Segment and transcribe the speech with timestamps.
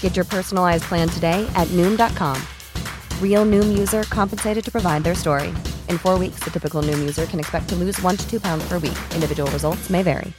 [0.00, 2.36] Get your personalized plan today at Noom.com.
[3.22, 5.50] Real Noom user compensated to provide their story.
[5.88, 8.66] In four weeks, the typical Noom user can expect to lose one to two pounds
[8.66, 8.98] per week.
[9.14, 10.32] Individual results may vary.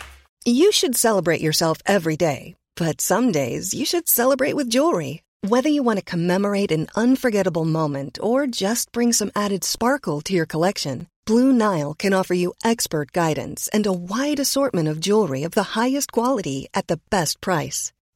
[0.45, 5.23] You should celebrate yourself every day, but some days you should celebrate with jewelry.
[5.47, 10.33] Whether you want to commemorate an unforgettable moment or just bring some added sparkle to
[10.33, 15.43] your collection, Blue Nile can offer you expert guidance and a wide assortment of jewelry
[15.43, 17.93] of the highest quality at the best price.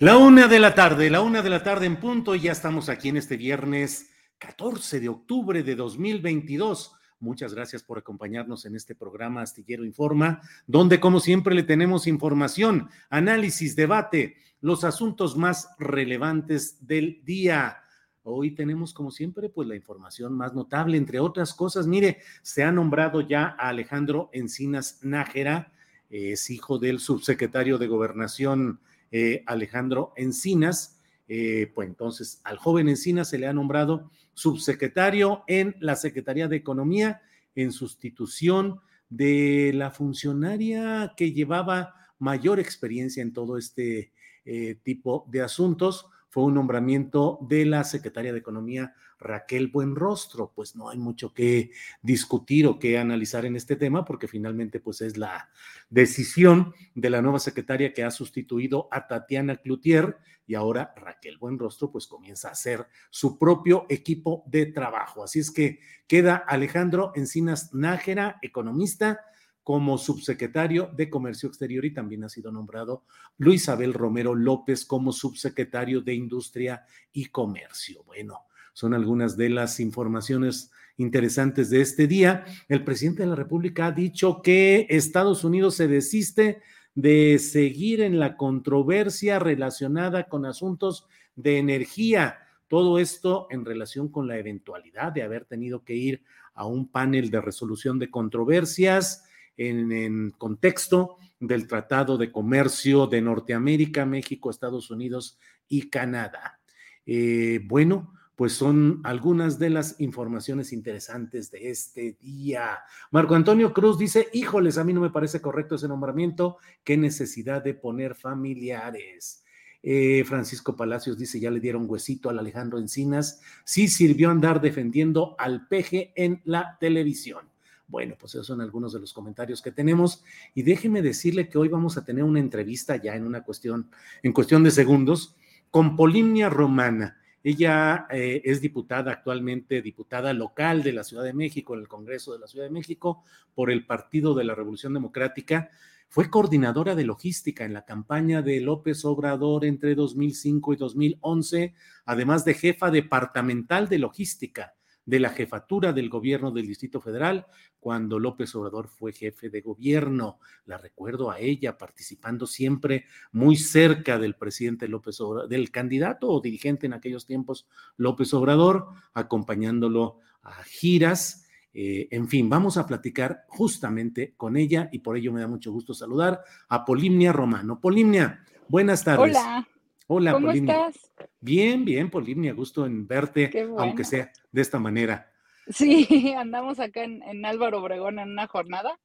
[0.00, 2.88] La una de la tarde, la una de la tarde en punto, y ya estamos
[2.88, 6.94] aquí en este viernes 14 de octubre de 2022.
[7.18, 12.90] Muchas gracias por acompañarnos en este programa Astillero Informa, donde como siempre le tenemos información,
[13.10, 17.78] análisis, debate, los asuntos más relevantes del día.
[18.22, 21.88] Hoy tenemos, como siempre, pues la información más notable, entre otras cosas.
[21.88, 25.72] Mire, se ha nombrado ya a Alejandro Encinas Nájera,
[26.08, 28.78] es hijo del subsecretario de Gobernación
[29.10, 31.00] eh, Alejandro Encinas.
[31.28, 36.56] Eh, pues entonces al joven Encinas se le ha nombrado subsecretario en la Secretaría de
[36.56, 37.20] Economía
[37.54, 38.80] en sustitución
[39.10, 44.12] de la funcionaria que llevaba mayor experiencia en todo este
[44.44, 46.06] eh, tipo de asuntos.
[46.30, 51.72] Fue un nombramiento de la Secretaría de Economía Raquel Buenrostro, pues no hay mucho que
[52.02, 55.50] discutir o que analizar en este tema porque finalmente pues es la
[55.90, 61.90] decisión de la nueva secretaria que ha sustituido a Tatiana Cloutier y ahora Raquel Buenrostro
[61.90, 65.22] pues comienza a hacer su propio equipo de trabajo.
[65.22, 69.20] Así es que queda Alejandro Encinas Nájera, economista,
[69.68, 73.04] como subsecretario de Comercio Exterior y también ha sido nombrado
[73.36, 78.02] Luis Abel Romero López como subsecretario de Industria y Comercio.
[78.04, 78.46] Bueno,
[78.78, 82.44] son algunas de las informaciones interesantes de este día.
[82.68, 86.62] El presidente de la República ha dicho que Estados Unidos se desiste
[86.94, 92.38] de seguir en la controversia relacionada con asuntos de energía.
[92.68, 96.22] Todo esto en relación con la eventualidad de haber tenido que ir
[96.54, 99.24] a un panel de resolución de controversias
[99.56, 105.36] en, contexto del Tratado de Comercio de Norteamérica, México, Estados Unidos
[105.68, 106.60] y Canadá.
[107.04, 112.78] Eh, bueno, pues son algunas de las informaciones interesantes de este día.
[113.10, 117.64] Marco Antonio Cruz dice, híjoles, a mí no me parece correcto ese nombramiento, qué necesidad
[117.64, 119.44] de poner familiares.
[119.82, 125.34] Eh, Francisco Palacios dice, ya le dieron huesito al Alejandro Encinas, sí sirvió andar defendiendo
[125.36, 127.48] al peje en la televisión.
[127.88, 130.22] Bueno, pues esos son algunos de los comentarios que tenemos
[130.54, 133.90] y déjeme decirle que hoy vamos a tener una entrevista ya en una cuestión,
[134.22, 135.34] en cuestión de segundos,
[135.72, 137.16] con Polimnia Romana.
[137.42, 142.32] Ella eh, es diputada actualmente, diputada local de la Ciudad de México, en el Congreso
[142.32, 145.70] de la Ciudad de México, por el Partido de la Revolución Democrática.
[146.08, 151.74] Fue coordinadora de logística en la campaña de López Obrador entre 2005 y 2011,
[152.06, 154.74] además de jefa departamental de logística
[155.08, 157.46] de la jefatura del gobierno del Distrito Federal
[157.80, 160.38] cuando López Obrador fue jefe de gobierno.
[160.66, 166.42] La recuerdo a ella participando siempre muy cerca del presidente López Obrador, del candidato o
[166.42, 167.66] dirigente en aquellos tiempos
[167.96, 171.46] López Obrador, acompañándolo a giras.
[171.72, 175.72] Eh, en fin, vamos a platicar justamente con ella y por ello me da mucho
[175.72, 177.80] gusto saludar a Polimnia Romano.
[177.80, 179.34] Polimnia, buenas tardes.
[179.34, 179.66] Hola.
[180.08, 181.12] Hola, ¿Cómo estás?
[181.38, 185.30] Bien, bien, Polimnia, gusto en verte, aunque sea de esta manera.
[185.68, 186.06] Sí,
[186.36, 188.98] andamos acá en, Álvaro Obregón en una jornada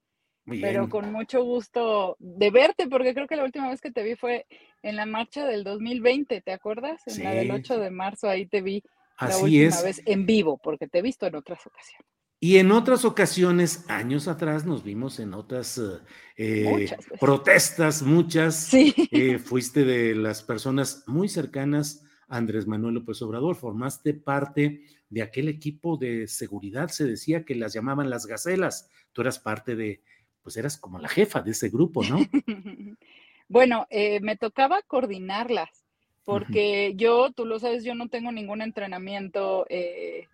[0.46, 4.14] pero con mucho gusto de verte, porque creo que la última vez que te vi
[4.14, 4.46] fue
[4.82, 7.02] en la marcha del 2020, ¿te acuerdas?
[7.06, 8.82] En la del 8 de marzo, ahí te vi
[9.20, 12.06] la última vez en vivo, porque te he visto en otras ocasiones.
[12.40, 15.80] Y en otras ocasiones, años atrás, nos vimos en otras
[16.36, 18.56] eh, protestas, muchas.
[18.66, 18.94] Sí.
[19.10, 25.22] Eh, fuiste de las personas muy cercanas a Andrés Manuel López Obrador, formaste parte de
[25.22, 28.90] aquel equipo de seguridad, se decía que las llamaban las gacelas.
[29.12, 30.02] Tú eras parte de,
[30.42, 32.18] pues eras como la jefa de ese grupo, ¿no?
[33.48, 35.84] bueno, eh, me tocaba coordinarlas,
[36.24, 40.26] porque yo, tú lo sabes, yo no tengo ningún entrenamiento, eh,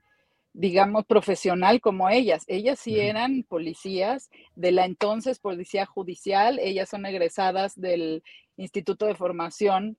[0.53, 2.45] digamos, profesional como ellas.
[2.49, 8.23] Ellas sí eran policías de la entonces Policía Judicial, ellas son egresadas del
[8.57, 9.97] Instituto de Formación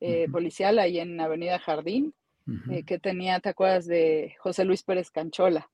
[0.00, 2.14] eh, Policial ahí en Avenida Jardín,
[2.86, 5.68] que tenía, ¿te acuerdas de José Luis Pérez Canchola?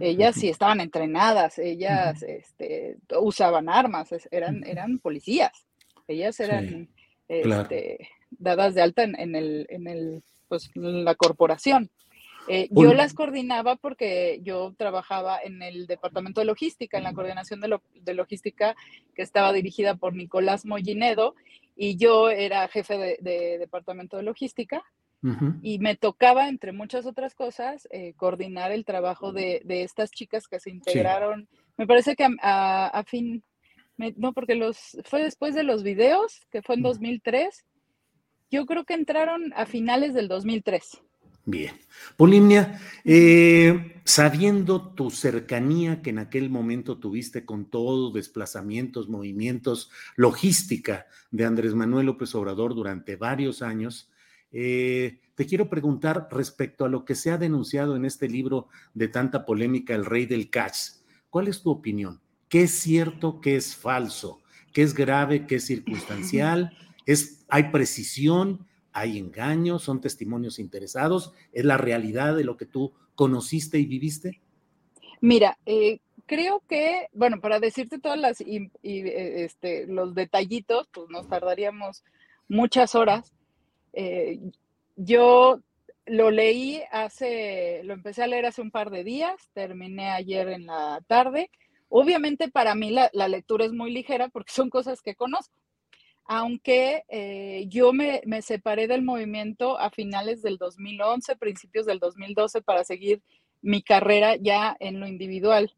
[0.00, 0.48] ellas sí.
[0.48, 5.66] estaban entrenadas, ellas este, usaban armas, eran, eran policías,
[6.06, 6.88] ellas eran
[7.28, 11.90] este, dadas de alta en, el, en el, pues, la corporación.
[12.48, 17.60] Eh, yo las coordinaba porque yo trabajaba en el departamento de logística, en la coordinación
[17.60, 18.76] de, logística
[19.14, 21.34] que estaba dirigida por Nicolás Mollinedo
[21.74, 24.84] y yo era jefe de departamento de logística
[25.62, 30.60] y me tocaba, entre muchas otras cosas, eh, coordinar el trabajo de, estas chicas que
[30.60, 31.48] se integraron.
[31.76, 33.42] Me parece que a, fin,
[33.96, 37.64] no, porque los fue después de los videos, que fue en 2003.
[38.50, 41.02] Yo creo que entraron a finales del 2003.
[41.46, 41.78] Bien.
[42.16, 51.06] Polimnia, eh, sabiendo tu cercanía que en aquel momento tuviste con todo, desplazamientos, movimientos, logística
[51.30, 54.10] de Andrés Manuel López Obrador durante varios años,
[54.50, 59.06] eh, te quiero preguntar respecto a lo que se ha denunciado en este libro de
[59.06, 60.94] tanta polémica, El Rey del Cash.
[61.30, 62.20] ¿Cuál es tu opinión?
[62.48, 64.40] ¿Qué es cierto, qué es falso?
[64.72, 66.76] ¿Qué es grave, qué es circunstancial?
[67.06, 68.66] ¿Es, ¿Hay precisión?
[68.98, 69.78] ¿Hay engaño?
[69.78, 71.34] ¿Son testimonios interesados?
[71.52, 74.40] ¿Es la realidad de lo que tú conociste y viviste?
[75.20, 81.28] Mira, eh, creo que, bueno, para decirte todas las y, este, los detallitos, pues nos
[81.28, 82.04] tardaríamos
[82.48, 83.34] muchas horas.
[83.92, 84.40] Eh,
[84.96, 85.60] yo
[86.06, 90.64] lo leí hace, lo empecé a leer hace un par de días, terminé ayer en
[90.64, 91.50] la tarde.
[91.90, 95.54] Obviamente para mí la, lectura es muy ligera porque son cosas que conozco,
[96.28, 102.62] aunque eh, yo me, me, separé del movimiento a finales del 2011, principios del 2012
[102.62, 103.22] para seguir
[103.62, 105.74] mi carrera ya en lo individual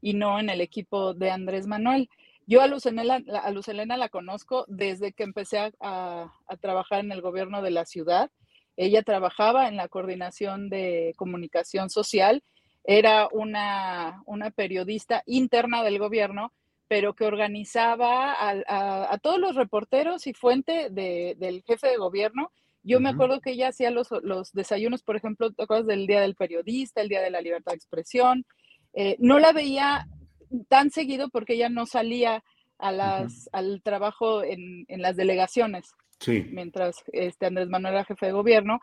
[0.00, 2.08] y no en el equipo de Andrés Manuel.
[2.46, 7.70] Yo a Luz, Elena, la conozco desde que empecé a, trabajar en el gobierno de
[7.70, 8.30] la ciudad.
[8.74, 12.42] Ella trabajaba en la coordinación de comunicación social,
[12.84, 14.24] era una,
[14.56, 16.54] periodista interna del gobierno,
[16.88, 22.50] pero que organizaba a, todos los reporteros y fuente del jefe de gobierno.
[22.82, 24.08] Yo me acuerdo que ella hacía los,
[24.54, 28.46] desayunos, por ejemplo, cosas del Día del Periodista, el Día de la Libertad de Expresión.
[28.94, 30.08] Eh, no la veía
[30.68, 32.42] tan seguido porque ella no salía
[32.78, 35.92] a las, al trabajo en, las delegaciones.
[36.26, 38.80] Mientras este Andrés Manuel era jefe de gobierno.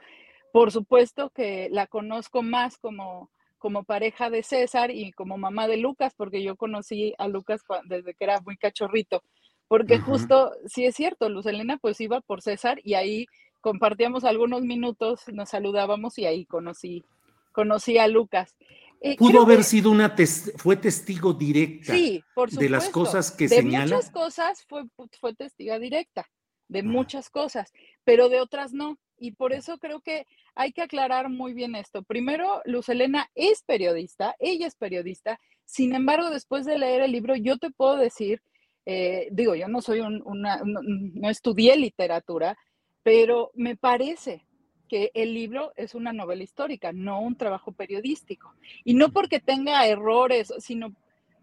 [0.53, 5.77] Por supuesto que la conozco más como, como pareja de César y como mamá de
[5.77, 9.23] Lucas, porque yo conocí a Lucas desde que era muy cachorrito.
[9.67, 13.25] Porque justo, sí es cierto, Luz Elena pues iba por César y ahí
[13.61, 17.03] compartíamos algunos minutos, nos saludábamos y ahí conocí,
[17.51, 18.55] conocí a Lucas.
[19.01, 20.15] Eh, Pudo haber sido una,
[20.57, 23.85] fue testigo directa de las cosas que señala.
[23.85, 24.83] De muchas cosas fue,
[25.19, 26.29] fue testiga directa,
[26.67, 27.71] de muchas cosas,
[28.03, 28.99] pero de otras no.
[29.17, 32.03] Y por eso creo que hay que aclarar muy bien esto.
[32.03, 35.39] Primero, Luz Elena es periodista, ella es periodista.
[35.63, 38.41] Sin embargo, después de leer el libro, yo te puedo decir,
[38.85, 42.57] eh, digo, yo no soy una, no estudié literatura,
[43.03, 44.45] pero me parece
[44.87, 48.53] que el libro es una novela histórica, no un trabajo periodístico.
[48.83, 50.93] Y no porque tenga errores, sino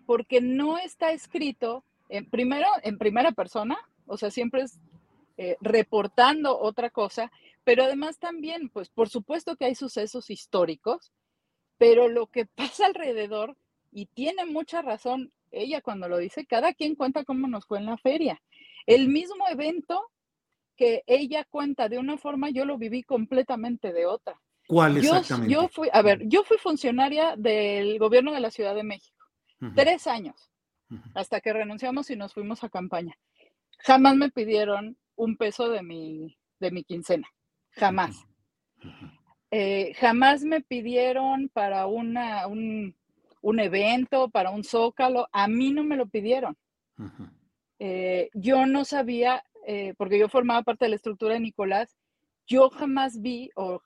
[0.06, 4.78] porque no está escrito, en, primero, en primera persona, o sea, siempre es
[5.36, 7.32] eh, reportando otra cosa,
[7.64, 11.12] pero además también, pues por supuesto que hay sucesos históricos,
[11.78, 13.56] pero lo que pasa alrededor,
[13.90, 17.86] y tiene mucha razón ella cuando lo dice, cada quien cuenta cómo nos fue en
[17.86, 18.40] la feria.
[18.86, 20.10] El mismo evento
[20.76, 24.40] que ella cuenta de una forma, yo lo viví completamente de otra.
[24.66, 25.52] ¿Cuál exactamente?
[25.52, 29.24] Yo, fui, a ver, yo fui funcionaria del gobierno de la Ciudad de México,
[29.74, 30.50] tres años,
[31.14, 33.16] hasta que renunciamos y nos fuimos a campaña.
[33.80, 37.28] Jamás me pidieron un peso de mi, de mi quincena,
[37.72, 38.26] jamás.
[39.50, 42.96] Eh, jamás me pidieron para una, un,
[43.42, 45.28] un evento, para un zócalo.
[45.32, 46.56] A mí no me lo pidieron.
[47.78, 51.96] Eh, yo no sabía, eh, porque yo formaba parte de la estructura de Nicolás,
[52.46, 53.80] yo jamás vi, o,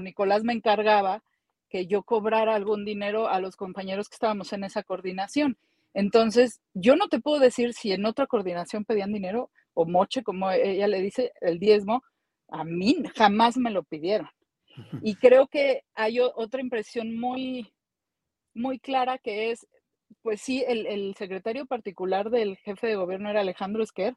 [0.00, 1.22] Nicolás me encargaba,
[1.68, 5.56] que yo cobrara algún dinero a los compañeros que estábamos en esa coordinación.
[5.94, 10.50] Entonces, yo no te puedo decir si en otra coordinación pedían dinero o moche, como
[10.50, 12.02] ella le dice, el diezmo,
[12.52, 14.28] a mí jamás me lo pidieron.
[15.02, 17.72] Y creo que hay otra impresión muy,
[18.54, 19.66] muy clara que es,
[20.22, 24.16] pues sí, el, secretario particular del jefe de gobierno era Alejandro Esquer,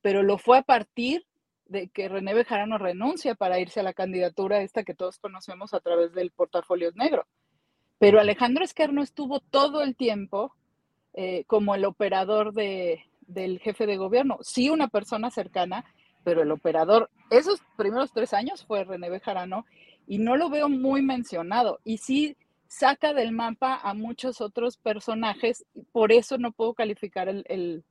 [0.00, 1.24] pero lo fue a partir
[1.66, 5.80] de que René Bejarano renuncia para irse a la candidatura esta que todos conocemos a
[5.80, 7.26] través del portafolio negro.
[7.98, 10.54] Pero Alejandro Esquer no estuvo todo el tiempo
[11.14, 14.38] eh, como el operador de, del jefe de gobierno.
[14.42, 15.84] Sí, una persona cercana,
[16.24, 19.66] pero el operador, esos primeros tres años fue René Bejarano
[20.06, 21.80] y no lo veo muy mencionado.
[21.84, 22.36] Y sí
[22.68, 27.84] saca del mapa a muchos otros personajes, por eso no puedo calificar el,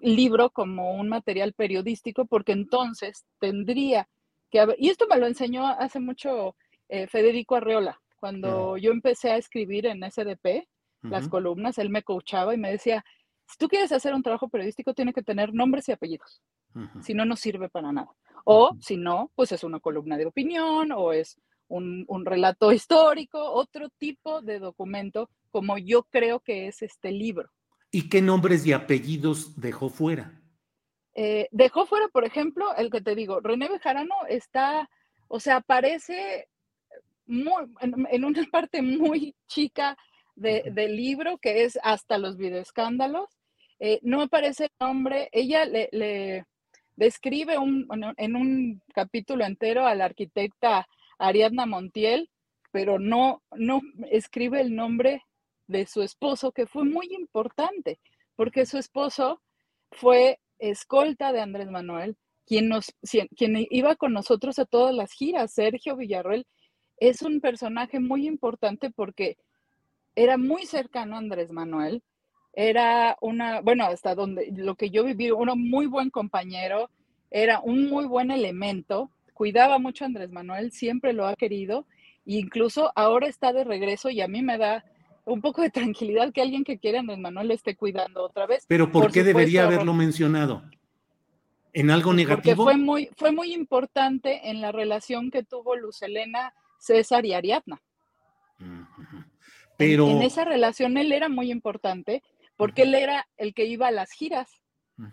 [0.00, 4.08] libro como un material periodístico, porque entonces tendría
[4.50, 6.56] que haber, y esto me lo enseñó hace mucho
[6.88, 10.66] eh, Federico Arreola, cuando yo empecé a escribir en SDP,
[11.02, 13.04] las columnas, él me coachaba y me decía,
[13.50, 16.40] si tú quieres hacer un trabajo periodístico, tiene que tener nombres y apellidos.
[17.02, 18.10] Si no, no sirve para nada.
[18.44, 23.88] O si no, pues es una columna de opinión o es un, relato histórico, otro
[23.90, 27.50] tipo de documento, como yo creo que es este libro.
[27.90, 30.40] ¿Y qué nombres y apellidos dejó fuera?
[31.14, 34.88] Eh, dejó fuera, por ejemplo, el que te digo, René Bejarano está,
[35.26, 36.48] o sea, aparece
[37.26, 39.96] muy, en, una parte muy chica
[40.36, 43.39] del libro, que es hasta los videoescándalos,
[43.80, 46.44] eh, no aparece el nombre, ella le,
[46.96, 50.86] describe en un capítulo entero a la arquitecta
[51.18, 52.28] Ariadna Montiel,
[52.72, 55.24] pero no, no escribe el nombre
[55.66, 57.98] de su esposo, que fue muy importante,
[58.36, 59.40] porque su esposo
[59.90, 62.92] fue escolta de Andrés Manuel, quien, nos,
[63.36, 65.52] quien iba con nosotros a todas las giras.
[65.54, 66.46] Sergio Villarroel
[66.98, 69.38] es un personaje muy importante porque
[70.14, 72.02] era muy cercano a Andrés Manuel,
[72.52, 76.90] era una, bueno, hasta donde lo que yo viví, un muy buen compañero,
[77.30, 81.86] era un muy buen elemento, cuidaba mucho a Andrés Manuel, siempre lo ha querido,
[82.26, 84.84] e incluso ahora está de regreso y a mí me da
[85.24, 88.46] un poco de tranquilidad que alguien que quiere a Andrés Manuel lo esté cuidando otra
[88.46, 88.64] vez.
[88.66, 90.62] Pero ¿por, qué debería haberlo mencionado?
[91.72, 92.64] ¿En algo negativo?
[92.64, 97.32] Porque fue muy, fue muy importante en la relación que tuvo Luz Elena, César y
[97.32, 97.80] Ariadna.
[99.76, 100.08] Pero...
[100.08, 102.22] En, esa relación él era muy importante
[102.60, 104.50] porque él era el que iba a las giras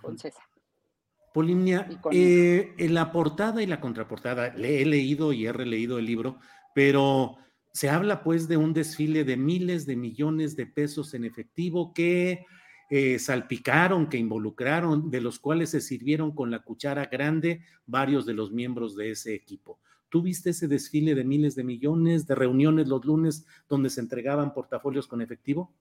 [0.02, 0.44] con César.
[1.34, 6.06] Polinia, eh, en la portada y la contraportada, le he leído y he releído el
[6.06, 6.40] libro,
[6.76, 7.38] pero
[7.72, 12.46] se habla pues de un desfile de miles de millones de pesos en efectivo que
[12.90, 18.34] eh, salpicaron, que involucraron, de los cuales se sirvieron con la cuchara grande varios de
[18.34, 19.80] los miembros de ese equipo.
[20.10, 24.54] ¿Tú viste ese desfile de miles de millones, de reuniones los lunes donde se entregaban
[24.54, 25.74] portafolios con efectivo?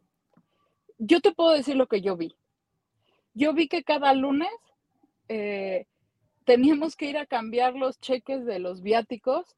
[0.98, 2.36] Yo te puedo decir lo que yo vi.
[3.34, 4.50] Yo vi que cada lunes
[5.28, 5.86] eh,
[6.44, 9.56] teníamos que ir a cambiar los cheques de los viáticos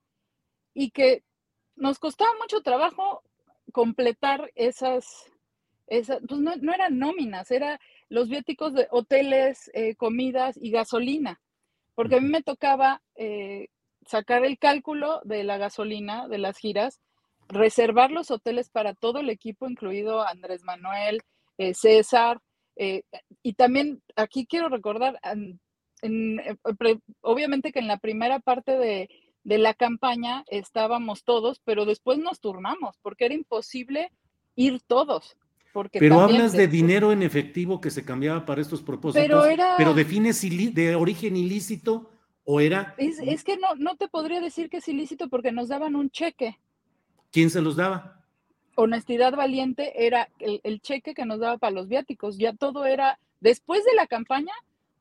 [0.75, 1.23] y que
[1.76, 3.23] nos costaba mucho trabajo
[3.73, 5.30] completar esas,
[5.87, 7.78] esas pues no, eran nóminas, eran
[8.09, 11.40] los viáticos de hoteles, eh, comidas y gasolina,
[11.95, 13.68] porque a mí me tocaba eh,
[14.07, 17.00] sacar el cálculo de la gasolina de las giras
[17.48, 21.20] reservar los hoteles para todo el equipo, incluido Andrés Manuel,
[21.56, 22.40] eh, César.
[22.76, 23.02] Eh,
[23.42, 25.18] y también aquí quiero recordar,
[26.02, 29.08] eh, obviamente que en la primera parte de,
[29.44, 34.12] la campaña estábamos todos, pero después nos turnamos porque era imposible
[34.54, 35.38] ir todos.
[35.72, 39.74] Porque pero hablas de dinero en efectivo que se cambiaba para estos propósitos, pero, era,
[39.78, 40.42] pero defines
[40.74, 42.10] de origen ilícito
[42.44, 42.94] o era...
[42.98, 46.58] Es, que no, no te podría decir que es ilícito porque nos daban un cheque.
[47.30, 48.25] ¿Quién se los daba?
[48.76, 52.38] Honestidad Valiente era el, cheque que nos daba para los viáticos.
[52.38, 54.52] Ya todo era, después de la campaña,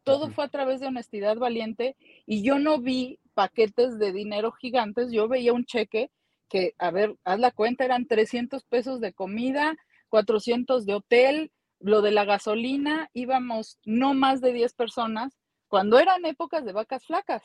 [0.03, 5.11] todo fue a través de Honestidad Valiente y yo no vi paquetes de dinero gigantes,
[5.11, 6.09] yo veía un cheque
[6.49, 9.75] que, a ver, haz la cuenta, eran 300 pesos de comida,
[10.09, 16.25] 400 de hotel, lo de la gasolina, íbamos no más de 10 personas, cuando eran
[16.25, 17.43] épocas de vacas flacas.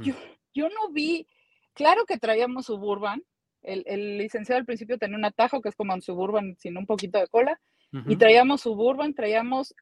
[0.00, 0.14] yo,
[0.52, 1.26] yo no vi,
[1.72, 3.22] claro que traíamos suburban,
[3.62, 7.18] el, licenciado al principio tenía un atajo que es como un suburban sin un poquito
[7.18, 7.60] de cola.
[8.06, 9.74] Y traíamos suburban, traíamos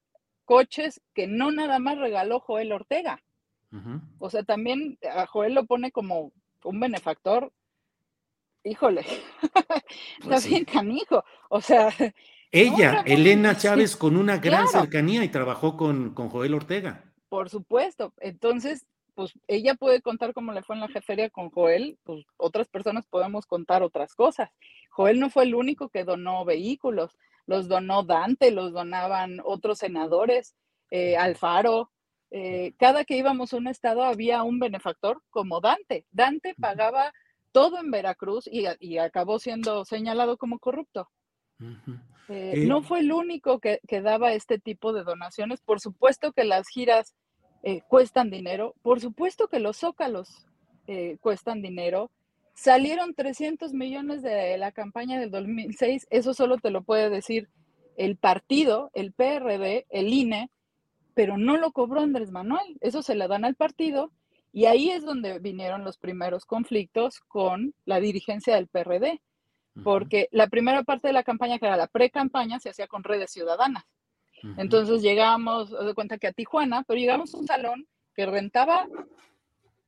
[0.45, 3.23] coches que no nada más regaló Joel Ortega.
[4.19, 6.33] O sea, también a Joel lo pone como
[6.65, 7.53] un benefactor
[8.65, 9.01] híjole,
[9.43, 9.85] está
[10.25, 11.25] pues bien canijo.
[11.49, 11.91] O sea.
[12.53, 17.05] Ella, Elena Chávez, con una gran cercanía y trabajó con, con Joel Ortega.
[17.29, 18.13] Por supuesto.
[18.19, 22.69] Entonces, pues ella puede contar cómo le fue en la jeferia con Joel, pues otras
[22.69, 24.51] personas podemos contar otras cosas.
[24.91, 30.55] Joel no fue el único que donó vehículos, los donó Dante, los donaban otros senadores,
[30.91, 31.91] eh, Alfaro.
[32.31, 36.07] Eh, cada que íbamos a un estado había un benefactor como Dante.
[36.13, 37.13] Dante pagaba
[37.53, 41.11] todo en Veracruz y, acabó siendo señalado como corrupto.
[42.29, 45.61] Eh, no fue el único que, daba este tipo de donaciones.
[45.61, 47.15] Por supuesto que las giras
[47.63, 48.75] eh, cuestan dinero.
[48.83, 50.47] Por supuesto que los zócalos
[50.87, 52.11] eh, cuestan dinero.
[52.55, 56.07] Salieron 300 millones de la campaña del 2006.
[56.11, 57.49] Eso solo te lo puede decir
[57.97, 60.51] el partido, el PRD, el INE,
[61.15, 62.79] pero no lo cobró Andrés Manuel.
[62.81, 64.11] Eso se le dan al partido
[64.53, 69.21] y ahí es donde vinieron los primeros conflictos con la dirigencia del PRD,
[69.85, 73.31] porque la primera parte de la campaña, que era la pre-campaña, se hacía con redes
[73.31, 73.85] ciudadanas.
[74.57, 78.89] Entonces llegábamos, de cuenta que a Tijuana, pero llegamos a un salón que rentaba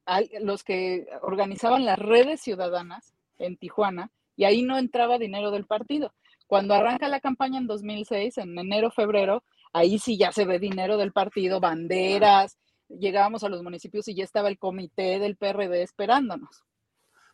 [0.07, 5.67] a los que organizaban las redes ciudadanas en Tijuana, y ahí no entraba dinero del
[5.67, 6.13] partido.
[6.47, 9.43] Cuando arranca la campaña en 2006, en enero, febrero,
[9.73, 14.25] ahí sí ya se ve dinero del partido, banderas, llegábamos a los municipios y ya
[14.25, 16.63] estaba el comité del PRD esperándonos.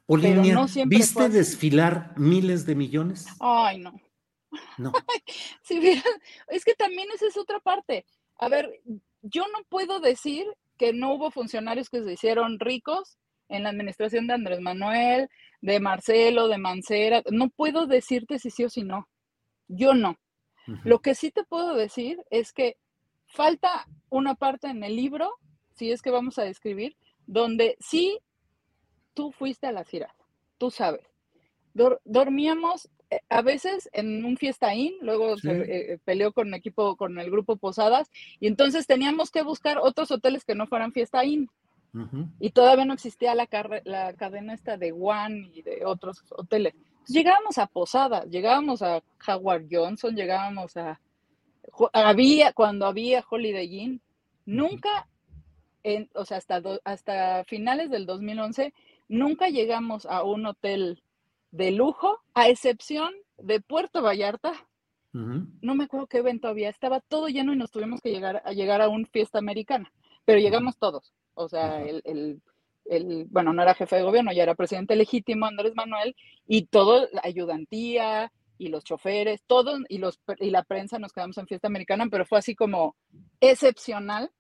[0.07, 3.27] Polinia, ¿viste desfilar miles de millones?
[3.41, 3.93] Ay, no.
[4.79, 4.93] No.
[6.49, 8.05] es que también esa es otra parte.
[8.39, 8.81] A ver,
[9.23, 14.27] yo no puedo decir que no hubo funcionarios que se hicieron ricos en la administración
[14.27, 15.29] de Andrés Manuel,
[15.61, 17.23] de Marcelo, de Mancera.
[17.31, 19.09] No puedo decirte si sí o si no.
[19.67, 20.17] Yo no.
[20.85, 22.77] Lo que sí te puedo decir es que
[23.25, 25.33] falta una parte en el libro
[25.79, 28.19] si es que vamos a describir, donde sí
[29.15, 30.13] tú fuiste a la giras,
[30.59, 31.07] tú sabes.
[32.05, 32.91] dormíamos
[33.29, 38.11] a veces en un fiestaín, luego se eh, peleó con equipo, con el grupo Posadas,
[38.41, 41.51] y entonces teníamos que buscar otros hoteles que no fueran fiestaín.
[42.39, 43.49] Y todavía no existía la,
[43.85, 46.75] la cadena esta de One y de otros hoteles.
[47.09, 51.01] llegábamos a Posadas, llegábamos a Howard Johnson, llegábamos a...
[51.93, 54.01] Había, cuando había Holiday Inn,
[54.47, 55.09] nunca
[56.15, 58.75] o sea, hasta, hasta finales del 2011,
[59.09, 61.03] nunca llegamos a un hotel
[61.51, 64.53] de lujo, a excepción de Puerto Vallarta.
[65.13, 68.53] No me acuerdo qué evento había, estaba todo lleno y nos tuvimos que llegar a
[68.53, 69.93] llegar a un fiesta americana,
[70.25, 71.13] pero llegamos todos.
[71.35, 72.03] O sea, el,
[72.85, 76.15] el, bueno, no era jefe de gobierno, ya era presidente legítimo Andrés Manuel,
[76.47, 81.39] y todo, la ayudantía y los choferes, todos, y, los, y la prensa nos quedamos
[81.39, 82.97] en fiesta americana, pero fue así como
[83.41, 84.31] excepcional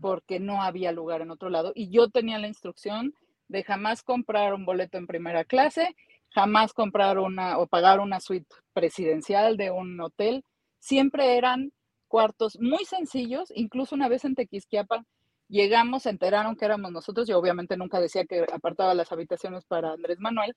[0.00, 1.72] porque no había lugar en otro lado.
[1.74, 3.14] Y yo tenía la instrucción
[3.48, 5.94] de jamás comprar un boleto en primera clase,
[6.30, 10.44] jamás comprar una o pagar una suite presidencial de un hotel.
[10.78, 11.72] Siempre eran
[12.08, 15.06] cuartos muy sencillos, incluso una vez en Tequisquiapan
[15.48, 19.92] llegamos, se enteraron que éramos nosotros, yo obviamente nunca decía que apartaba las habitaciones para
[19.92, 20.54] Andrés Manuel,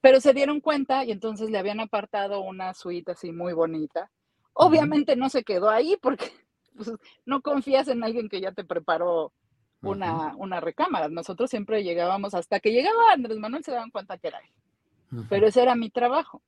[0.00, 4.10] pero se dieron cuenta y entonces le habían apartado una suite así muy bonita.
[4.52, 6.30] Obviamente no se quedó ahí porque
[6.76, 6.92] pues,
[7.24, 9.32] no confías en alguien que ya te preparó
[9.84, 11.08] una, una, recámara.
[11.08, 15.24] Nosotros siempre llegábamos, hasta que llegaba Andrés Manuel se daban cuenta que era él.
[15.28, 16.42] Pero ese era mi trabajo.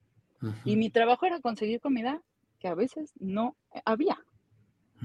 [0.64, 2.20] Y mi trabajo era conseguir comida
[2.58, 4.18] que a veces no había.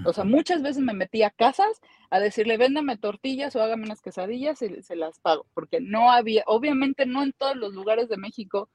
[0.05, 4.01] O sea, muchas veces me metía a casas a decirle, véndame tortillas o hágame unas
[4.01, 8.17] quesadillas y se las pago, porque no había, obviamente no en todos los lugares de
[8.17, 8.69] México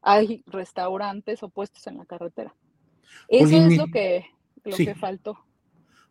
[0.00, 2.54] hay restaurantes o puestos en la carretera.
[3.28, 4.26] Eso es lo que,
[4.64, 5.45] lo que faltó.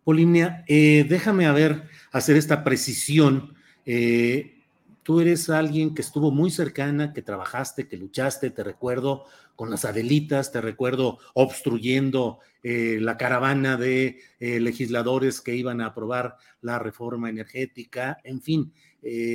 [0.05, 3.55] Polinia, eh, déjame a ver, hacer esta precisión.
[3.87, 4.61] Eh,
[5.01, 9.83] tú eres alguien que estuvo muy cercana, que trabajaste, que luchaste, te recuerdo con las
[9.83, 17.31] Adelitas, te recuerdo obstruyendo eh, la caravana de legisladores que iban a aprobar la reforma
[17.31, 18.73] energética, en fin,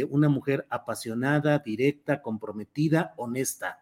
[0.09, 3.80] una mujer apasionada, directa, comprometida, honesta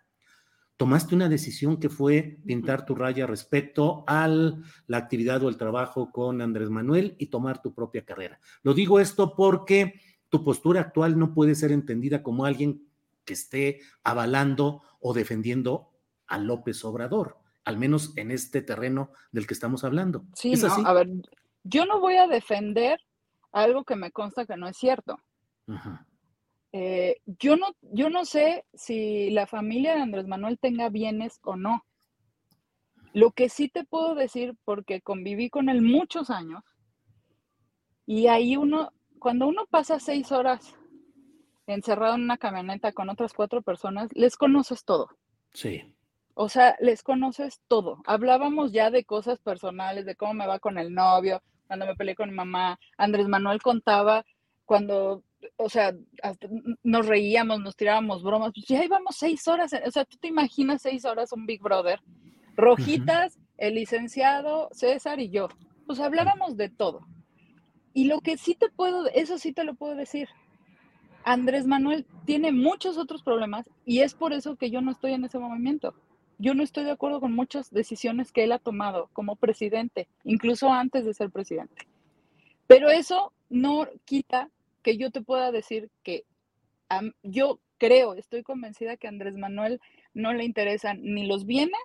[0.78, 6.12] tomaste una decisión que fue pintar tu raya respecto a la actividad o el trabajo
[6.12, 8.40] con Andrés Manuel y tomar tu propia carrera.
[8.62, 12.86] Lo digo esto porque tu postura actual no puede ser entendida como alguien
[13.24, 15.90] que esté avalando o defendiendo
[16.28, 20.26] a López Obrador, al menos en este terreno del que estamos hablando.
[20.34, 21.08] Sí, a ver,
[21.64, 23.00] yo no voy a defender
[23.50, 25.18] algo que me consta que no es cierto.
[25.66, 26.07] Ajá.
[26.72, 31.56] Eh, yo, no, yo no sé si la familia de Andrés Manuel tenga bienes o
[31.56, 31.84] no.
[33.12, 36.62] Lo que sí te puedo decir, porque conviví con él muchos años,
[38.06, 40.74] y ahí uno, cuando uno pasa seis horas
[41.66, 45.08] encerrado en una camioneta con otras cuatro personas, les conoces todo.
[45.52, 45.94] Sí.
[46.34, 48.00] O sea, les conoces todo.
[48.06, 52.14] Hablábamos ya de cosas personales, de cómo me va con el novio, cuando me peleé
[52.14, 52.78] con mi mamá.
[52.96, 54.24] Andrés Manuel contaba
[54.64, 55.22] cuando,
[55.56, 55.94] o sea,
[56.82, 58.52] nos reíamos, nos tirábamos bromas.
[58.54, 59.72] Pues ya íbamos seis horas.
[59.86, 62.00] O sea, tú te imaginas seis horas un Big Brother.
[62.56, 65.48] Rojitas, el licenciado, César y yo.
[65.86, 67.06] Pues hablábamos de todo.
[67.94, 70.28] Y lo que sí te puedo, eso sí te lo puedo decir.
[71.24, 75.24] Andrés Manuel tiene muchos otros problemas y es por eso que yo no estoy en
[75.24, 75.94] ese movimiento
[76.38, 80.72] yo no estoy de acuerdo con muchas decisiones que él ha tomado como presidente, incluso
[80.72, 81.88] antes de ser presidente.
[82.66, 84.50] Pero eso no quita
[84.82, 86.24] que yo te pueda decir que
[87.22, 89.80] yo creo, estoy convencida que a Andrés Manuel
[90.14, 91.80] no le interesan ni los bienes,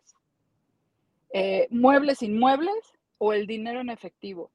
[1.34, 4.52] eh, muebles inmuebles o el dinero en efectivo.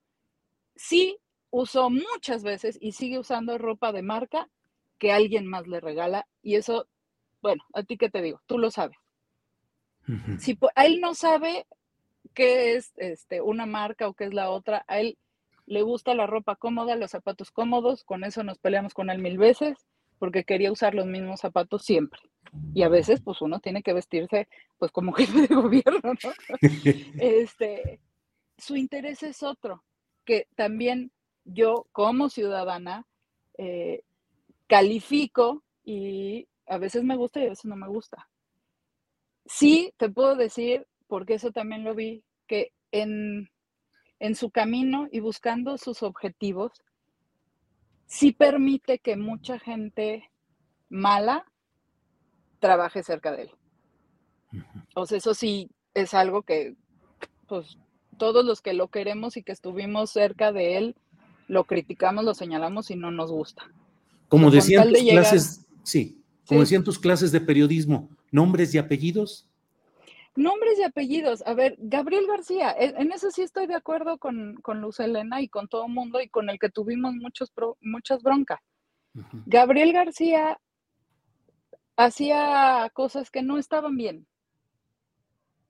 [0.75, 1.19] Sí
[1.51, 4.49] usó muchas veces y sigue usando ropa de marca
[4.99, 6.87] que alguien más le regala y eso,
[7.41, 8.97] bueno, a ti qué te digo, tú lo sabes.
[10.39, 11.67] Si a él no sabe
[12.33, 15.19] qué es este, una marca o qué es la otra, a él
[15.69, 19.37] le gusta la ropa cómoda, los zapatos cómodos, con eso nos peleamos con él mil
[19.37, 19.87] veces,
[20.19, 22.21] porque quería usar los mismos zapatos siempre.
[22.75, 26.33] Y a veces, pues uno tiene que vestirse, pues como jefe de gobierno, ¿no?
[27.21, 28.01] este,
[28.57, 29.85] su interés es otro,
[30.25, 31.13] que también
[31.45, 33.07] yo como ciudadana
[33.59, 34.03] eh,
[34.67, 38.29] califico y a veces me gusta y a veces no me gusta.
[39.45, 43.51] Sí, te puedo decir, porque eso también lo vi, que en,
[44.35, 46.73] su camino y buscando sus objetivos,
[48.07, 50.31] sí permite que mucha gente
[50.89, 51.45] mala
[52.59, 53.51] trabaje cerca de él.
[54.95, 56.75] O sea, eso sí es algo que,
[57.47, 57.79] pues,
[58.17, 60.97] todos los que lo queremos y que estuvimos cerca de él,
[61.47, 63.71] lo criticamos, lo señalamos y no nos gusta.
[64.29, 69.48] Como decían tus clases, sí, como decían tus clases de periodismo, ¿Nombres y apellidos?
[70.39, 71.43] Nombres y apellidos.
[71.47, 75.43] A ver, Gabriel García, e, en eso sí estoy de acuerdo con, con Luz Elena
[75.43, 78.61] y con todo el mundo y con el que tuvimos muchos muchas broncas.
[79.47, 80.61] Gabriel García
[81.97, 84.29] hacía cosas que no estaban bien,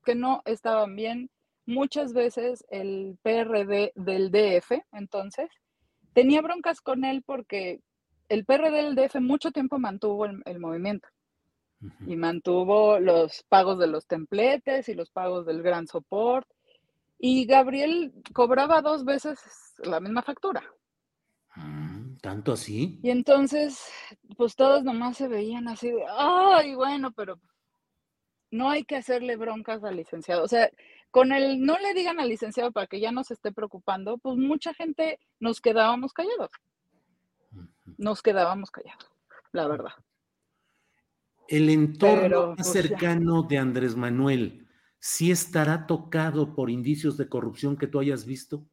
[0.04, 1.30] que no estaban bien.
[1.64, 5.48] Muchas veces el PRD del DF, entonces,
[6.12, 7.80] tenía broncas con él porque
[8.28, 11.08] el PRD del DF mucho tiempo mantuvo el movimiento
[12.06, 16.54] y mantuvo los pagos de los templetes y los pagos del gran soporte.
[17.18, 19.38] Y Gabriel cobraba dos veces
[19.78, 20.62] la misma factura.
[21.56, 22.98] Mm, ¿Tanto así?
[23.02, 23.80] Y entonces,
[24.36, 27.40] pues todos nomás se veían así de, ay, bueno, pero
[28.50, 30.44] no hay que hacerle broncas al licenciado.
[30.44, 30.70] O sea,
[31.10, 34.36] con el no le digan al licenciado para que ya no se esté preocupando, pues
[34.36, 36.50] mucha gente nos quedábamos callados.
[37.96, 39.10] Nos quedábamos callados,
[39.52, 39.92] la verdad
[41.48, 44.66] el entorno más cercano de Andrés Manuel,
[44.98, 48.64] ¿sí estará tocado por indicios de corrupción que tú hayas visto?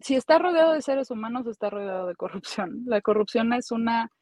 [0.00, 2.82] Si está rodeado de seres humanos, está rodeado de corrupción.
[2.86, 4.12] La corrupción es una,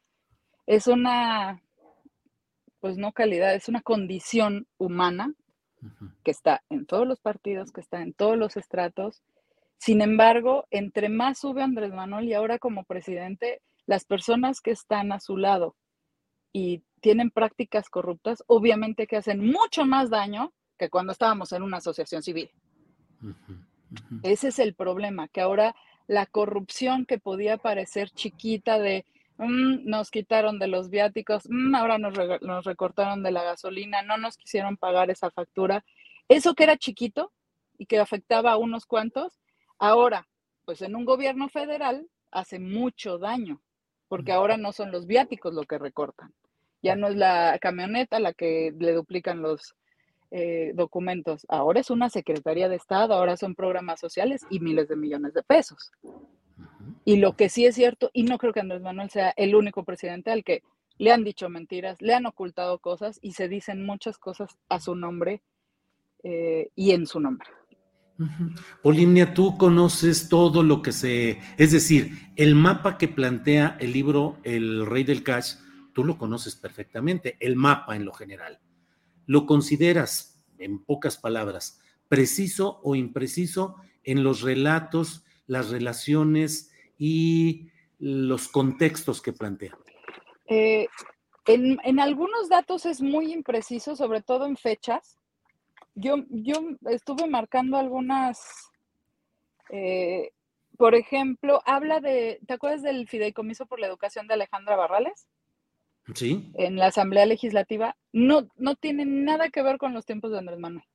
[0.65, 1.61] es una,
[2.79, 5.33] pues no calidad, es una condición humana
[6.23, 9.21] que está en todos los partidos, que está en todos los estratos.
[9.77, 15.11] Sin embargo, entre más sube Andrés Manuel y ahora como presidente, las personas que están
[15.11, 15.75] a su lado
[16.51, 21.77] y tienen prácticas corruptas, obviamente que hacen mucho más daño que cuando estábamos en una
[21.77, 22.51] asociación civil.
[24.23, 25.75] Ese es el problema, que ahora
[26.07, 29.05] la corrupción que podía parecer chiquita de
[29.37, 34.17] mm, nos quitaron de los viáticos, mm, ahora nos, nos recortaron de la gasolina, no
[34.17, 35.83] nos quisieron pagar esa factura,
[36.27, 37.31] eso que era chiquito
[37.77, 39.39] y que afectaba a unos cuantos,
[39.77, 40.27] ahora,
[40.65, 43.61] pues en un gobierno federal hace mucho daño,
[44.07, 46.33] porque ahora no son los viáticos lo que recortan,
[46.81, 49.75] ya no es la camioneta la que le duplican los
[50.31, 51.45] eh, documentos.
[51.49, 55.43] Ahora es una Secretaría de Estado, ahora son programas sociales y miles de millones de
[55.43, 55.91] pesos.
[57.05, 59.83] Y lo que sí es cierto, y no creo que Andrés Manuel sea el único
[59.83, 60.63] presidente al que
[60.97, 64.95] le han dicho mentiras, le han ocultado cosas y se dicen muchas cosas a su
[64.95, 65.41] nombre
[66.23, 67.47] eh, y en su nombre.
[68.81, 74.37] Polinia, tú conoces todo lo que se, es decir, el mapa que plantea el libro
[74.43, 75.53] El Rey del Cash
[75.97, 78.59] tú lo conoces perfectamente, el mapa en lo general.
[79.25, 88.47] ¿Lo consideras, en pocas palabras, preciso o impreciso en los relatos, las relaciones y los
[88.47, 89.75] contextos que plantea?
[90.45, 90.87] Eh,
[91.47, 95.17] en, algunos datos es muy impreciso, sobre todo en fechas.
[95.95, 98.69] Yo, yo estuve marcando algunas,
[99.71, 100.29] eh,
[100.77, 105.27] por ejemplo, habla de, ¿te acuerdas del fideicomiso por la educación de Alejandra Barrales?
[106.15, 106.51] Sí.
[106.55, 110.59] En la Asamblea Legislativa no, no tiene nada que ver con los tiempos de Andrés
[110.59, 110.85] Manuel.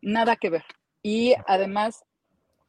[0.00, 0.64] Nada que ver.
[1.02, 2.04] Y además,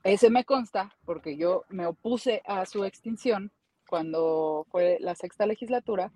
[0.03, 3.51] ese me consta porque yo me opuse a su extinción
[3.87, 6.11] cuando fue la sexta legislatura.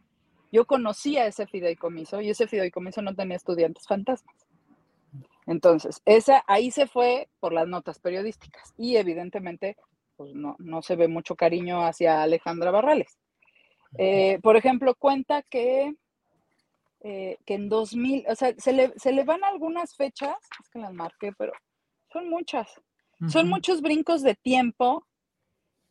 [0.51, 4.35] Yo conocía ese fideicomiso y ese fideicomiso no tenía estudiantes fantasmas.
[5.45, 9.77] Entonces, esa, ahí se fue por las notas periodísticas y evidentemente
[10.15, 13.17] pues no, no se ve mucho cariño hacia Alejandra Barrales.
[13.97, 15.95] Eh, por ejemplo, cuenta que,
[17.01, 20.79] eh, que en 2000, o sea, se le, se le, van algunas fechas, es que
[20.79, 21.53] las marqué, pero
[22.11, 22.69] son muchas.
[23.29, 25.07] Son muchos brincos de tiempo.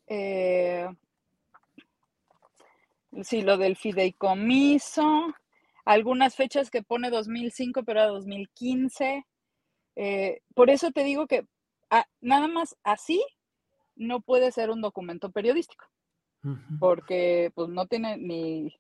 [0.07, 0.87] Eh,
[3.23, 5.35] sí, lo del fideicomiso,
[5.87, 9.25] algunas fechas que pone 2005, pero a 2015.
[10.55, 11.47] por eso te digo que
[11.89, 13.25] ah, nada más así
[13.97, 15.87] no puede ser un documento periodístico,
[16.81, 18.75] porque pues no tiene ni,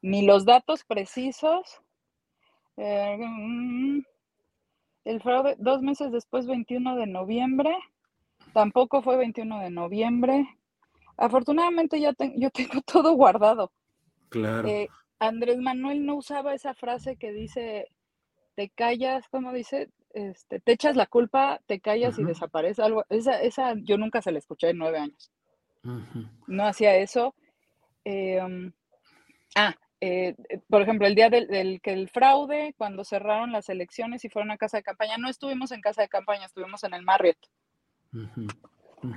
[0.00, 1.80] ni los datos precisos.
[2.76, 4.00] Eh, mm,
[5.04, 7.76] el fraude, dos meses después, 21 de noviembre,
[8.52, 10.48] tampoco fue 21 de noviembre.
[11.16, 13.72] Afortunadamente ya yo tengo todo guardado.
[14.28, 14.68] Claro.
[14.68, 17.88] Eh, Andrés Manuel no usaba esa frase que dice,
[18.56, 19.90] te callas, ¿cómo dice?
[20.14, 23.04] Este, te echas la culpa, te callas y desaparece algo.
[23.08, 25.30] Esa, esa yo nunca se la escuché en nueve años.
[26.46, 27.34] No hacía eso.
[28.04, 28.72] Em,
[29.54, 30.34] ah, eh,
[30.68, 34.58] por ejemplo, el día del, que el fraude, cuando cerraron las elecciones y fueron a
[34.58, 37.38] casa de campaña, no estuvimos en casa de campaña, estuvimos en el Marriott.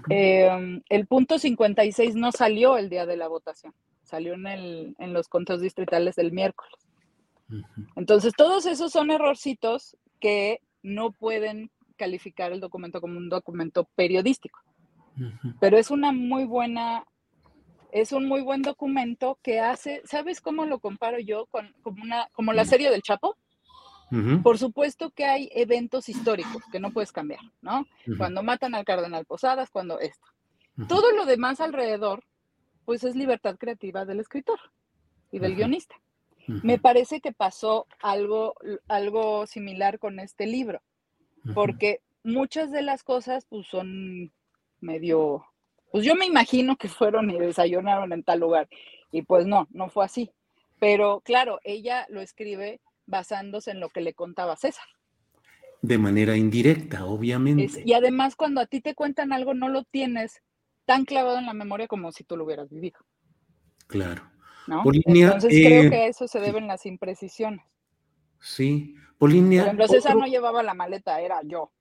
[0.10, 3.74] Em, el punto 56 no salió el día de la votación,
[4.04, 6.76] salió en, el, en los conteos distritales del miércoles.
[7.96, 14.60] Entonces, todos esos son errorcitos que no pueden calificar el documento como un documento periodístico.
[15.60, 17.06] Pero es una muy buena,
[17.92, 22.28] es un muy buen documento que hace, ¿sabes cómo lo comparo yo con como, una,
[22.34, 23.38] como la serie del Chapo?
[24.44, 27.86] Por supuesto que hay eventos históricos que no puedes cambiar, ¿no?
[28.18, 30.28] Cuando matan al cardenal Posadas, cuando esto.
[30.88, 32.24] Todo lo demás alrededor,
[32.86, 34.60] pues es libertad creativa del escritor
[35.32, 35.96] y del guionista.
[36.48, 38.56] Me parece que pasó algo,
[38.88, 40.82] algo similar con este libro,
[41.54, 44.32] porque muchas de las cosas pues son
[44.80, 45.46] medio,
[45.92, 48.68] pues yo me imagino que fueron y desayunaron en tal lugar,
[49.12, 50.32] y pues no, no fue así.
[50.80, 54.86] Pero claro, ella lo escribe basándose en lo que le contaba César.
[55.82, 57.84] De manera indirecta, obviamente.
[57.86, 60.42] y además cuando a ti te cuentan algo, no lo tienes
[60.86, 63.00] tan clavado en la memoria como si tú lo hubieras vivido.
[63.88, 64.24] Claro.
[64.68, 67.66] Entonces creo eh, que a eso se deben las imprecisiones.
[68.40, 69.62] Sí, Polinia.
[69.62, 71.72] Por ejemplo, César no llevaba la maleta, era yo.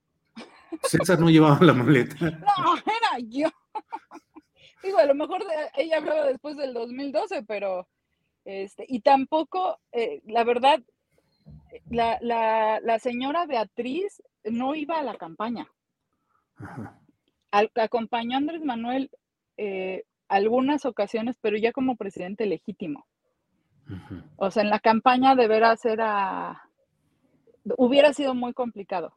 [0.83, 2.15] César no llevaba la maleta.
[2.19, 3.49] No, era yo.
[4.83, 5.43] Digo, a lo mejor
[5.75, 7.87] ella hablaba después del 2012, pero
[8.45, 10.79] este, y tampoco, eh, la verdad,
[11.89, 15.67] la, la, señora Beatriz no iba a la campaña.
[17.75, 19.09] acompañó a Andrés Manuel
[19.57, 23.07] eh, algunas ocasiones, pero ya como presidente legítimo.
[24.35, 26.69] O sea, en la campaña de veras era,
[27.77, 29.15] hubiera sido muy complicado.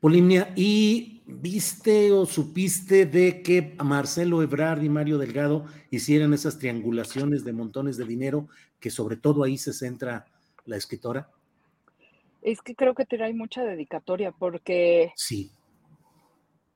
[0.00, 7.44] Polimnia, ¿y viste o supiste de que Marcelo Ebrard y Mario Delgado hicieran esas triangulaciones
[7.44, 8.48] de montones de dinero,
[8.80, 10.24] que sobre todo ahí se centra
[10.64, 11.28] la escritora?
[12.42, 15.52] Es que creo que trae mucha dedicatoria porque sí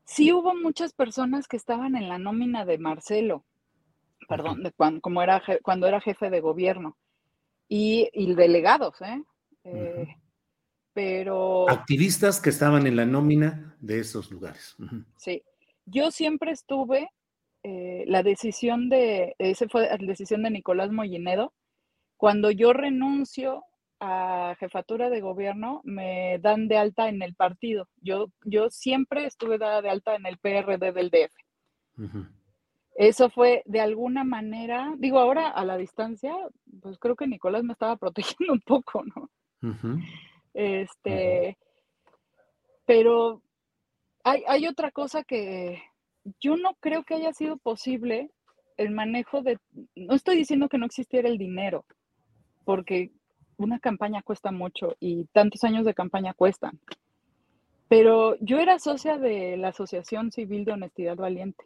[0.05, 3.45] sí hubo muchas personas que estaban en la nómina de Marcelo,
[4.29, 6.97] perdón, de cuando, como era, cuando era jefe de gobierno,
[7.69, 9.23] y, delegados, ¿eh?
[9.65, 10.07] eh
[10.95, 11.69] pero...
[11.69, 14.77] Activistas que estaban en la nómina de esos lugares.
[15.17, 15.43] Sí,
[15.85, 17.11] yo siempre estuve,
[17.63, 21.53] eh, la decisión de, esa fue la decisión de Nicolás Mollinedo,
[22.17, 23.65] cuando yo renuncio
[24.01, 27.89] a jefatura de gobierno me dan de alta en el partido.
[28.01, 31.35] Yo, yo siempre estuve dada de alta en el PRD del DF.
[32.97, 36.33] Eso fue de alguna manera, digo ahora a la distancia,
[36.81, 39.31] pues creo que Nicolás me estaba protegiendo un poco, ¿no?
[40.55, 41.59] Este,
[42.87, 43.43] pero
[44.23, 45.83] hay, hay otra cosa que
[46.41, 48.31] yo no creo que haya sido posible
[48.77, 49.59] el manejo de,
[49.95, 51.85] no estoy diciendo que no existiera el dinero,
[52.65, 53.13] porque
[53.57, 56.79] una campaña cuesta mucho y tantos años de campaña cuestan.
[57.89, 61.65] Pero yo era socia de la Asociación Civil de Honestidad Valiente.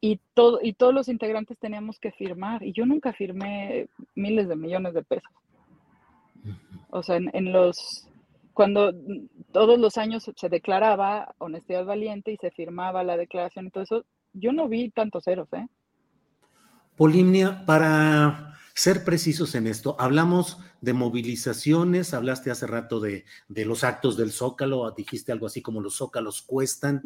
[0.00, 2.62] y, todo, y todos los integrantes teníamos que firmar.
[2.62, 5.30] Y yo nunca firmé miles de millones de pesos.
[6.90, 8.08] O sea, en, los...
[8.52, 8.92] Cuando
[9.52, 14.04] todos los años se declaraba honestidad valiente y se firmaba la declaración y todo eso,
[14.32, 15.66] yo no vi tantos ceros, ¿eh?
[16.96, 24.16] Polimnia, para ser precisos en esto, hablamos de movilizaciones, hablaste hace rato de, los actos
[24.16, 27.02] del Zócalo, dijiste algo así como los Zócalos cuestan.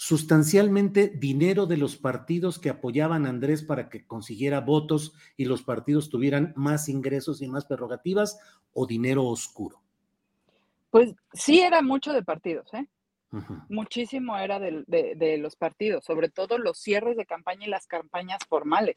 [0.00, 5.62] Sustancialmente dinero de los partidos que apoyaban a Andrés para que consiguiera votos y los
[5.62, 8.38] partidos tuvieran más ingresos y más prerrogativas
[8.72, 9.82] o dinero oscuro.
[10.90, 12.86] Pues sí era mucho de partidos, ¿eh?
[13.68, 18.96] Muchísimo era de, los partidos, sobre todo los cierres de campaña y las campañas formales.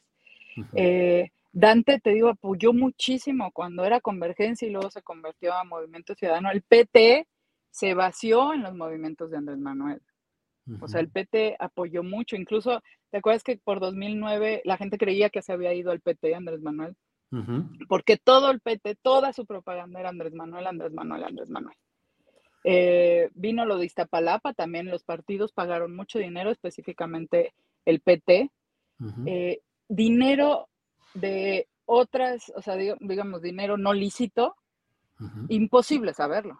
[0.74, 6.14] Eh, Dante, te digo, apoyó muchísimo cuando era Convergencia y luego se convirtió a Movimiento
[6.14, 6.52] Ciudadano.
[6.52, 7.28] El PT
[7.72, 10.00] se vació en los movimientos de Andrés Manuel.
[10.80, 12.36] O sea, el PT apoyó mucho.
[12.36, 16.36] Incluso, ¿te acuerdas que por 2009 la gente creía que se había ido al PT
[16.36, 16.96] Andrés Manuel?
[17.88, 21.78] Porque todo el PT, toda su propaganda era Andrés Manuel, Andrés Manuel, Andrés Manuel.
[22.64, 27.54] Eh, vino lo de Iztapalapa, también los partidos pagaron mucho dinero, específicamente
[27.86, 28.52] el PT.
[29.26, 30.68] Eh, dinero
[31.16, 34.56] de otras, o sea, digamos, dinero no lícito,
[35.50, 36.60] imposible saberlo.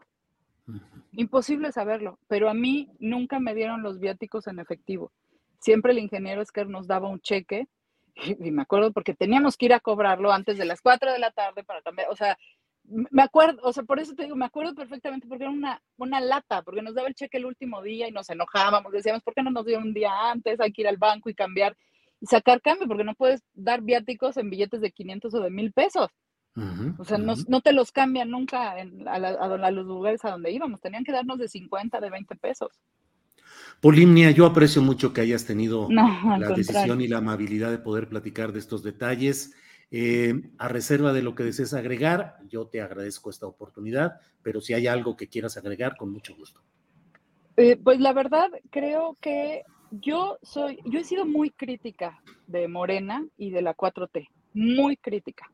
[1.14, 5.12] Imposible saberlo, pero a mí nunca me dieron los viáticos en efectivo.
[5.60, 7.68] Siempre el ingeniero Esquer nos daba un cheque
[8.16, 11.32] y, me acuerdo porque teníamos que ir a cobrarlo antes de las 4 de la
[11.32, 12.38] tarde para cambiar, o sea,
[12.84, 16.20] me acuerdo, o sea, por eso te digo, me acuerdo perfectamente porque era una, una
[16.20, 19.44] lata, porque nos daba el cheque el último día y nos enojábamos, decíamos, ¿por qué
[19.44, 20.60] no nos dio un día antes?
[20.60, 21.78] Hay que ir al banco y cambiar
[22.20, 25.74] y sacar cambio, porque no puedes dar viáticos en billetes de 500 o de 1000
[25.74, 26.10] pesos.
[26.98, 31.12] O sea, no, te los cambian nunca a, los lugares a donde íbamos, tenían que
[31.12, 32.82] darnos de 50, de 20 pesos.
[33.80, 38.52] Polimnia, yo aprecio mucho que hayas tenido la decisión y la amabilidad de poder platicar
[38.52, 39.54] de estos detalles.
[39.94, 44.74] Eh, a reserva de lo que desees agregar, yo te agradezco esta oportunidad, pero si
[44.74, 46.62] hay algo que quieras agregar, con mucho gusto.
[47.58, 53.26] Eh, pues la verdad, creo que yo soy, yo he sido muy crítica de Morena
[53.38, 55.52] y de la 4T, muy crítica.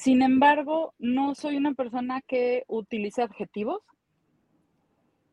[0.00, 3.82] Sin embargo, no soy una persona que utilice adjetivos.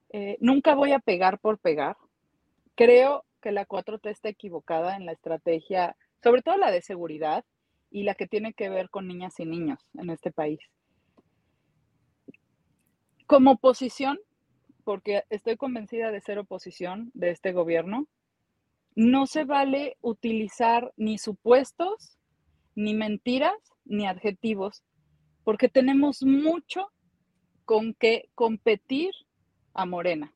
[0.10, 1.96] Eh, nunca voy a pegar por pegar.
[2.76, 7.46] Creo que la 4T está equivocada en la estrategia, sobre todo la de seguridad
[7.92, 10.60] y la que tiene que ver con niñas y niños en este país.
[13.26, 14.20] Como oposición,
[14.84, 18.06] porque estoy convencida de ser oposición de este gobierno,
[18.96, 22.18] no se vale utilizar ni supuestos,
[22.76, 23.56] ni mentiras,
[23.90, 24.84] ni adjetivos,
[25.44, 26.92] porque tenemos mucho
[27.66, 29.12] con qué competir
[29.74, 30.34] a Morena,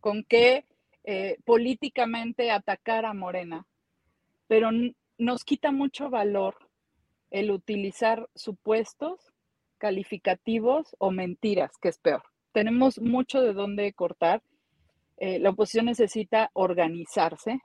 [0.00, 0.64] con qué
[1.04, 3.66] eh, políticamente atacar a Morena,
[4.46, 4.70] pero
[5.18, 6.56] nos quita mucho valor
[7.30, 9.32] el utilizar supuestos,
[9.78, 14.42] calificativos o mentiras, que es peor tenemos mucho de dónde cortar.
[15.16, 17.60] Eh, la oposición necesita organizarse,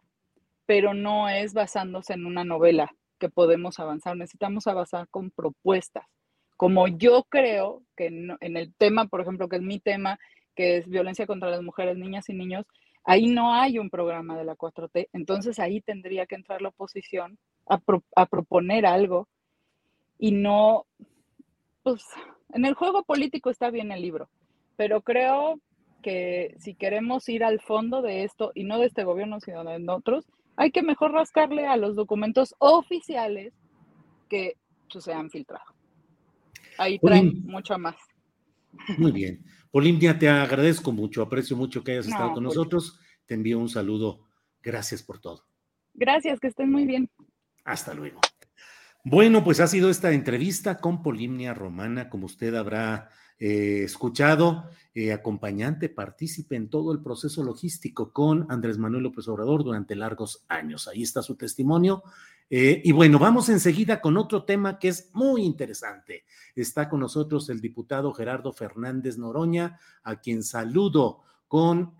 [0.65, 4.15] pero no es basándose en una novela que podemos avanzar.
[4.17, 6.05] Necesitamos avanzar con propuestas.
[6.57, 10.19] Como yo creo que en, el tema, por ejemplo, que es mi tema,
[10.55, 12.65] que es violencia contra las mujeres, niñas y niños,
[13.03, 15.09] ahí no hay un programa de la 4T.
[15.13, 17.79] Entonces ahí tendría que entrar la oposición a,
[18.15, 19.27] a proponer algo
[20.17, 20.85] y no,
[21.83, 22.03] pues,
[22.53, 24.29] en el juego político está bien el libro,
[24.77, 25.59] pero creo
[26.01, 29.83] que si queremos ir al fondo de esto, y no de este gobierno, sino de
[29.89, 30.25] otros,
[30.57, 33.53] hay que mejor rascarle a los documentos oficiales
[34.29, 34.57] que
[34.91, 35.65] pues, se han filtrado.
[36.77, 37.95] Ahí traen mucho más.
[38.97, 39.45] Muy bien.
[39.71, 42.99] Olimpia, te agradezco mucho, aprecio mucho que hayas estado con pues nosotros.
[43.25, 44.25] Te envío un saludo.
[44.61, 45.45] Gracias por todo.
[45.93, 47.09] Gracias, que estén muy bien.
[47.63, 48.19] Hasta luego.
[49.03, 55.11] Bueno, pues ha sido esta entrevista con Polimnia Romana, como usted habrá eh, escuchado, eh,
[55.11, 60.87] acompañante, partícipe en todo el proceso logístico con Andrés Manuel López Obrador durante largos años.
[60.87, 62.01] Ahí está su testimonio.
[62.49, 66.23] Eh, y bueno, vamos enseguida con otro tema que es muy interesante.
[66.55, 71.95] Está con nosotros el diputado Gerardo Fernández Noroña, a quien saludo con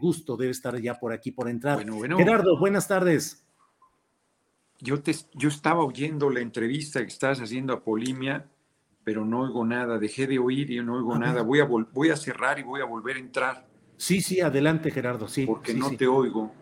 [0.00, 0.36] gusto.
[0.36, 1.78] Debe estar ya por aquí por entrar.
[1.86, 3.46] Gerardo, buenas tardes.
[4.80, 8.51] Yo, te, yo estaba oyendo la entrevista que estás haciendo a Polimia
[9.04, 12.16] pero no oigo nada, dejé de oír y no oigo nada, voy a, voy a
[12.16, 13.66] cerrar y voy a volver a entrar.
[13.96, 15.46] Sí, sí, adelante Gerardo, sí.
[15.46, 16.52] Porque no te oigo.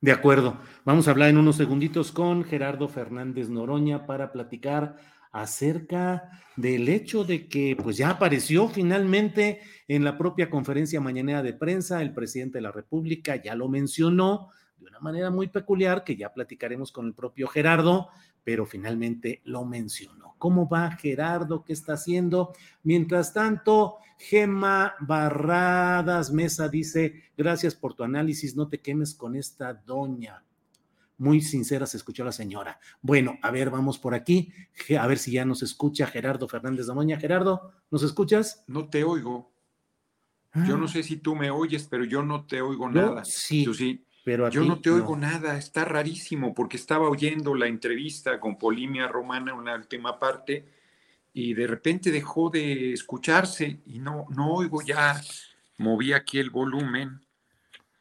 [0.00, 4.96] De acuerdo, vamos a hablar en unos segunditos con Gerardo Fernández Noroña para platicar
[5.32, 11.54] acerca del hecho de que pues ya apareció finalmente en la propia conferencia mañanera de
[11.54, 16.16] prensa el presidente de la República, ya lo mencionó de una manera muy peculiar que
[16.16, 18.08] ya platicaremos con el propio Gerardo,
[18.44, 20.34] pero finalmente lo mencionó.
[20.38, 21.64] ¿Cómo va Gerardo?
[21.64, 22.52] ¿Qué está haciendo?
[22.82, 29.74] Mientras tanto, Gema Barradas Mesa dice, gracias por tu análisis, no te quemes con esta
[29.74, 30.44] doña.
[31.18, 32.80] muy sincera se escuchó la señora.
[33.00, 34.52] Bueno, a ver, vamos por aquí,
[34.98, 37.20] a ver si ya nos escucha Gerardo Fernández de Moña.
[37.20, 38.64] Gerardo, ¿nos escuchas?
[38.66, 39.52] No te oigo.
[40.66, 40.88] Yo no ah.
[40.88, 43.24] sé si tú me oyes, pero yo no te oigo nada.
[43.24, 44.04] Sí, sí.
[44.24, 49.08] Pero yo no te oigo nada, está rarísimo, porque estaba oyendo la entrevista con Polimia
[49.08, 50.64] Romana, una última parte,
[51.32, 55.20] y de repente dejó de escucharse y no, no oigo ya.
[55.78, 57.20] Moví aquí el volumen,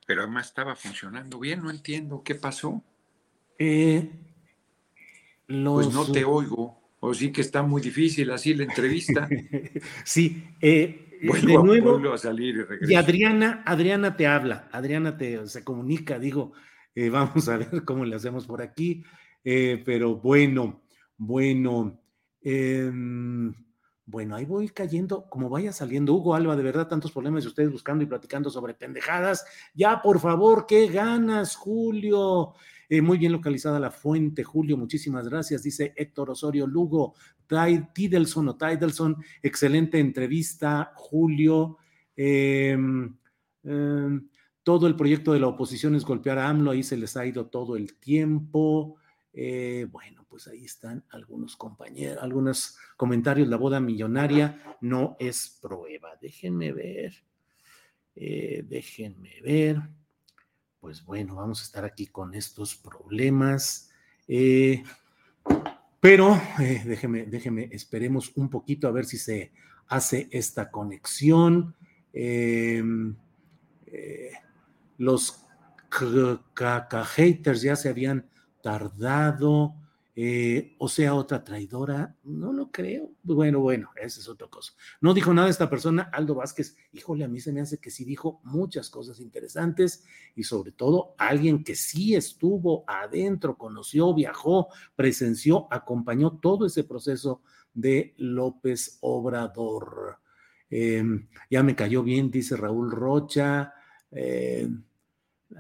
[0.05, 2.83] pero además estaba funcionando bien, no entiendo qué pasó.
[3.57, 4.11] Eh,
[5.73, 9.27] Pues no te oigo, o sí que está muy difícil así la entrevista.
[10.05, 16.17] sí, eh, de nuevo, a salir y, Adriana, Adriana te habla, Adriana te se comunica,
[16.17, 16.53] digo,
[16.95, 19.03] eh, vamos a ver cómo le hacemos por aquí,
[19.43, 20.81] eh, pero bueno,
[21.17, 22.01] bueno,
[22.41, 23.53] em,
[24.05, 27.71] bueno, ahí voy cayendo, como vaya saliendo Hugo Alba, de verdad, tantos problemas y ustedes
[27.71, 29.45] buscando y platicando sobre pendejadas.
[29.73, 32.53] Ya, por favor, qué ganas, Julio.
[32.89, 35.63] Eh, muy bien localizada la fuente, Julio, muchísimas gracias.
[35.63, 37.13] Dice Héctor Osorio Lugo,
[37.93, 41.77] Tidelson o Tidelson, excelente entrevista, Julio.
[42.15, 43.15] Em,
[43.63, 44.29] em,
[44.63, 47.47] todo el proyecto de la oposición es golpear a AMLO, ahí se les ha ido
[47.47, 48.97] todo el tiempo.
[49.33, 53.47] Eh, bueno, pues ahí están algunos compañeros, algunos comentarios.
[53.47, 56.17] La boda millonaria no es prueba.
[56.21, 57.13] Déjenme ver.
[58.15, 59.81] Eh, déjenme ver
[60.81, 63.91] pues bueno, vamos a estar aquí con estos problemas.
[64.27, 64.83] Eh,
[66.01, 69.51] pero eh, déjeme, déjeme, esperemos un poquito a ver si se
[69.87, 71.75] hace esta conexión.
[72.11, 73.15] Em,
[73.85, 74.31] eh,
[74.97, 75.45] los
[77.05, 78.27] haters ya se habían
[78.63, 79.75] tardado.
[80.23, 83.09] Eh, o sea, otra traidora, no lo creo.
[83.23, 84.73] Bueno, bueno, esa es otra cosa.
[84.99, 86.77] No dijo nada esta persona, Aldo Vázquez.
[86.91, 90.05] Híjole, a mí se me hace que sí dijo muchas cosas interesantes
[90.35, 97.41] y sobre todo alguien que sí estuvo adentro, conoció, viajó, presenció, acompañó todo ese proceso
[97.73, 100.19] de López Obrador.
[100.69, 103.73] Em, ya me cayó bien, dice Raúl Rocha.
[104.11, 104.69] Eh,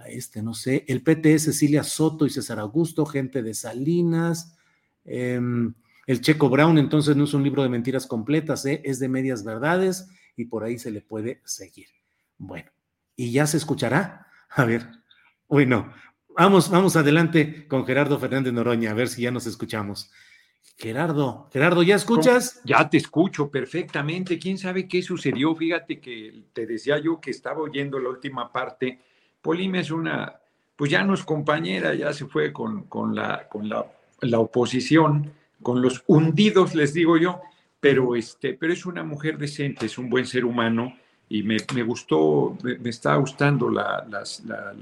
[0.07, 4.57] este, no sé, el PT Cecilia Soto y César Augusto, gente de Salinas.
[5.05, 5.73] Em,
[6.07, 8.81] el Checo Brown, entonces no es un libro de mentiras completas, ¿eh?
[8.83, 11.87] es de medias verdades y por ahí se le puede seguir.
[12.37, 12.69] Bueno,
[13.15, 14.27] ¿y ya se escuchará?
[14.49, 14.87] A ver,
[15.47, 15.93] bueno,
[16.35, 20.11] vamos, vamos adelante con Gerardo Fernández Noroña, a ver si ya nos escuchamos.
[20.77, 22.61] Gerardo, Gerardo, ¿ya escuchas?
[22.63, 24.39] Ya te escucho perfectamente.
[24.39, 25.55] ¿Quién sabe qué sucedió?
[25.55, 28.99] Fíjate que te decía yo que estaba oyendo la última parte
[29.41, 30.35] Polimia es una,
[30.75, 35.31] pues ya no es compañera, ya se fue con, la, con la, oposición,
[35.61, 37.41] con los hundidos, les digo yo,
[37.79, 40.97] pero, este, pero es una mujer decente, es un buen ser humano
[41.29, 44.05] y me, gustó, me, está gustando la,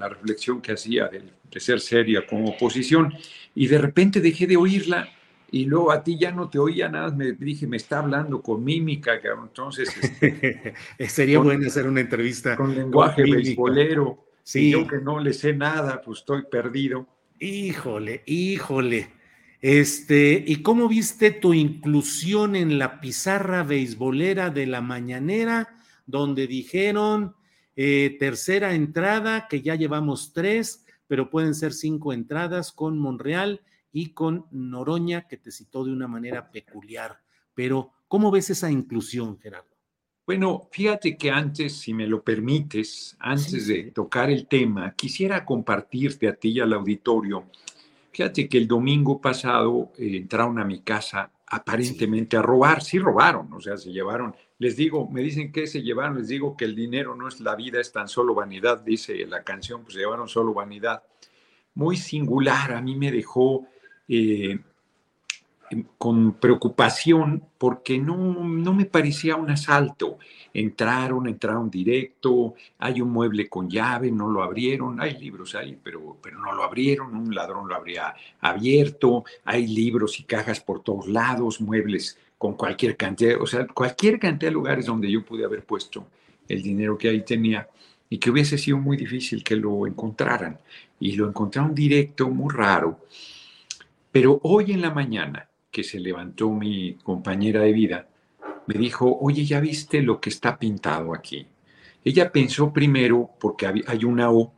[0.10, 3.14] reflexión que hacía de, ser seria como oposición
[3.56, 5.10] y de repente dejé de oírla
[5.52, 8.64] y luego a ti ya no te oía nada, me dije, me está hablando con
[8.64, 9.90] mímica, entonces...
[9.98, 10.76] Este,
[11.08, 12.56] Sería bueno hacer una entrevista.
[12.56, 14.29] Con lenguaje beisbolero.
[14.50, 14.72] Sí.
[14.72, 17.08] yo que no le sé nada, pues estoy perdido.
[17.40, 19.12] Híjole, híjole.
[19.62, 25.78] Este, ¿y cómo viste tu inclusión en la pizarra beisbolera de la mañanera,
[26.08, 27.36] donde dijeron
[27.76, 34.14] eh, tercera entrada, que ya llevamos tres, pero pueden ser cinco entradas con Monreal y
[34.14, 37.20] con Noroña, que te citó de una manera peculiar.
[37.54, 39.69] Pero, ¿cómo ves esa inclusión, Gerardo?
[40.30, 46.28] Bueno, fíjate que antes, si me lo permites, antes de tocar el tema, quisiera compartirte
[46.28, 47.46] a ti y al auditorio.
[48.12, 52.84] Fíjate que el domingo pasado eh, entraron a mi casa aparentemente a robar.
[52.84, 54.36] Sí robaron, o sea, se llevaron.
[54.60, 57.56] Les digo, me dicen que se llevaron, les digo que el dinero no es la
[57.56, 61.02] vida, es tan solo vanidad, dice la canción, pues se llevaron solo vanidad.
[61.74, 63.66] Muy singular, a mí me dejó
[64.08, 64.60] eh,
[65.98, 70.18] con preocupación porque no, no, me parecía un asalto.
[70.54, 76.18] Entraron, entraron directo, hay un mueble con llave, no lo abrieron, hay libros ahí, pero,
[76.22, 81.08] pero no lo abrieron, un ladrón lo habría abierto, hay libros y cajas por todos
[81.08, 85.64] lados, muebles con cualquier cantidad, o sea, cualquier cantidad de lugares donde yo pude haber
[85.66, 86.08] puesto
[86.48, 87.68] el dinero que ahí tenía
[88.10, 90.60] y que hubiese sido muy difícil que lo encontraran.
[91.00, 93.00] Y lo encontraron directo, muy raro.
[94.12, 98.08] Pero hoy en la mañana, que se levantó mi compañera de vida,
[98.68, 101.48] me dijo, oye, ¿ya viste lo que está pintado aquí?
[102.04, 104.54] Ella pensó primero, porque hay una O,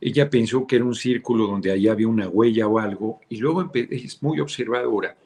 [0.00, 3.70] ella pensó que era un círculo donde ahí había una huella o algo, y luego
[3.74, 5.16] es muy observadora,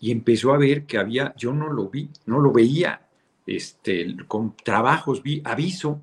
[0.00, 3.06] y empezó a ver que había, yo no lo vi, no lo veía,
[3.46, 6.00] este, con trabajos vi aviso,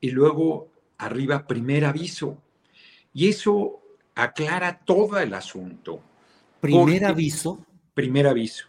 [0.00, 0.68] y luego
[0.98, 2.38] arriba primer aviso.
[3.12, 3.80] Y eso
[4.14, 6.00] aclara todo el asunto.
[6.60, 7.64] ¿Primer aviso?
[7.94, 8.66] Primer aviso.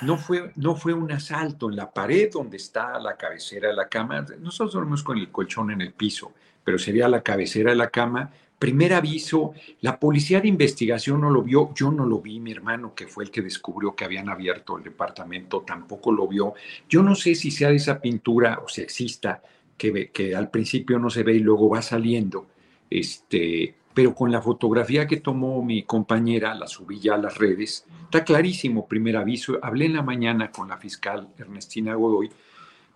[0.00, 3.88] No fue, no fue un asalto en la pared donde está la cabecera de la
[3.88, 4.24] cama.
[4.40, 6.32] Nosotros dormimos con el colchón en el piso,
[6.64, 8.30] pero sería la cabecera de la cama.
[8.58, 12.94] Primer aviso, la policía de investigación no lo vio, yo no lo vi, mi hermano,
[12.94, 16.54] que fue el que descubrió que habían abierto el departamento, tampoco lo vio.
[16.88, 19.42] Yo no sé si sea de esa pintura o si exista,
[19.76, 22.46] que, que al principio no se ve y luego va saliendo.
[22.88, 27.84] Este, pero con la fotografía que tomó mi compañera, la subí ya a las redes,
[28.04, 32.30] está clarísimo, primer aviso, hablé en la mañana con la fiscal Ernestina Godoy,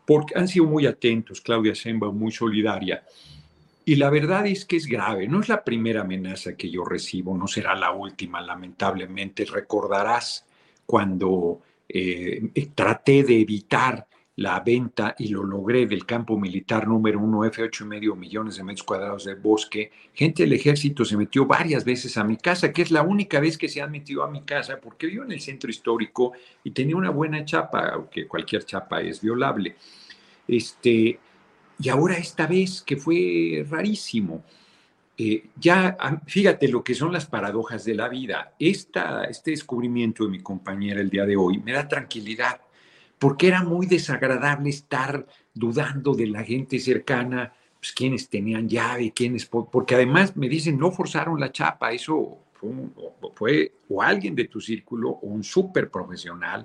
[0.06, 3.02] porque han sido muy atentos, Claudia Semba, muy solidaria,
[3.84, 7.36] y la verdad es que es grave, no es la primera amenaza que yo recibo,
[7.36, 10.44] no será la última, lamentablemente, recordarás
[10.84, 14.06] cuando eh, traté de evitar
[14.36, 18.64] la venta, y lo logré, del campo militar número uno, F8 y medio millones de
[18.64, 19.90] metros cuadrados de bosque.
[20.12, 23.56] Gente del ejército se metió varias veces a mi casa, que es la única vez
[23.56, 26.32] que se han metido a mi casa, porque vivo en el centro histórico
[26.62, 29.74] y tenía una buena chapa, aunque cualquier chapa es violable.
[30.46, 31.18] Este,
[31.78, 34.44] y ahora esta vez, que fue rarísimo.
[35.16, 38.52] Eh, ya, ah, fíjate lo que son las paradojas de la vida.
[38.58, 42.60] Esta, este descubrimiento de mi compañera el día de hoy me da tranquilidad
[43.18, 49.46] porque era muy desagradable estar dudando de la gente cercana, pues quienes tenían llave, quienes,
[49.46, 52.38] porque además me dicen, no forzaron la chapa, eso
[53.34, 56.64] fue, o alguien de tu círculo o un súper profesional,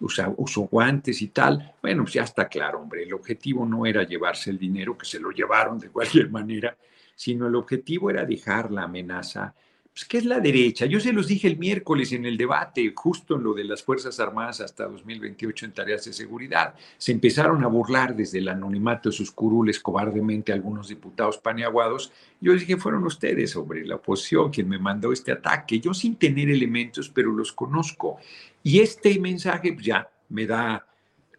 [0.00, 1.74] usó guantes y tal.
[1.82, 5.18] Bueno, pues ya está claro, hombre, el objetivo no era llevarse el dinero, que se
[5.18, 6.76] lo llevaron de cualquier manera,
[7.14, 9.54] sino el objetivo era dejar la amenaza
[9.98, 10.86] pues, ¿qué es la derecha?
[10.86, 14.20] Yo se los dije el miércoles en el debate, justo en lo de las Fuerzas
[14.20, 16.72] Armadas hasta 2028 en tareas de seguridad.
[16.96, 22.12] Se empezaron a burlar desde el anonimato de sus curules cobardemente algunos diputados paneaguados.
[22.40, 25.80] Yo les dije, fueron ustedes, sobre la oposición, quien me mandó este ataque.
[25.80, 28.18] Yo sin tener elementos, pero los conozco.
[28.62, 30.86] Y este mensaje pues, ya me da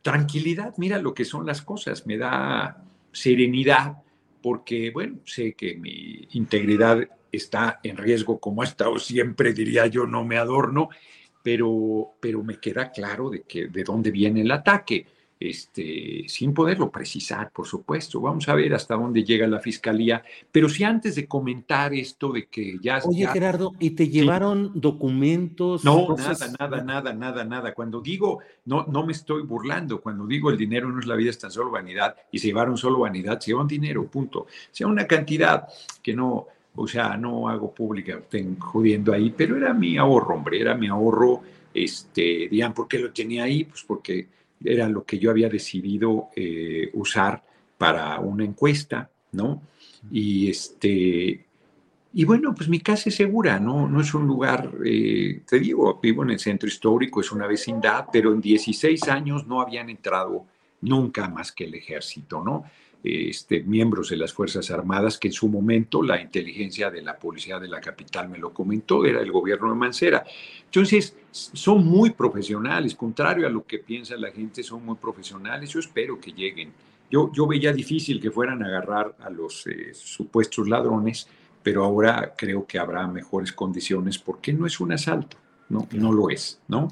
[0.02, 2.84] tranquilidad, mira lo que son las cosas, me da
[3.14, 4.04] serenidad,
[4.42, 10.06] porque, bueno, sé que mi integridad está en riesgo como ha estado siempre, diría yo,
[10.06, 10.90] no me adorno,
[11.44, 15.06] pero, pero me queda claro de, que, de dónde viene el ataque,
[15.40, 18.20] este, sin poderlo precisar, por supuesto.
[18.20, 20.22] Vamos a ver hasta dónde llega la fiscalía,
[20.52, 23.00] pero si antes de comentar esto de que ya...
[23.06, 25.86] Oye, Gerardo, ¿y te llevaron documentos?
[25.86, 27.74] No, nada, nada, nada, nada, nada.
[27.74, 31.30] Cuando digo, no, no me estoy burlando, cuando digo el dinero no es la vida,
[31.30, 34.48] es tan solo vanidad, y se llevaron solo vanidad, se llevan dinero, punto.
[34.72, 35.70] Sea una cantidad
[36.04, 40.62] que no o sea, no hago pública, estén jodiendo ahí, pero era mi ahorro, hombre,
[40.62, 41.42] era mi ahorro,
[41.74, 43.66] este, digan, ¿por qué lo tenía ahí?
[43.66, 44.28] Pues porque
[44.64, 47.44] era lo que yo había decidido eh, usar
[47.78, 49.62] para una encuesta, ¿no?
[50.12, 51.46] Y este,
[52.14, 53.88] y bueno, pues mi casa es segura, ¿no?
[53.88, 58.06] No es un lugar, eh, te digo, vivo en el centro histórico, es una vecindad,
[58.12, 60.46] pero en 16 años no habían entrado
[60.82, 62.64] nunca más que el ejército, ¿no?
[63.04, 67.60] Este, miembros de las Fuerzas Armadas, que en su momento la inteligencia de la policía
[67.60, 70.26] de la capital me lo comentó, era el gobierno de Mancera.
[70.66, 75.70] Entonces, son muy profesionales, contrario a lo que piensa la gente, son muy profesionales.
[75.70, 76.74] Yo espero que lleguen.
[77.10, 81.28] Yo, yo veía difícil que fueran a agarrar a los eh, supuestos ladrones,
[81.64, 85.38] pero ahora creo que habrá mejores condiciones porque no es un asalto,
[85.70, 86.88] no, no lo es, ¿no?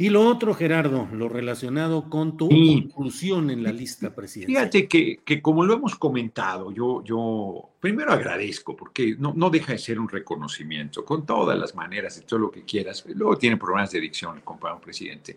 [0.00, 4.62] Y lo otro, Gerardo, lo relacionado con tu inclusión en la lista presidencial.
[4.62, 9.74] Fíjate que, que, como lo hemos comentado, yo, yo primero agradezco, porque no, no deja
[9.74, 13.04] de ser un reconocimiento, con todas las maneras y todo lo que quieras.
[13.14, 15.36] Luego tiene problemas de dicción el compañero presidente.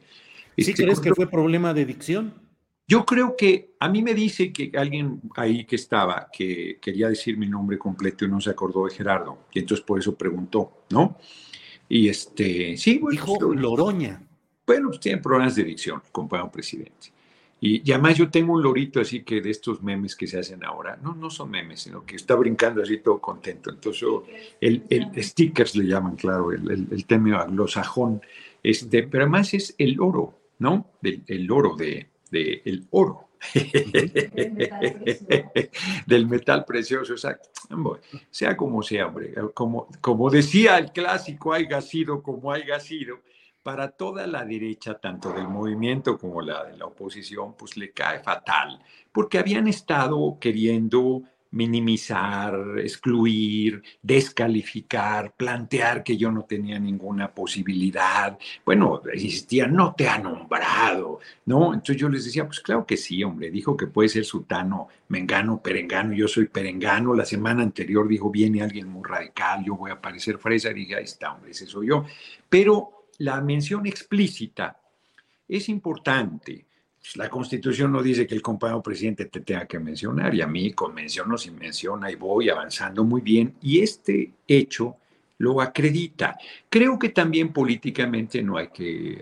[0.57, 2.34] ¿Sí este, crees que fue problema de dicción?
[2.88, 7.36] Yo creo que a mí me dice que alguien ahí que estaba, que quería decir
[7.36, 11.18] mi nombre completo y no se acordó de Gerardo, y entonces por eso preguntó, ¿no?
[11.89, 14.22] Y este, sí, bueno, Dijo Loroña.
[14.66, 17.14] Bueno, pues tienen problemas de dicción, compañero presidente.
[17.66, 20.97] Y, además yo tengo un lorito así que de estos memes que se hacen ahora,
[21.01, 23.70] no, no son memes, sino que está brincando así todo contento.
[23.70, 24.03] Entonces,
[24.59, 28.22] el, el stickers le llaman, claro, el, el, el tema anglosajón.
[28.61, 30.91] Este, pero además es el oro, ¿no?
[31.01, 33.30] el oro de, de el oro.
[36.05, 37.49] Del metal precioso, exacto.
[38.30, 43.20] sea como sea, hombre, como, como decía el clásico, haya sido como haya sido,
[43.64, 48.20] para toda la derecha, tanto del movimiento como la de la oposición, pues le cae
[48.20, 48.80] fatal,
[49.11, 58.38] porque habían estado queriendo minimizar, excluir, descalificar, plantear que yo no tenía ninguna posibilidad.
[58.66, 61.76] Bueno, insistía, no te ha nombrado, ¿no?
[61.76, 65.61] Entonces yo les decía, pues claro que sí, hombre, dijo que puede ser sutano, mengano,
[65.61, 67.14] perengano, yo soy perengano.
[67.14, 71.03] La semana anterior dijo, viene alguien muy radical, yo voy a parecer fresa, dije, ahí
[71.03, 72.03] está, hombre, ese soy yo.
[72.49, 74.80] Pero la mención explícita
[75.47, 76.66] es importante
[77.03, 80.47] pues, la constitución no dice que el compañero presidente te tenga que mencionar y a
[80.47, 84.95] mí con menciono si menciona y voy avanzando muy bien y este hecho
[85.39, 86.38] lo acredita.
[86.70, 89.20] Creo que también políticamente no hay que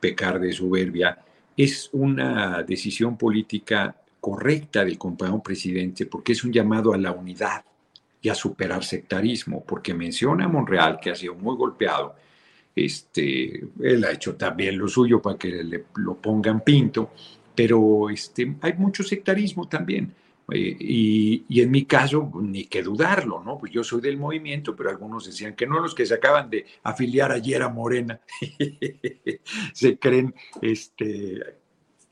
[0.00, 1.20] pecar de soberbia.
[1.56, 7.64] Es una decisión política correcta del compañero presidente porque es un llamado a la unidad
[8.20, 12.16] y a superar sectarismo, porque menciona a Monreal, que ha sido muy golpeado,
[12.74, 17.10] este, él ha hecho también lo suyo para que le, lo pongan pinto,
[17.54, 20.14] pero este, hay mucho sectarismo también.
[20.52, 23.58] Eh, y, en mi caso, ni que dudarlo, ¿no?
[23.58, 26.66] Pues yo soy del movimiento, pero algunos decían que no, los que se acaban de
[26.82, 28.20] afiliar ayer a Morena
[29.72, 31.59] se creen este,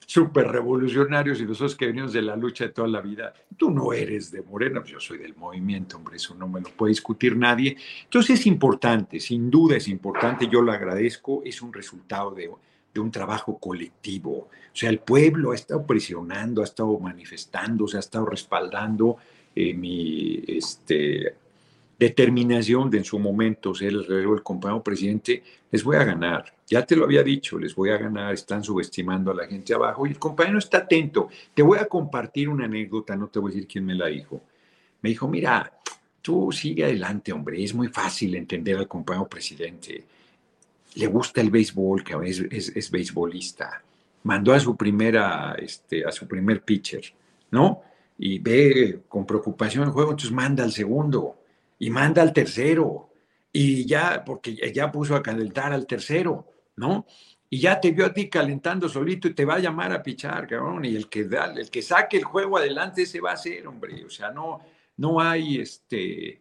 [0.09, 3.92] súper revolucionarios y nosotros que venimos de la lucha de toda la vida, tú no
[3.92, 7.36] eres de Morena, pues yo soy del movimiento, hombre, eso no me lo puede discutir
[7.36, 7.76] nadie.
[8.04, 12.50] Entonces es importante, sin duda es importante, yo lo agradezco, es un resultado de,
[12.94, 14.30] de un trabajo colectivo.
[14.32, 19.18] O sea, el pueblo ha estado presionando, ha estado manifestándose, ha estado respaldando
[19.54, 21.34] eh, mi este,
[21.99, 26.55] determinación de en su momento ser el, el compañero presidente, les voy a ganar.
[26.66, 30.07] Ya te lo había dicho, les voy a ganar, están subestimando a la gente abajo
[30.07, 31.28] y el compañero está atento.
[31.53, 34.40] Te voy a compartir una anécdota, no te voy a decir quién me la dijo.
[35.03, 35.72] Me dijo, mira,
[36.22, 40.05] tú sigue adelante, hombre, es muy fácil entender al compañero presidente.
[40.94, 43.82] Le gusta el béisbol, que es, es, es beisbolista.
[44.22, 47.03] Mandó a su primera, este, a su primer pitcher,
[47.51, 47.82] ¿no?
[48.18, 51.38] Y ve con preocupación el juego, entonces manda al segundo
[51.79, 53.11] y manda al tercero.
[53.53, 56.47] Y ya, porque ya puso a calentar al tercero
[56.79, 57.07] ¿no?
[57.51, 60.47] Y ya te vio a ti calentando solito y te va a llamar a pichar,
[60.47, 63.66] cabrón, y el que, da, el que saque el juego adelante se va a hacer,
[63.66, 64.61] hombre, o sea, no,
[64.99, 66.41] no hay, este,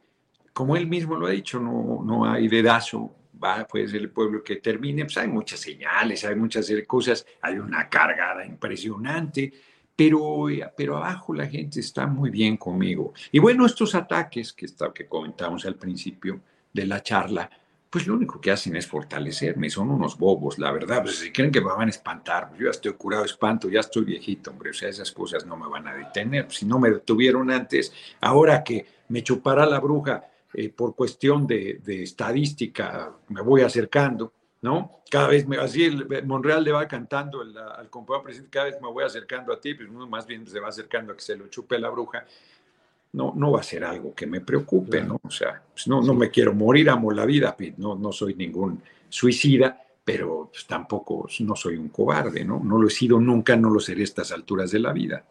[0.53, 4.43] como él mismo lo ha dicho, no, no hay dedazo, va, puede ser el pueblo
[4.43, 9.53] que termine, pues hay muchas señales, hay muchas cosas, hay una cargada impresionante,
[9.97, 10.45] pero,
[10.77, 13.13] pero abajo la gente está muy bien conmigo.
[13.31, 16.39] Y bueno, estos ataques que, está, que comentamos al principio
[16.71, 17.49] de la charla,
[17.89, 21.51] pues lo único que hacen es fortalecerme, son unos bobos, la verdad, pues si creen
[21.51, 24.51] que me van a espantar, pues yo ya estoy curado de espanto, ya estoy viejito,
[24.51, 27.91] hombre, o sea, esas cosas no me van a detener, si no me detuvieron antes,
[28.21, 35.01] ahora que me chupará la bruja eh, por cuestión de, estadística, me voy acercando, ¿no?
[35.09, 38.89] Cada vez me, así el, Monreal le va cantando al compañero presidente, cada vez me
[38.89, 41.47] voy acercando a ti, pues uno más bien se va acercando a que se lo
[41.47, 42.25] chupe la bruja,
[43.13, 45.19] no, no va a ser algo que me preocupe, ¿no?
[45.23, 48.81] O sea, pues no, no me quiero morir, amo la vida, no, no soy ningún
[49.09, 52.61] suicida, pero pues tampoco no soy un cobarde, ¿no?
[52.63, 55.23] No lo he sido nunca, no lo seré a estas alturas de la vida.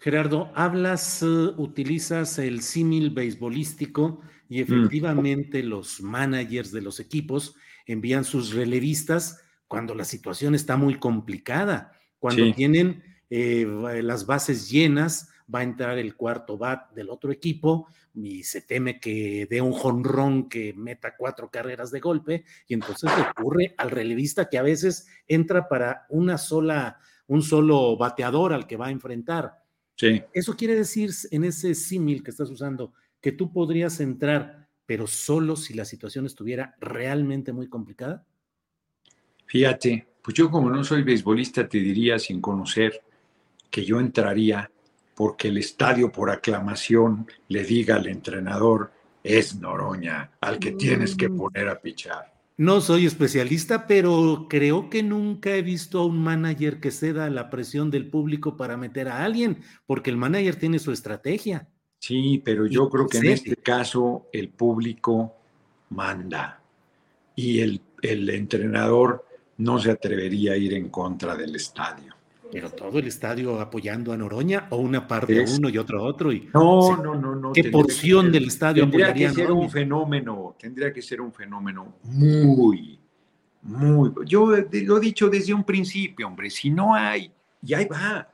[0.00, 4.62] Gerardo, hablas, uh, utilizas el símil beisbolístico y mm.
[4.62, 7.54] efectivamente los managers de los equipos
[7.92, 13.64] envían sus relevistas cuando la situación está muy complicada, cuando tienen eh,
[14.02, 19.00] las bases llenas, va a entrar el cuarto bat del otro equipo y se teme
[19.00, 24.48] que dé un jonrón que meta cuatro carreras de golpe y entonces ocurre al relevista
[24.48, 29.62] que a veces entra para una sola, un solo bateador al que va a enfrentar.
[29.96, 30.22] Sí.
[30.32, 34.59] Eso quiere decir en ese símil que estás usando que tú podrías entrar,
[34.90, 38.26] pero solo si la situación estuviera realmente muy complicada.
[39.46, 43.00] Fíjate, pues yo como no soy beisbolista te diría sin conocer
[43.70, 44.68] que yo entraría
[45.14, 48.90] porque el estadio por aclamación le diga al entrenador,
[49.22, 51.36] es Noroña, al que tienes que mm.
[51.36, 52.34] poner a pichar.
[52.56, 57.30] No soy especialista, pero creo que nunca he visto a un manager que ceda a
[57.30, 61.68] la presión del público para meter a alguien, porque el manager tiene su estrategia.
[62.00, 65.34] Sí, pero yo creo que en este caso el público
[65.90, 66.60] manda
[67.36, 69.26] y el, el entrenador
[69.58, 72.14] no se atrevería a ir en contra del estadio.
[72.50, 76.32] Pero todo el estadio apoyando a Noroña o una parte uno y otro a otro.
[76.32, 77.52] Y, no, no, no, no.
[77.52, 82.98] ¿Qué porción del estadio tendría que ser un fenómeno, tendría que ser un fenómeno muy,
[83.62, 84.10] muy.
[84.24, 87.30] Yo lo he dicho desde un principio, hombre, si no hay,
[87.62, 88.26] y ahí va.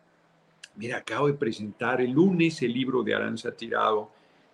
[0.76, 4.10] Mira, acabo de presentar el lunes el libro de Aranza Tirado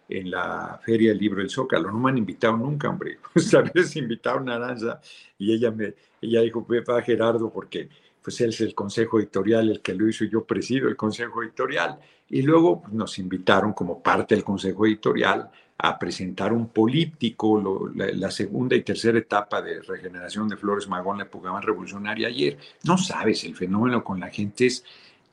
[0.08, 1.90] en la Feria del Libro del Zócalo.
[1.90, 3.18] No me han invitado nunca, hombre.
[3.34, 5.00] Esta vez invitaron a Aranza
[5.38, 7.88] y ella me ella dijo, va Gerardo, porque
[8.22, 11.98] pues él es el consejo editorial el que lo hizo yo presido el consejo editorial.
[12.28, 18.76] Y luego nos invitaron como parte del consejo editorial a presentar un político, la, segunda
[18.76, 22.56] y tercera etapa de regeneración de Flores Magón, la más revolucionaria ayer.
[22.84, 24.84] No sabes, el fenómeno con la gente es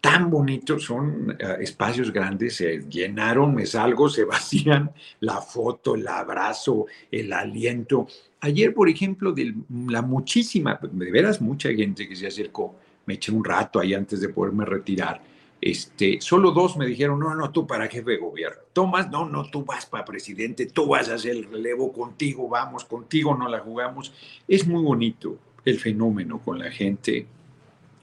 [0.01, 6.07] tan bonito, son eh, espacios grandes, se llenaron, me salgo, se vacían, la foto, el
[6.07, 8.07] abrazo, el aliento.
[8.41, 9.53] Ayer, por ejemplo, de
[9.87, 12.75] la muchísima, de veras mucha gente que se acercó,
[13.05, 15.21] me eché un rato ahí antes de poderme retirar
[15.61, 18.59] este, solo dos me dijeron, no, no, tú para jefe de gobierno.
[18.71, 22.85] Tomás, no, no, tú vas para presidente, tú vas a hacer el relevo contigo, vamos,
[22.85, 24.13] contigo no la jugamos.
[24.47, 27.27] Es muy bonito el fenómeno con la gente,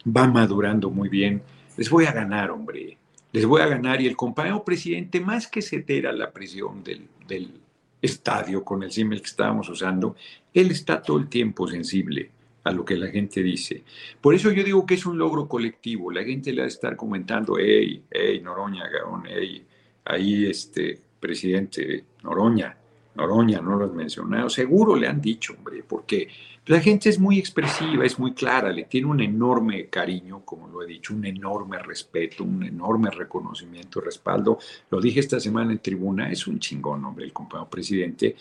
[0.06, 1.42] va madurando muy bien.
[1.76, 2.96] Les voy a ganar, hombre,
[3.32, 4.00] les voy a ganar.
[4.00, 7.60] Y el compañero presidente, más que ceder a la presión del, del
[8.00, 10.16] estadio con el símil que estábamos usando,
[10.52, 12.30] él está todo el tiempo sensible
[12.64, 13.84] a lo que la gente dice.
[14.20, 16.10] Por eso yo digo que es un logro colectivo.
[16.10, 19.64] La gente le va a estar comentando, hey, hey, Noroña, Gaón, hey,
[20.04, 22.76] ahí este presidente Noroña,
[23.14, 24.50] Noroña, no lo has mencionado.
[24.50, 26.28] Seguro le han dicho, hombre, porque
[26.66, 30.82] la gente es muy expresiva, es muy clara, le tiene un enorme cariño, como lo
[30.82, 34.58] he dicho, un enorme respeto, un enorme reconocimiento, respaldo.
[34.90, 38.36] Lo dije esta semana en tribuna, es un chingón, hombre, el compañero presidente.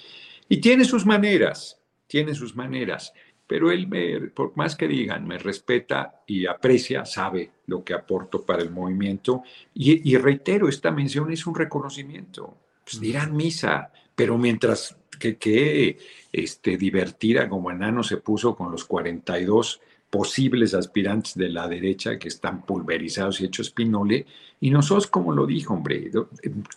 [0.49, 3.13] Y tiene sus maneras, tiene sus maneras
[3.47, 8.43] pero él, me, por más que digan, me respeta y aprecia, sabe lo que aporto
[8.43, 9.43] para el movimiento.
[9.73, 12.57] Y, reitero, esta mención es un reconocimiento.
[12.83, 15.99] Pues dirán misa, pero mientras que, que
[16.35, 19.79] este, divertida como enano se puso con los 42
[20.09, 24.25] posibles aspirantes de la derecha que están pulverizados y hechos pinole,
[24.59, 26.11] y nosotros, como lo dijo, hombre,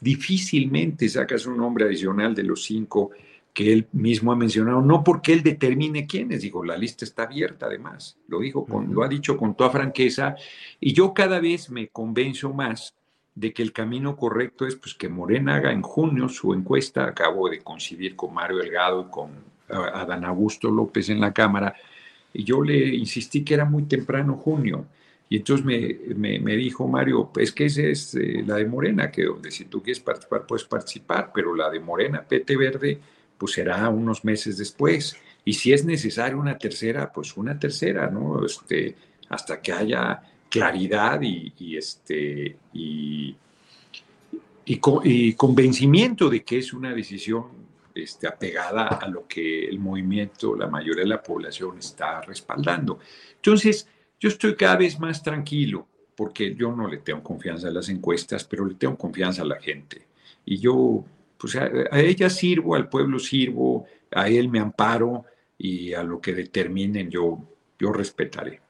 [0.01, 3.11] difícilmente sacas un nombre adicional de los cinco
[3.53, 7.67] que él mismo ha mencionado, no porque él determine quiénes, digo, la lista está abierta
[7.67, 10.37] además, lo, dijo con, lo ha dicho con toda franqueza,
[10.79, 12.95] y yo cada vez me convenzo más
[13.39, 17.49] de que el camino correcto es pues, que Morena haga en junio su encuesta, acabo
[17.49, 19.31] de coincidir con Mario Delgado y con
[19.69, 21.75] Adán Augusto López en la Cámara,
[22.33, 24.87] y yo le insistí que era muy temprano junio,
[25.29, 29.25] y entonces me, me, dijo Mario, es que esa es eh, la de Morena, que
[29.25, 32.99] donde si tú quieres participar, puedes participar, pero la de Morena, PT Verde,
[33.37, 35.17] pues será unos meses después.
[35.45, 38.45] Y si es necesario una tercera, pues una tercera, ¿no?
[38.45, 38.97] Este,
[39.29, 43.37] hasta que haya claridad y, este, y,
[44.65, 47.47] y, convencimiento de que es una decisión
[47.95, 52.99] este, apegada a lo que el movimiento, la mayoría de la población está respaldando.
[53.37, 53.89] Entonces,
[54.19, 55.87] yo estoy cada vez más tranquilo
[56.17, 59.61] porque yo no le tengo confianza a las encuestas, pero le tengo confianza a la
[59.61, 60.09] gente.
[60.45, 61.05] Y yo
[61.39, 65.25] pues a, ella sirvo, al pueblo sirvo, a él me amparo
[65.57, 67.39] y a lo que determinen yo,
[67.79, 68.61] yo respetaré.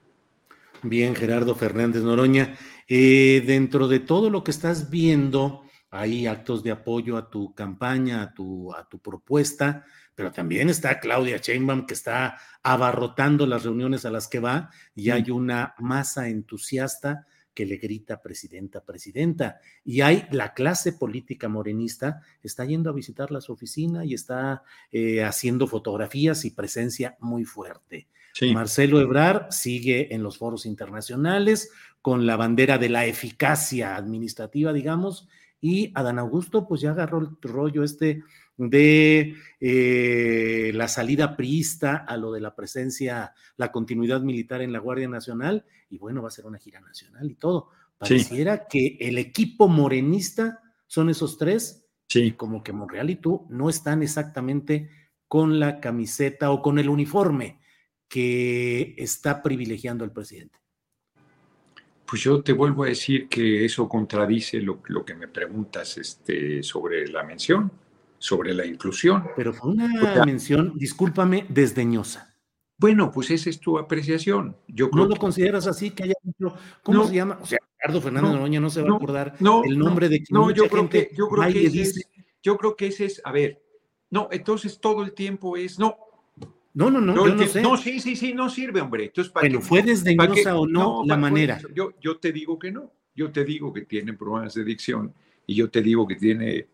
[0.82, 2.56] Bien, Gerardo Fernández Noroña,
[2.86, 8.22] eh, dentro de todo lo que estás viendo, hay actos de apoyo a tu campaña,
[8.22, 14.04] a tu, a tu propuesta, pero también está Claudia Sheinbaum que está abarrotando las reuniones
[14.04, 19.58] a las que va y hay una masa entusiasta que le grita presidenta, presidenta.
[19.84, 24.62] Y hay la clase política morenista, está yendo a visitarla a su oficina y está
[24.92, 28.06] eh, haciendo fotografías y presencia muy fuerte.
[28.53, 31.70] Marcelo Ebrar sigue en los foros internacionales
[32.03, 35.28] con la bandera de la eficacia administrativa, digamos,
[35.61, 38.22] y Adán Augusto pues ya agarró el rollo este
[38.57, 44.80] de eh, la salida priista a lo de la presencia, la continuidad militar en la
[44.80, 47.70] Guardia Nacional, y bueno, va a ser una gira nacional y todo.
[47.99, 52.32] Pareciera que el equipo morenista son esos tres, sí.
[52.32, 54.91] como que Monreal y tú no están exactamente
[55.26, 57.57] con la camiseta o con el uniforme
[58.09, 60.59] que está privilegiando el presidente.
[62.06, 66.62] Pues yo te vuelvo a decir que eso contradice lo, lo que me preguntas este,
[66.62, 67.70] sobre la mención
[68.18, 69.24] sobre la inclusión.
[69.36, 72.34] Pero fue una mención, discúlpame, desdeñosa.
[72.76, 74.56] Bueno, pues esa es tu apreciación.
[74.68, 75.90] Yo ¿No lo consideras así?
[75.90, 76.14] Que haya
[76.82, 77.38] ¿Cómo se llama?
[77.42, 79.34] O sea, Ricardo Fernández Noroña no se va a acordar
[79.64, 82.09] el nombre de quien no, yo creo que, yo creo que ese es,
[82.42, 83.62] yo creo que ese es, a ver,
[84.11, 85.96] no, entonces todo el tiempo es, no.
[86.78, 87.60] No, no, no, no, yo no sé.
[87.60, 89.06] No, sí, sí, sí, no sirve, hombre.
[89.06, 91.58] Entonces, ¿para Pero fue desdeñosa o no, la manera.
[91.74, 92.92] Yo, yo te digo que no.
[93.16, 95.12] Yo te digo que tiene problemas de dicción
[95.44, 96.68] y yo te digo que tiene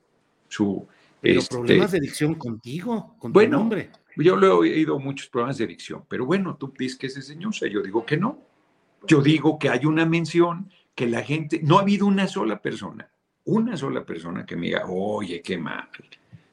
[0.47, 0.87] su
[1.23, 3.89] pero este, problemas de adicción contigo, con tu bueno, nombre.
[4.17, 7.67] Yo le he oído muchos problemas de adicción, pero bueno, tú dices que es enseñosa,
[7.67, 8.43] yo digo que no.
[9.07, 13.11] Yo digo que hay una mención que la gente, no ha habido una sola persona,
[13.45, 15.89] una sola persona que me diga, oye, qué mal,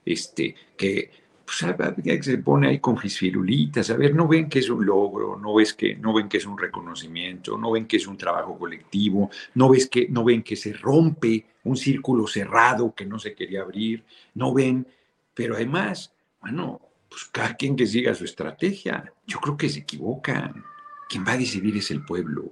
[0.05, 1.20] este, que
[1.59, 5.55] pues se pone ahí con fisfirulitas, a ver, no ven que es un logro, no
[5.55, 9.29] ves que no ven que es un reconocimiento, no ven que es un trabajo colectivo,
[9.55, 13.63] no ves que no ven que se rompe un círculo cerrado que no se quería
[13.63, 14.87] abrir, no ven,
[15.33, 16.79] pero además, bueno,
[17.09, 20.63] pues cada quien que siga su estrategia, yo creo que se equivocan.
[21.09, 22.49] Quien va a decidir es el pueblo,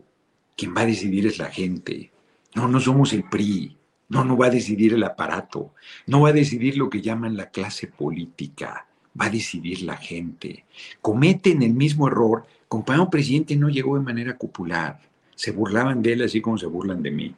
[0.57, 2.11] quien va a decidir es la gente.
[2.53, 3.77] No, no somos el PRI,
[4.09, 5.73] no, no va a decidir el aparato,
[6.07, 8.88] no va a decidir lo que llaman la clase política,
[9.19, 10.65] va a decidir la gente.
[11.01, 12.45] Cometen el mismo error.
[12.67, 14.99] Compañero presidente no llegó de manera cupular.
[15.35, 17.35] Se burlaban de él así como se burlan de mí.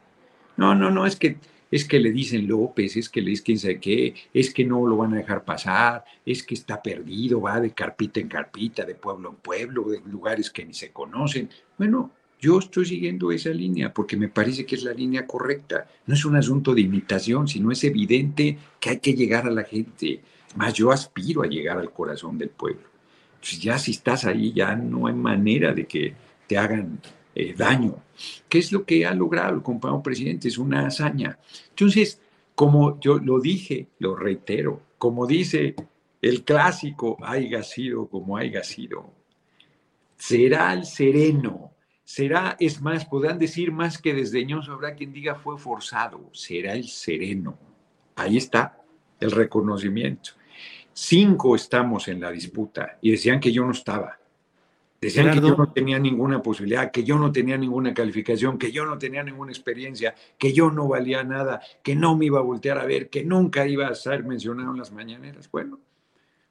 [0.56, 1.36] No, no, no, es que
[1.72, 4.86] es que le dicen López, es que le dicen quién sabe qué, es que no
[4.86, 8.94] lo van a dejar pasar, es que está perdido, va de carpita en carpita, de
[8.94, 11.48] pueblo en pueblo, de lugares que ni se conocen.
[11.78, 15.88] Bueno, yo estoy siguiendo esa línea porque me parece que es la línea correcta.
[16.06, 19.64] No es un asunto de imitación, sino es evidente que hay que llegar a la
[19.64, 20.20] gente.
[20.56, 22.88] Más yo aspiro a llegar al corazón del pueblo.
[23.40, 26.14] Pues ya si estás ahí, ya no hay manera de que
[26.46, 27.00] te hagan
[27.34, 27.96] eh, daño.
[28.48, 30.48] ¿Qué es lo que ha logrado el compañero presidente?
[30.48, 31.38] Es una hazaña.
[31.70, 32.20] Entonces,
[32.54, 35.74] como yo lo dije, lo reitero, como dice
[36.20, 39.12] el clásico, haya sido como haya sido,
[40.16, 41.72] será el sereno
[42.12, 46.84] será, es más, podrán decir más que desdeñoso, habrá quien diga fue forzado, será el
[46.84, 47.58] sereno.
[48.16, 48.82] Ahí está
[49.18, 50.32] el reconocimiento.
[50.92, 54.18] Cinco estamos en la disputa y decían que yo no estaba.
[55.00, 58.84] Decían que yo no tenía ninguna posibilidad, que yo no tenía ninguna calificación, que yo
[58.86, 62.78] no tenía ninguna experiencia, que yo no valía nada, que no me iba a voltear
[62.78, 65.50] a ver, que nunca iba a ser mencionado en las mañaneras.
[65.50, 65.80] Bueno,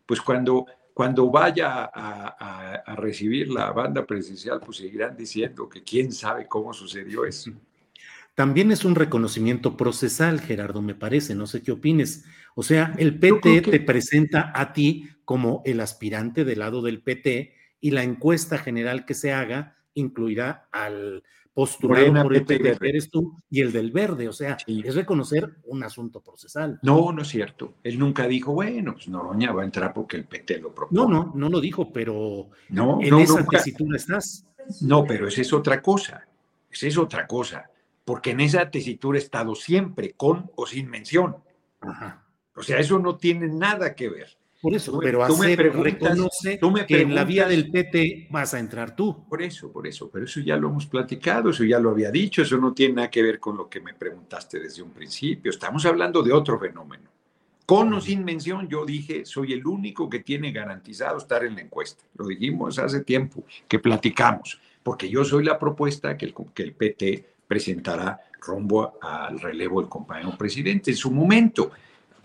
[0.06, 6.48] pues cuando cuando vaya a, recibir la banda presidencial, pues seguirán diciendo que quién sabe
[6.48, 7.52] cómo sucedió eso.
[8.36, 12.26] También es un reconocimiento procesal, Gerardo, me parece, no sé qué opines.
[12.56, 17.54] O sea, el PT te presenta a ti como el aspirante del lado del PT
[17.80, 21.24] y la encuesta general que se haga incluirá al
[21.54, 24.28] postulado por el PT, que eres tú, y el del verde.
[24.28, 26.80] O sea, es reconocer un asunto procesal.
[26.82, 27.76] No, no es cierto.
[27.84, 31.02] Él nunca dijo, bueno, pues Noroña va a entrar porque el PT lo propone.
[31.02, 34.46] No, no, no lo dijo, pero no, en esa tesitura estás.
[34.82, 36.28] No, pero esa es otra cosa.
[36.70, 37.70] Esa es otra cosa.
[38.06, 41.38] Porque en esa tesitura he estado siempre, con o sin mención.
[41.82, 42.26] Ajá.
[42.62, 44.38] O sea, eso no tiene nada que ver.
[44.62, 49.26] Por eso, pero hacer, reconoce que en la vía del PT vas a entrar tú.
[49.28, 52.44] Por eso, por eso, pero eso ya lo hemos platicado, eso ya lo había dicho,
[52.44, 55.50] eso no tiene nada que ver con lo que me preguntaste desde un principio.
[55.50, 57.10] Estamos hablando de otro fenómeno.
[57.66, 61.62] Con o sin mención, yo dije, soy el único que tiene garantizado estar en la
[61.62, 62.04] encuesta.
[62.16, 66.74] Lo dijimos hace tiempo, que platicamos, porque yo soy la propuesta que el, que el
[66.74, 71.72] PT presentará rumbo al relevo del compañero presidente en su momento.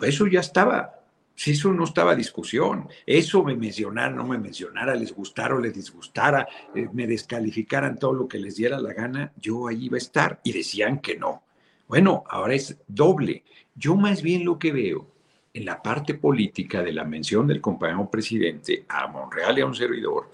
[0.01, 0.97] Eso ya estaba
[1.37, 5.75] si eso no estaba discusión, eso me mencionara, no me mencionara, les gustara o les
[5.75, 9.99] disgustara, eh, me descalificaran todo lo que les diera la gana, yo ahí iba a
[9.99, 11.43] estar y decían que no.
[11.87, 13.45] Bueno, ahora es doble.
[13.75, 15.07] Yo más bien lo que veo
[15.53, 19.75] en la parte política de la mención del compañero presidente a Monreal y a un
[19.75, 20.31] servidor,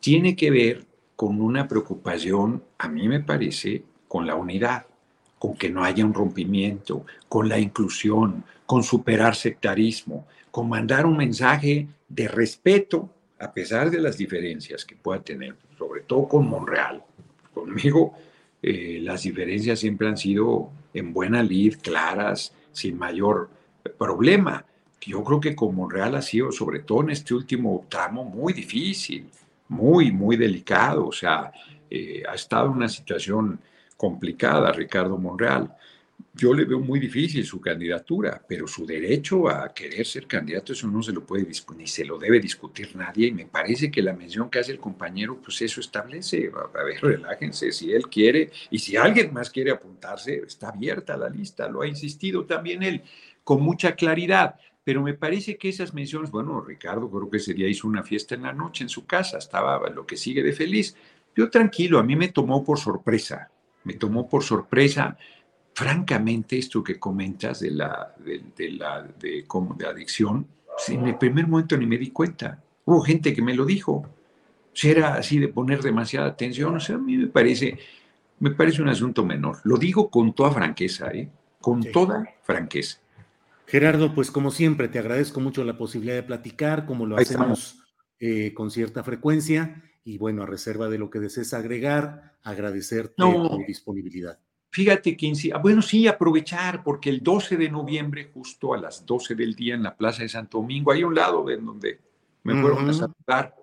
[0.00, 4.86] tiene que ver con una preocupación, a mí me parece, con la unidad,
[5.38, 11.16] con que no haya un rompimiento, con la inclusión, con superar sectarismo, con mandar un
[11.16, 13.08] mensaje de respeto
[13.38, 17.02] a pesar de las diferencias que pueda tener, sobre todo con Monreal.
[17.52, 18.14] Conmigo
[18.62, 23.48] eh, las diferencias siempre han sido en buena lid, claras, sin mayor
[23.98, 24.64] problema.
[25.00, 29.28] Yo creo que con Monreal ha sido, sobre todo en este último tramo, muy difícil,
[29.68, 31.06] muy, muy delicado.
[31.06, 31.52] O sea,
[31.90, 33.60] eh, ha estado en una situación
[33.96, 35.74] complicada Ricardo Monreal
[36.36, 40.86] yo le veo muy difícil su candidatura, pero su derecho a querer ser candidato, eso
[40.86, 41.46] no se lo puede
[41.76, 44.78] ni se lo debe discutir nadie, y me parece que la mención que hace el
[44.78, 49.70] compañero, pues eso establece, a ver, relájense, si él quiere, y si alguien más quiere
[49.70, 53.02] apuntarse, está abierta la lista, lo ha insistido también él,
[53.42, 57.68] con mucha claridad, pero me parece que esas menciones, bueno, Ricardo creo que ese día
[57.68, 60.96] hizo una fiesta en la noche en su casa, estaba lo que sigue de feliz,
[61.34, 63.50] yo tranquilo, a mí me tomó por sorpresa,
[63.84, 65.16] me tomó por sorpresa,
[65.76, 70.46] francamente, esto que comentas de la, de, la de, como de adicción,
[70.88, 72.62] en el primer momento ni me di cuenta.
[72.86, 74.08] Hubo gente que me lo dijo.
[74.72, 77.78] Si era así de poner demasiada atención, o sea, a mí me parece,
[78.40, 79.58] me parece un asunto menor.
[79.64, 81.28] Lo digo con toda franqueza, ¿eh?
[81.60, 82.98] con toda franqueza.
[83.66, 87.82] Gerardo, pues como siempre, te agradezco mucho la posibilidad de platicar, como lo hacemos
[88.18, 93.62] eh, con cierta frecuencia, y bueno, a reserva de lo que desees agregar, agradecerte tu
[93.66, 94.38] disponibilidad.
[94.76, 99.34] Fíjate que, ah, bueno, sí, aprovechar, porque el 12 de noviembre, justo a las 12
[99.34, 101.98] del día en la Plaza de Santo Domingo, hay un lado en donde
[102.42, 103.54] me fueron a saludar.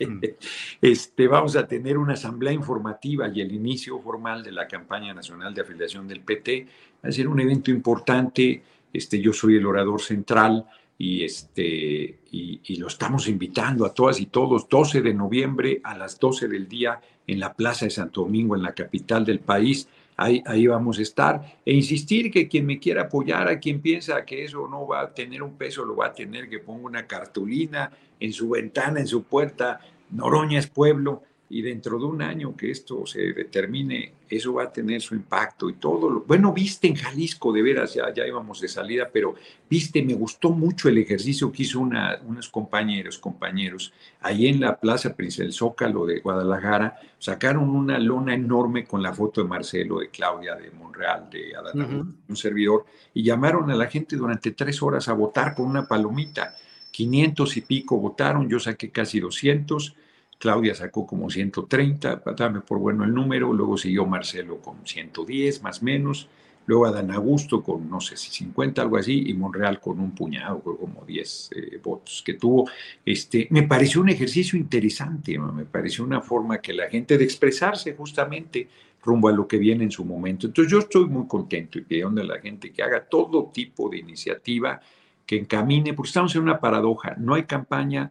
[0.00, 0.20] Mm.
[0.80, 5.52] este, vamos a tener una asamblea informativa y el inicio formal de la campaña nacional
[5.52, 6.66] de afiliación del PT.
[7.04, 8.62] Va a ser un evento importante.
[8.90, 10.64] Este, yo soy el orador central
[10.96, 16.18] y, este, y, lo estamos invitando a todas y todos, 12 de noviembre a las
[16.18, 19.86] 12 del día en la Plaza de Santo Domingo, en la capital del país.
[20.22, 21.40] Ahí, ahí, vamos a estar.
[21.64, 25.14] E insistir que quien me quiera apoyar, a quien piensa que eso no va a
[25.14, 27.90] tener un peso, lo va a tener, que ponga una cartulina
[28.20, 31.22] en su ventana, en su puerta, Noroña es pueblo,
[31.52, 35.68] y dentro de un año que esto se determine, eso va a tener su impacto
[35.68, 36.08] y todo.
[36.08, 39.34] Lo, bueno, viste en Jalisco, de veras, ya, ya íbamos de salida, pero
[39.68, 44.78] viste, me gustó mucho el ejercicio que hizo una, unos compañeros, compañeros, ahí en la
[44.78, 50.08] Plaza Príncipe Zócalo de Guadalajara, sacaron una lona enorme con la foto de Marcelo, de
[50.08, 55.08] Claudia, de Monreal, de Adán, un servidor, y llamaron a la gente durante tres horas
[55.08, 56.54] a votar con una palomita.
[56.92, 59.96] 500 y pico votaron, yo saqué casi 200
[60.40, 65.82] Claudia sacó como 130, dame por bueno el número, luego siguió Marcelo con 110 más
[65.82, 66.30] menos,
[66.64, 70.60] luego Adán Augusto con no sé si 50, algo así, y Monreal con un puñado,
[70.62, 72.70] como 10 eh, votos que tuvo.
[73.04, 77.94] Este, me pareció un ejercicio interesante, me pareció una forma que la gente de expresarse
[77.94, 78.66] justamente
[79.02, 80.46] rumbo a lo que viene en su momento.
[80.46, 83.98] Entonces yo estoy muy contento y pidiendo a la gente que haga todo tipo de
[83.98, 84.80] iniciativa,
[85.26, 88.10] que encamine, porque estamos en una paradoja, no hay campaña,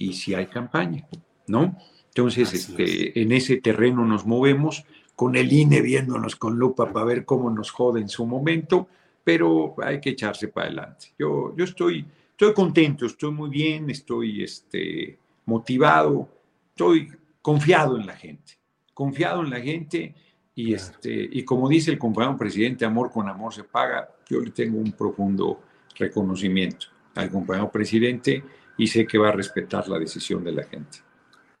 [0.00, 1.06] y si hay campaña,
[1.46, 1.76] ¿no?
[2.08, 4.84] Entonces, este, en ese terreno nos movemos,
[5.14, 8.88] con el INE viéndonos con lupa para ver cómo nos jode en su momento,
[9.22, 11.08] pero hay que echarse para adelante.
[11.18, 16.26] Yo, yo estoy, estoy contento, estoy muy bien, estoy este, motivado,
[16.70, 18.54] estoy confiado en la gente,
[18.94, 20.14] confiado en la gente
[20.54, 24.50] y, este, y como dice el compañero presidente, amor con amor se paga, yo le
[24.52, 25.60] tengo un profundo
[25.94, 26.86] reconocimiento
[27.16, 28.42] al compañero presidente
[28.80, 30.98] y sé que va a respetar la decisión de la gente.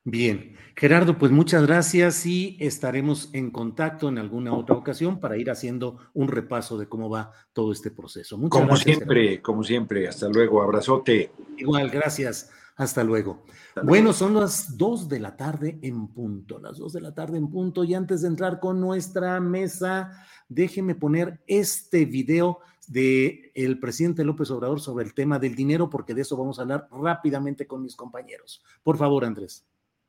[0.02, 5.50] Bien, Gerardo, pues muchas gracias y estaremos en contacto en alguna otra ocasión para ir
[5.50, 8.38] haciendo un repaso de cómo va todo este proceso.
[8.38, 11.30] Muchas como siempre, como siempre, hasta luego, abrazote.
[11.58, 13.44] Igual, gracias, hasta luego.
[13.84, 17.50] Bueno, son las dos de la tarde en punto, las dos de la tarde en
[17.50, 22.60] punto y antes de entrar con nuestra mesa, déjeme poner este video
[22.90, 26.62] de el presidente López Obrador sobre el tema del dinero, porque de eso vamos a
[26.62, 28.62] hablar rápidamente con mis compañeros.
[28.82, 29.64] Por favor, Andrés.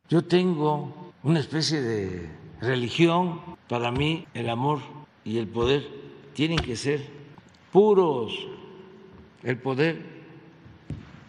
[0.09, 2.27] Yo tengo una especie de
[2.59, 3.39] religión.
[3.69, 4.79] Para mí, el amor
[5.23, 5.87] y el poder
[6.33, 7.07] tienen que ser
[7.71, 8.33] puros.
[9.43, 10.03] El poder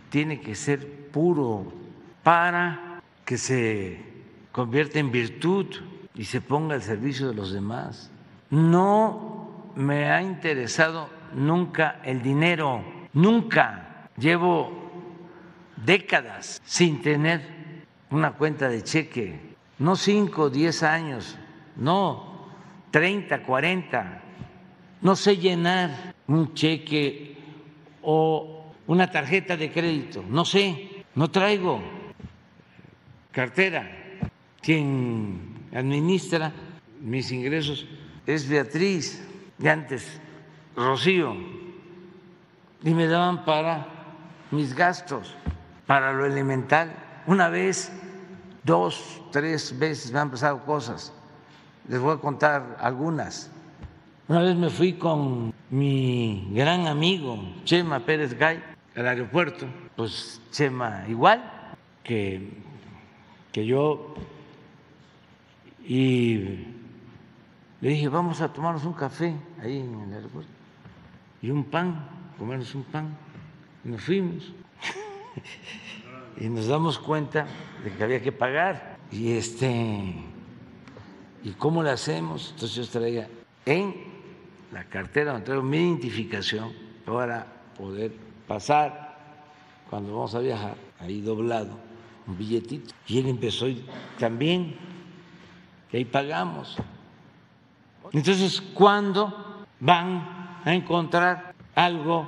[0.09, 1.70] tiene que ser puro
[2.22, 4.00] para que se
[4.53, 5.66] convierta en virtud
[6.14, 8.11] y se ponga al servicio de los demás.
[8.48, 14.09] No me ha interesado nunca el dinero, nunca.
[14.16, 14.70] Llevo
[15.85, 17.41] décadas sin tener
[18.11, 21.39] una cuenta de cheque, no cinco, diez años,
[21.76, 22.49] no,
[22.91, 24.22] treinta, cuarenta.
[25.01, 27.37] No sé llenar un cheque
[28.03, 31.80] o una tarjeta de crédito, no sé, no traigo
[33.33, 33.99] cartera.
[34.61, 36.53] Quien administra
[37.01, 37.87] mis ingresos
[38.26, 39.26] es Beatriz,
[39.59, 40.20] de antes
[40.77, 41.37] Rocío,
[42.83, 43.87] y me daban para
[44.51, 45.35] mis gastos,
[45.87, 46.95] para lo elemental.
[47.27, 47.93] Una vez,
[48.64, 51.12] dos, tres veces me han pasado cosas.
[51.89, 53.51] Les voy a contar algunas.
[54.29, 58.62] Una vez me fui con mi gran amigo Chema Pérez Gay
[58.97, 59.66] al aeropuerto,
[59.97, 61.43] pues Chema igual
[62.03, 62.51] que,
[63.53, 64.14] que yo,
[65.85, 66.66] y
[67.81, 70.61] le dije, vamos a tomarnos un café ahí en el aeropuerto
[71.43, 73.16] y un pan, comernos un pan.
[73.84, 74.53] Y nos fuimos.
[76.40, 77.47] y nos damos cuenta
[77.82, 78.97] de que había que pagar.
[79.11, 80.14] Y este,
[81.43, 82.53] ¿y cómo lo hacemos?
[82.55, 83.28] Entonces yo traía
[83.66, 83.95] en
[84.70, 86.72] la cartera, donde traigo mi identificación
[87.05, 88.12] para poder
[88.47, 89.18] pasar
[89.90, 91.76] cuando vamos a viajar, ahí doblado,
[92.26, 92.95] un billetito.
[93.09, 93.66] Y él empezó
[94.18, 94.76] también,
[95.93, 96.78] y ahí pagamos.
[98.12, 102.26] Entonces, ¿cuándo van a encontrar algo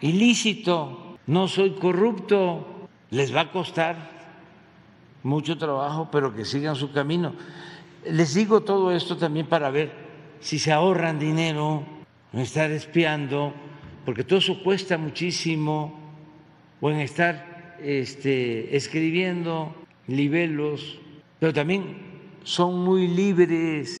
[0.00, 4.10] ilícito, no soy corrupto, les va a costar
[5.22, 7.34] mucho trabajo, pero que sigan su camino.
[8.04, 9.92] Les digo todo esto también para ver
[10.40, 11.84] si se ahorran dinero,
[12.32, 13.52] no estar espiando,
[14.04, 15.98] porque todo eso cuesta muchísimo,
[16.80, 19.74] o en estar este, escribiendo
[20.06, 20.98] libelos,
[21.38, 21.96] pero también
[22.42, 24.00] son muy libres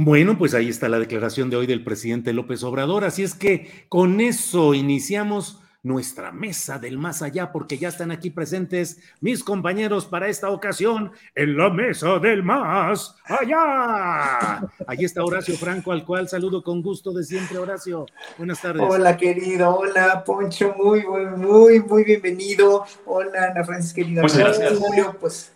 [0.00, 3.04] Bueno, pues ahí está la declaración de hoy del presidente López Obrador.
[3.04, 8.30] Así es que con eso iniciamos nuestra mesa del más allá, porque ya están aquí
[8.30, 14.70] presentes mis compañeros para esta ocasión en la mesa del más allá.
[14.86, 18.06] Allí está Horacio Franco, al cual saludo con gusto de siempre, Horacio.
[18.36, 18.80] Buenas tardes.
[18.88, 19.78] Hola, querido.
[19.78, 20.76] Hola, Poncho.
[20.78, 22.84] Muy, muy, muy, muy bienvenido.
[23.04, 24.22] Hola, Ana Francis, querida.
[24.22, 24.78] Muchas gracias.
[24.78, 25.50] Julio, pues,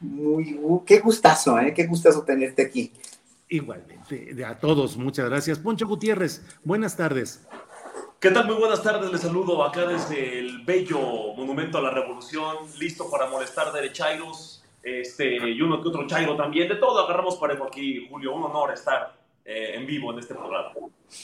[0.00, 1.74] muy, uh, qué gustazo, ¿eh?
[1.74, 2.90] Qué gustazo tenerte aquí.
[3.52, 5.58] Igualmente, de a todos, muchas gracias.
[5.58, 7.48] Poncho Gutiérrez, buenas tardes.
[8.20, 8.46] ¿Qué tal?
[8.46, 9.10] Muy buenas tardes.
[9.10, 15.50] Les saludo acá desde el bello Monumento a la Revolución, listo para molestar derechairos, este,
[15.50, 16.68] y uno que otro chairo también.
[16.68, 18.36] De todo agarramos parejo aquí, Julio.
[18.36, 20.70] Un honor estar eh, en vivo en este programa.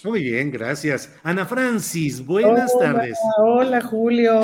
[0.02, 1.16] Muy bien, gracias.
[1.22, 3.18] Ana Francis, buenas hola, tardes.
[3.38, 4.40] Hola, Julio.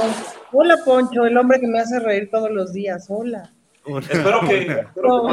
[0.52, 3.06] Hola, Poncho, el hombre que me hace reír todos los días.
[3.08, 3.52] Hola.
[3.84, 5.28] Espero que, espero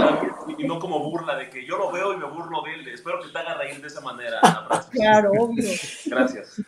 [0.58, 2.88] y no como burla de que yo lo veo y me burlo de él.
[2.88, 4.92] Espero que te haga reír de esa manera, Ana Francis.
[4.92, 5.70] Claro, obvio.
[6.06, 6.62] Gracias.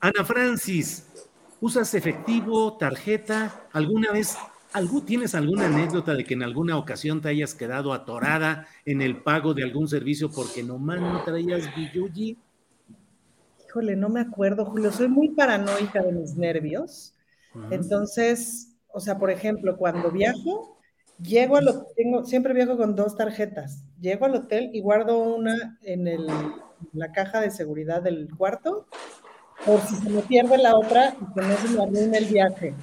[0.00, 1.08] Ana Francis,
[1.60, 3.64] ¿usas efectivo, tarjeta?
[3.72, 4.38] ¿Alguna vez,
[4.72, 9.16] algún, tienes alguna anécdota de que en alguna ocasión te hayas quedado atorada en el
[9.16, 12.38] pago de algún servicio porque nomás no traías billuyi?
[13.66, 14.92] Híjole, no me acuerdo, Julio.
[14.92, 17.12] Soy muy paranoica de mis nervios.
[17.70, 20.77] Entonces, o sea, por ejemplo, cuando viajo,
[21.22, 23.84] llego al hotel, tengo, siempre viajo con dos tarjetas.
[24.00, 26.26] Llego al hotel y guardo una en el,
[26.92, 28.86] la caja de seguridad del cuarto,
[29.64, 32.74] por si se me pierde la otra y que no se me arruine el viaje.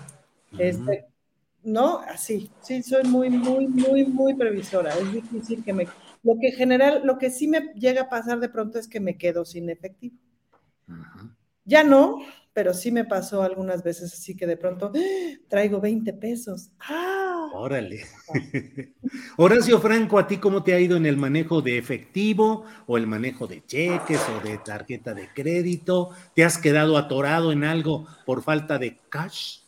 [0.57, 1.05] Este,
[1.63, 4.93] no, así, sí, soy muy, muy, muy, muy previsora.
[4.93, 5.87] Es difícil que me...
[6.23, 9.17] Lo que general, lo que sí me llega a pasar de pronto es que me
[9.17, 10.17] quedo sin efectivo.
[11.65, 12.19] Ya no,
[12.55, 15.37] pero sí me pasó algunas veces así que de pronto ¡ah!
[15.49, 16.71] traigo 20 pesos.
[16.79, 17.49] ¡Ah!
[17.53, 18.05] Órale.
[19.37, 23.07] Horacio Franco, ¿a ti cómo te ha ido en el manejo de efectivo o el
[23.07, 26.11] manejo de cheques o de tarjeta de crédito?
[26.33, 29.59] ¿Te has quedado atorado en algo por falta de cash?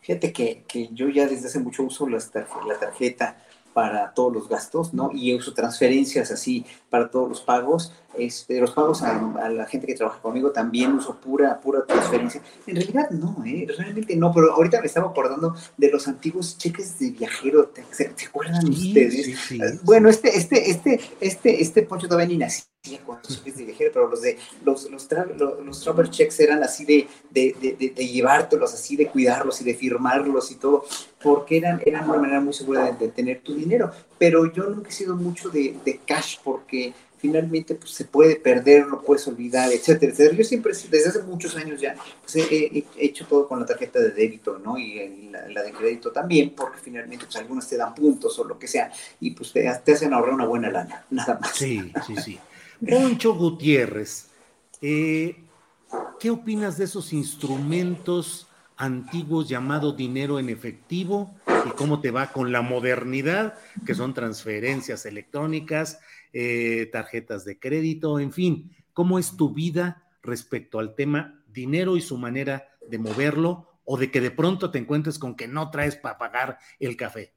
[0.00, 3.38] Fíjate que, que yo ya desde hace mucho uso las la tarjeta
[3.74, 5.10] para todos los gastos, ¿no?
[5.12, 7.92] Y uso transferencias así para todos los pagos.
[8.16, 12.40] Este, los pagos a, a la gente que trabaja conmigo también uso pura, pura transferencia.
[12.66, 13.66] En realidad no, ¿eh?
[13.76, 17.66] Realmente no, pero ahorita me estaba acordando de los antiguos cheques de viajero.
[17.66, 19.24] ¿Te, se- ¿te acuerdan Sí, ustedes?
[19.24, 19.56] sí, sí.
[19.60, 22.64] Eh, Bueno, este, este, este, este, este Poncho todavía ni nacía
[23.06, 27.08] con de viajero, pero los de los, los, tra- los, los checks eran así de,
[27.30, 30.84] de, de, de- llevártelos, así de cuidarlos y de firmarlos y todo,
[31.22, 33.90] porque eran, eran una manera muy segura de, tener tu dinero.
[34.18, 35.74] Pero yo nunca he sido mucho de,
[36.04, 40.36] cash porque finalmente pues, se puede perder, lo puedes olvidar, etcétera, etcétera.
[40.36, 43.64] Yo siempre, desde hace muchos años ya, pues, he, he- he hecho todo con la
[43.66, 44.76] tarjeta de débito, ¿no?
[44.76, 48.58] Y la, la de crédito también, porque finalmente pues algunas te dan puntos o lo
[48.58, 51.52] que sea, y pues te, te hacen ahorrar una buena lana, nada más.
[51.56, 52.38] Sí, sí, sí.
[52.88, 54.30] Poncho Gutiérrez,
[54.82, 55.36] eh,
[56.20, 61.34] ¿qué opinas de esos instrumentos antiguos llamados dinero en efectivo
[61.66, 63.54] y cómo te va con la modernidad,
[63.86, 66.00] que son transferencias electrónicas,
[66.32, 72.00] eh, tarjetas de crédito, en fin, ¿cómo es tu vida respecto al tema dinero y
[72.00, 75.96] su manera de moverlo o de que de pronto te encuentres con que no traes
[75.96, 77.32] para pagar el café?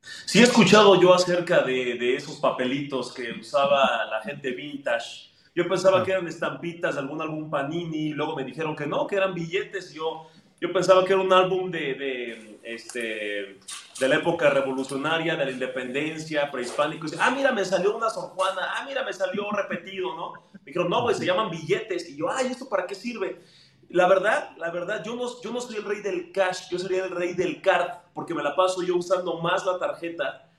[0.00, 5.30] Sí he escuchado yo acerca de, de esos papelitos que usaba la gente vintage.
[5.54, 9.16] Yo pensaba que eran estampitas de algún álbum Panini, luego me dijeron que no, que
[9.16, 9.92] eran billetes.
[9.92, 10.28] Yo,
[10.60, 13.58] yo pensaba que era un álbum de, de, este,
[13.98, 17.06] de la época revolucionaria, de la independencia, prehispánico.
[17.06, 20.32] Y dice, ah, mira, me salió una Sor Juana, ah, mira, me salió repetido, ¿no?
[20.52, 22.08] Me dijeron, no, pues se llaman billetes.
[22.08, 23.40] Y yo, ay, ¿esto para qué sirve?
[23.90, 27.04] La verdad, la verdad, yo no, yo no soy el rey del cash, yo sería
[27.04, 30.50] el rey del card, porque me la paso yo usando más la tarjeta.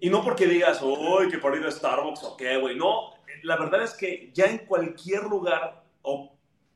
[0.00, 2.76] Y no porque digas, uy, que por ir a Starbucks o qué, güey.
[2.76, 6.32] No, la verdad es que ya en cualquier lugar, o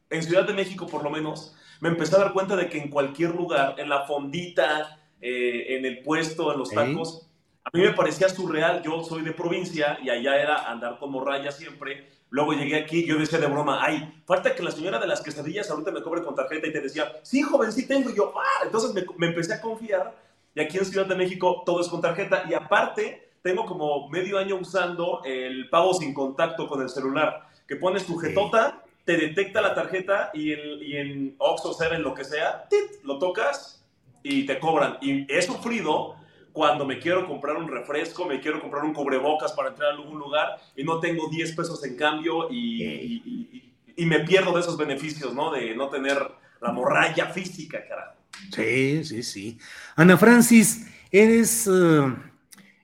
[0.09, 2.91] en Ciudad de México por lo menos, me empecé a dar cuenta de que en
[2.91, 7.29] cualquier lugar, en la fondita, eh, en el puesto, en los tacos,
[7.65, 8.83] a mí me parecía surreal.
[8.83, 13.19] Yo soy de provincia y allá era andar como raya siempre Luego llegué aquí, yo
[13.19, 16.37] decía de broma, ay, falta que la señora de las quesadillas ahorita me cobre con
[16.37, 18.09] tarjeta y te decía, sí, joven, sí tengo.
[18.11, 20.15] Y yo, ah, entonces me, me, empecé a confiar.
[20.55, 22.45] Y aquí en Ciudad de México todo es con tarjeta.
[22.49, 27.77] Y aparte, tengo como medio año usando el pago sin contacto con el celular, que
[27.77, 32.25] pones tu jetota, te detecta la tarjeta y, el, y en Oxxo, Seven, lo que
[32.25, 33.85] sea, tit, lo tocas
[34.23, 34.99] y te cobran.
[35.01, 36.17] Y he sufrido
[36.53, 40.19] cuando me quiero comprar un refresco, me quiero comprar un cubrebocas para entrar a algún
[40.19, 45.35] lugar y no tengo 10 pesos en cambio y, y, me pierdo de esos beneficios,
[45.35, 45.53] ¿no?
[45.53, 46.19] De no tener
[46.61, 48.15] la morralla física, carajo.
[48.51, 49.59] Sí, sí, sí.
[49.95, 52.15] Ana Francis, eres, eh,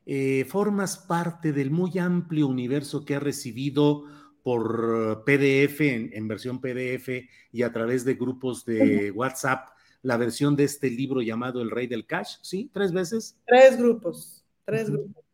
[0.04, 4.04] eh, formas parte del muy amplio universo que ha recibido
[4.42, 7.08] por PDF, en, en versión PDF
[7.50, 9.70] y a través de grupos de WhatsApp
[10.06, 12.70] la versión de este libro llamado El Rey del Cash, ¿sí?
[12.72, 13.36] ¿Tres veces?
[13.44, 15.24] Tres grupos, tres grupos.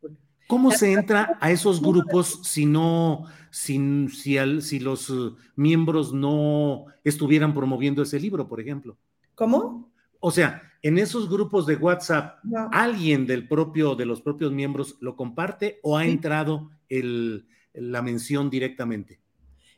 [0.47, 7.53] ¿Cómo se entra a esos grupos si no, si, si, los uh, miembros no estuvieran
[7.53, 8.97] promoviendo ese libro, por ejemplo?
[9.35, 9.91] ¿Cómo?
[10.19, 12.39] O sea, en esos grupos de WhatsApp,
[12.71, 18.49] ¿alguien del propio, de los propios miembros lo comparte o ha entrado el, la mención
[18.49, 19.22] directamente?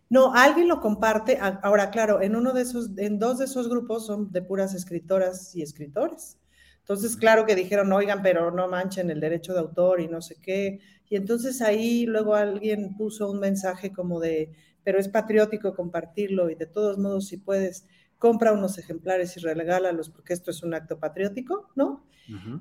[0.09, 1.39] No, alguien lo comparte.
[1.39, 5.55] Ahora, claro, en uno de esos, en dos de esos grupos son de puras escritoras
[5.55, 6.37] y escritores.
[6.79, 10.35] Entonces, claro que dijeron, oigan, pero no manchen el derecho de autor y no sé
[10.39, 10.79] qué.
[11.09, 14.51] Y entonces ahí luego alguien puso un mensaje como de,
[14.83, 17.87] pero es patriótico compartirlo y de todos modos, si puedes,
[18.19, 22.05] compra unos ejemplares y regálalos porque esto es un acto patriótico, ¿no?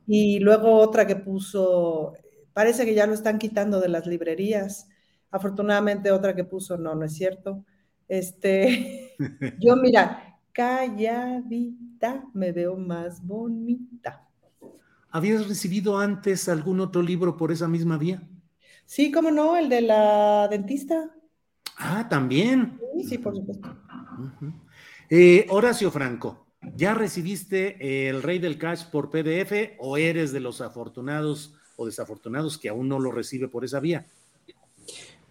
[0.07, 2.15] Y luego otra que puso,
[2.53, 4.89] parece que ya lo están quitando de las librerías
[5.35, 7.65] Afortunadamente otra que puso, no, no es cierto.
[8.07, 9.17] Este,
[9.59, 14.29] yo mira, calladita me veo más bonita.
[15.11, 18.23] ¿Habías recibido antes algún otro libro por esa misma vía?
[18.87, 21.11] Sí, cómo no, el de la dentista.
[21.79, 22.81] Ah, también.
[22.97, 23.77] Sí, sí por supuesto.
[25.11, 26.47] Eh, Horacio Franco,
[26.77, 32.57] ¿ya recibiste el Rey del Cash por PDF o eres de los afortunados o desafortunados
[32.57, 34.07] que aún no lo recibe por esa vía?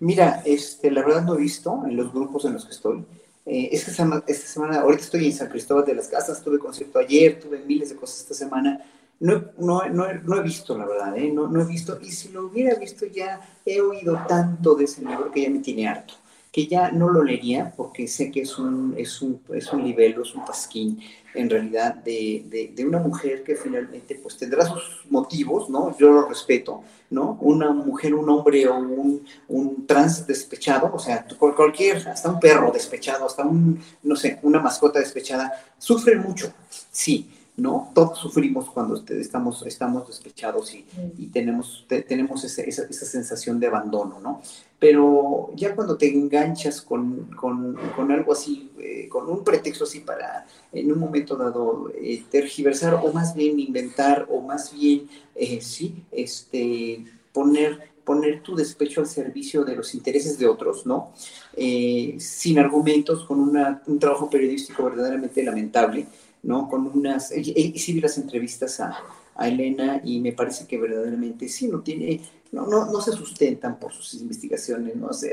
[0.03, 3.05] Mira, este, la verdad no he visto en los grupos en los que estoy.
[3.45, 6.99] Eh, esta, semana, esta semana, ahorita estoy en San Cristóbal de las Casas, tuve concierto
[6.99, 8.81] ayer, tuve miles de cosas esta semana.
[9.21, 11.31] No, no, no, no he visto, la verdad, ¿eh?
[11.31, 11.99] no, no he visto.
[12.01, 15.59] Y si lo hubiera visto ya, he oído tanto de ese libro que ya me
[15.59, 16.15] tiene harto
[16.53, 20.21] que ya no lo leería porque sé que es un, es un, es un libelo,
[20.21, 20.99] es un pasquín
[21.33, 25.97] en realidad de, de, una mujer que finalmente pues tendrá sus motivos, ¿no?
[25.97, 27.39] Yo lo respeto, ¿no?
[27.41, 32.71] Una mujer, un hombre o un, un trans despechado, o sea, cualquier, hasta un perro
[32.71, 36.53] despechado, hasta un, no sé, una mascota despechada, sufre mucho,
[36.91, 37.91] sí, ¿no?
[37.93, 40.85] Todos sufrimos cuando estamos, estamos despechados y,
[41.17, 44.41] y tenemos, tenemos esa, esa, sensación de abandono, ¿no?
[44.83, 50.01] Pero ya cuando te enganchas con, con, con algo así, eh, con un pretexto así
[50.01, 55.61] para en un momento dado eh, tergiversar o más bien inventar o más bien, eh,
[55.61, 61.13] sí, este, poner poner tu despecho al servicio de los intereses de otros, ¿no?
[62.17, 66.07] sin argumentos, con un trabajo periodístico verdaderamente lamentable,
[66.41, 66.67] ¿no?
[66.67, 68.97] Con unas, sí vi las entrevistas a,
[69.35, 72.19] a, Elena y me parece que verdaderamente sí, no tiene,
[72.53, 75.07] no, no, no se sustentan por sus investigaciones, ¿no?
[75.07, 75.31] O sea,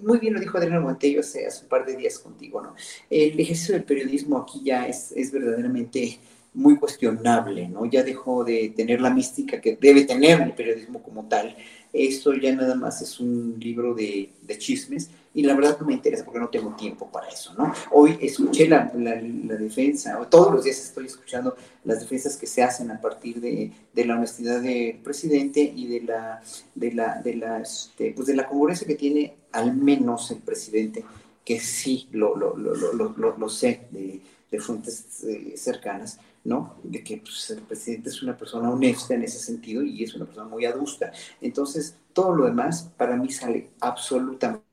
[0.00, 2.74] muy bien lo dijo Adriana Montello hace, hace, un par de días contigo, ¿no?
[3.10, 6.20] El ejercicio del periodismo aquí ya es, es verdaderamente
[6.56, 7.84] muy cuestionable, ¿no?
[7.84, 11.54] Ya dejó de tener la mística que debe tener el periodismo como tal.
[11.92, 15.92] Esto ya nada más es un libro de, de chismes y la verdad no me
[15.92, 17.74] interesa porque no tengo tiempo para eso, ¿no?
[17.90, 19.16] Hoy escuché la, la,
[19.56, 21.54] defensa, todos los días estoy escuchando
[21.84, 26.00] las defensas que se hacen a partir de, de la honestidad del presidente y de
[26.06, 26.42] la,
[26.74, 31.04] de la, de la, este, pues de la congruencia que tiene al menos el presidente,
[31.44, 34.20] que sí lo, lo, lo, lo sé de,
[34.50, 36.76] de fuentes eh, cercanas, ¿no?
[36.82, 40.24] De que pues, el presidente es una persona honesta en ese sentido y es una
[40.24, 41.12] persona muy adusta.
[41.40, 44.64] Entonces, Todo lo demás para mí sale absolutamente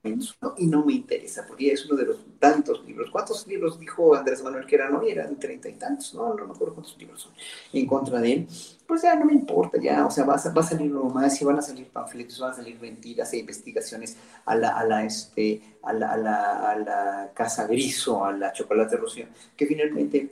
[0.58, 3.12] y no me interesa, porque es uno de los tantos libros.
[3.12, 5.12] ¿Cuántos libros dijo Andrés Manuel que eran hoy?
[5.12, 7.34] Eran treinta y tantos, no, no me acuerdo cuántos libros son
[7.74, 8.48] en contra de él.
[8.88, 11.42] Pues ya no me importa, ya, o sea, va a, va a salir uno más
[11.42, 15.04] y van a salir panfletos, van a salir mentiras e investigaciones a la, a la,
[15.04, 19.26] este, a la, a la, a la Casa Griso, a la Chocolate Rocío,
[19.58, 20.32] que finalmente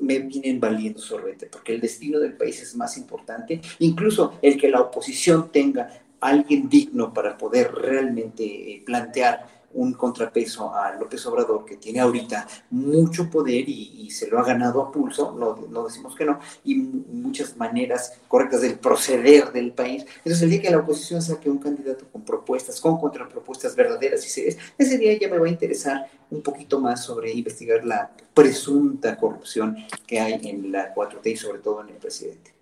[0.00, 4.68] me vienen valiendo sorbete, porque el destino del país es más importante, incluso el que
[4.68, 5.88] la oposición tenga
[6.20, 12.46] alguien digno para poder realmente eh, plantear un contrapeso a López Obrador, que tiene ahorita
[12.70, 16.76] mucho poder y, se lo ha ganado a pulso, no, no, decimos que no, y
[16.76, 20.06] muchas maneras correctas del proceder del país.
[20.18, 24.28] Entonces, el día que la oposición saque un candidato con propuestas, con contrapropuestas verdaderas y
[24.28, 29.16] serias, ese día ya me va a interesar un poquito más sobre investigar la presunta
[29.16, 29.76] corrupción
[30.06, 32.52] que hay en la 4T y sobre todo en el presidente.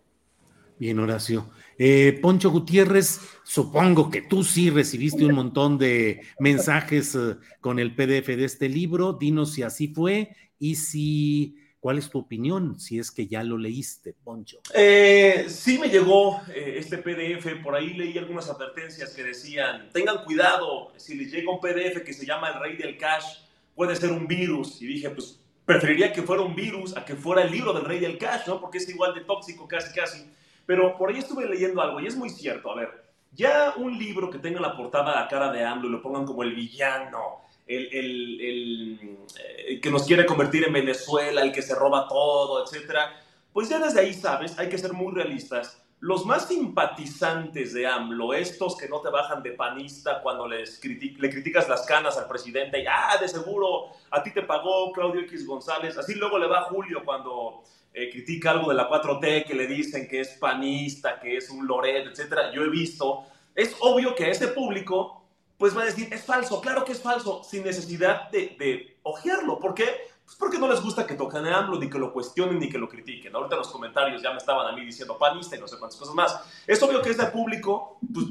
[0.78, 1.46] Bien, Horacio.
[1.84, 7.96] Eh, Poncho Gutiérrez, supongo que tú sí recibiste un montón de mensajes eh, con el
[7.96, 9.14] PDF de este libro.
[9.14, 12.78] Dinos si así fue y si, ¿cuál es tu opinión?
[12.78, 14.60] Si es que ya lo leíste, Poncho.
[14.72, 20.92] Eh, sí me llegó este PDF, por ahí leí algunas advertencias que decían, tengan cuidado,
[20.96, 23.38] si les llega un PDF que se llama El Rey del Cash,
[23.74, 24.80] puede ser un virus.
[24.80, 27.98] Y dije, pues preferiría que fuera un virus a que fuera el libro del Rey
[27.98, 28.60] del Cash, ¿no?
[28.60, 30.24] Porque es igual de tóxico casi, casi.
[30.66, 32.70] Pero por ahí estuve leyendo algo y es muy cierto.
[32.70, 36.02] A ver, ya un libro que tenga la portada a cara de AMLO y lo
[36.02, 39.18] pongan como el villano, el, el, el,
[39.66, 43.20] eh, que nos quiere convertir en Venezuela, el que se roba todo, etcétera,
[43.52, 45.78] pues ya desde ahí sabes, hay que ser muy realistas.
[46.00, 51.30] Los más simpatizantes de AMLO, estos que no te bajan de panista cuando les le
[51.30, 55.46] criticas las canas al presidente y, ah, de seguro, a ti te pagó Claudio X
[55.46, 57.62] González, así luego le va Julio cuando
[57.94, 61.66] eh, critica algo de la 4T, que le dicen que es panista, que es un
[61.66, 63.24] Loret, etcétera, yo he visto,
[63.54, 65.24] es obvio que a ese público,
[65.58, 69.58] pues va a decir, es falso, claro que es falso, sin necesidad de, de ojearlo.
[69.60, 70.12] ¿Por qué?
[70.24, 72.78] Pues porque no les gusta que toquen a AMLO, ni que lo cuestionen, ni que
[72.78, 73.34] lo critiquen.
[73.34, 76.14] Ahorita los comentarios ya me estaban a mí diciendo panista y no sé cuántas cosas
[76.14, 76.40] más.
[76.66, 78.26] Es obvio que ese público, pues,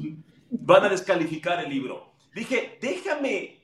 [0.50, 2.12] van a descalificar el libro.
[2.34, 3.62] Dije, déjame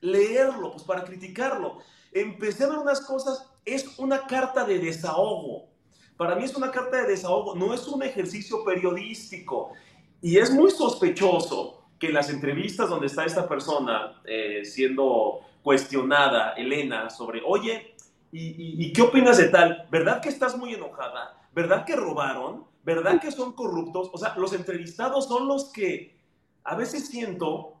[0.00, 1.78] leerlo, pues para criticarlo.
[2.12, 5.68] Empecé a ver unas cosas es una carta de desahogo.
[6.16, 9.72] Para mí es una carta de desahogo, no es un ejercicio periodístico.
[10.20, 16.52] Y es muy sospechoso que en las entrevistas donde está esta persona eh, siendo cuestionada,
[16.52, 17.94] Elena, sobre, oye,
[18.32, 19.86] ¿y, ¿y, qué opinas de tal?
[19.90, 21.38] ¿Verdad que estás muy enojada?
[21.54, 22.64] ¿Verdad que robaron?
[22.84, 24.10] ¿Verdad que son corruptos?
[24.12, 26.18] O sea, los entrevistados son los que
[26.64, 27.74] a veces siento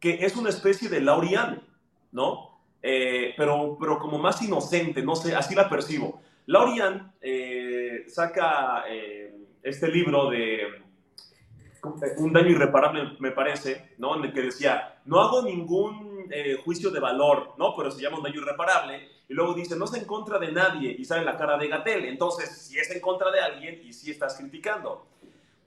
[0.00, 1.62] que es una especie de Laurian,
[2.12, 2.55] ¿no?
[2.88, 6.20] Eh, pero, pero como más inocente, no sé, así la percibo.
[6.46, 10.84] Laurian eh, saca eh, este libro de
[12.18, 14.16] Un daño irreparable, me parece, ¿no?
[14.16, 16.30] En el que decía, no hago ningún
[16.64, 17.74] juicio de valor, ¿no?
[17.76, 19.08] Pero se llama un daño irreparable.
[19.28, 22.04] Y luego dice, no es en contra de nadie, y sale la cara de Gatel.
[22.04, 25.06] Entonces, si es en contra de alguien, y si estás criticando.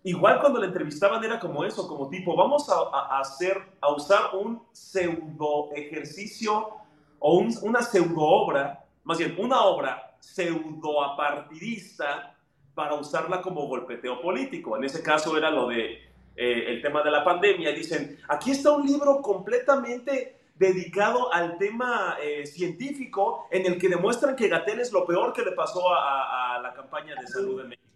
[0.03, 4.35] Igual cuando le entrevistaban era como eso, como tipo, vamos a, a hacer, a usar
[4.35, 6.79] un pseudo ejercicio
[7.19, 12.35] o una pseudo obra, más bien una obra pseudo apartidista
[12.73, 14.77] para usarla como golpeteo político.
[14.77, 15.93] En ese caso era lo de
[16.35, 17.71] eh, el tema de la pandemia.
[17.71, 24.35] Dicen, aquí está un libro completamente dedicado al tema eh, científico en el que demuestran
[24.35, 27.69] que Gatel es lo peor que le pasó a, a la campaña de salud en
[27.69, 27.88] México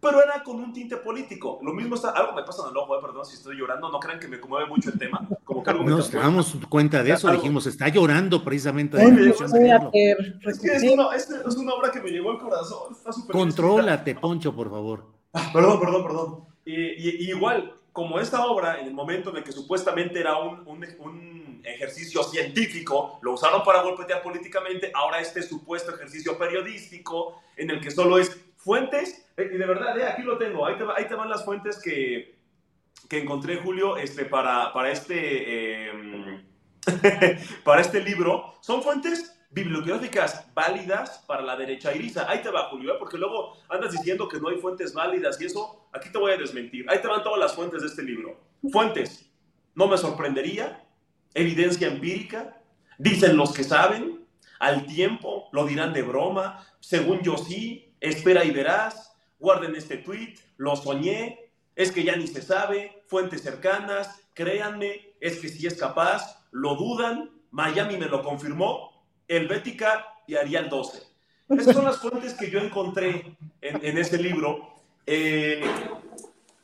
[0.00, 1.58] pero era con un tinte político.
[1.62, 4.00] Lo mismo está, algo me pasa en el ojo, eh, perdón si estoy llorando, no
[4.00, 5.28] crean que me conmueve mucho el tema.
[5.44, 8.96] Como que algo Nos damos cuenta de eso, dijimos, está llorando precisamente.
[8.96, 12.96] De es que es una, es, una, obra que me llegó al corazón.
[13.30, 15.06] Contrólate, Poncho, por favor.
[15.34, 16.44] Ah, perdón, perdón, perdón.
[16.64, 20.86] Y, igual, como esta obra, en el momento en el que supuestamente era un, un,
[21.00, 27.80] un, ejercicio científico, lo usaron para golpetear políticamente, ahora este supuesto ejercicio periodístico, en el
[27.80, 28.34] que solo es
[28.64, 31.80] fuentes, eh, y de verdad, eh, aquí lo tengo, ahí te, ahí van las fuentes
[31.82, 32.38] que,
[33.08, 36.44] que encontré, Julio, este, para, para, este, em,
[37.64, 38.54] para este libro.
[38.60, 42.30] Son fuentes bibliográficas válidas para la derecha iriza.
[42.30, 42.96] Ahí te va, Julio, ¿eh?
[42.98, 46.36] porque luego andas diciendo que no hay fuentes válidas y eso, aquí te voy a
[46.36, 46.88] desmentir.
[46.88, 48.38] Ahí te van todas las fuentes de este libro.
[48.70, 49.28] Fuentes,
[49.74, 50.84] no me sorprendería,
[51.34, 52.62] evidencia empírica,
[52.98, 54.20] dicen los que saben,
[54.60, 60.34] al tiempo, lo dirán de broma, según yo sí, espera y verás, guarden este tweet,
[60.56, 65.74] lo soñé, es que ya ni se sabe, fuentes cercanas, créanme, es que si es
[65.74, 71.02] capaz, lo dudan, Miami me lo confirmó, Helvética y Arial 12.
[71.50, 74.74] Esas son las fuentes que yo encontré en, en este libro.
[75.06, 75.62] Eh,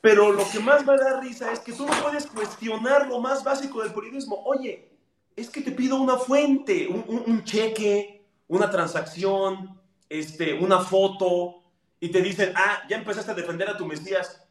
[0.01, 3.43] Pero lo que más me da risa es que tú no puedes cuestionar lo más
[3.43, 4.41] básico del periodismo.
[4.45, 4.89] Oye,
[5.35, 11.63] es que te pido una fuente, un, cheque, una transacción, este, una foto,
[12.01, 14.43] y te dicen, ah, ya empezaste a defender a tu Mesías.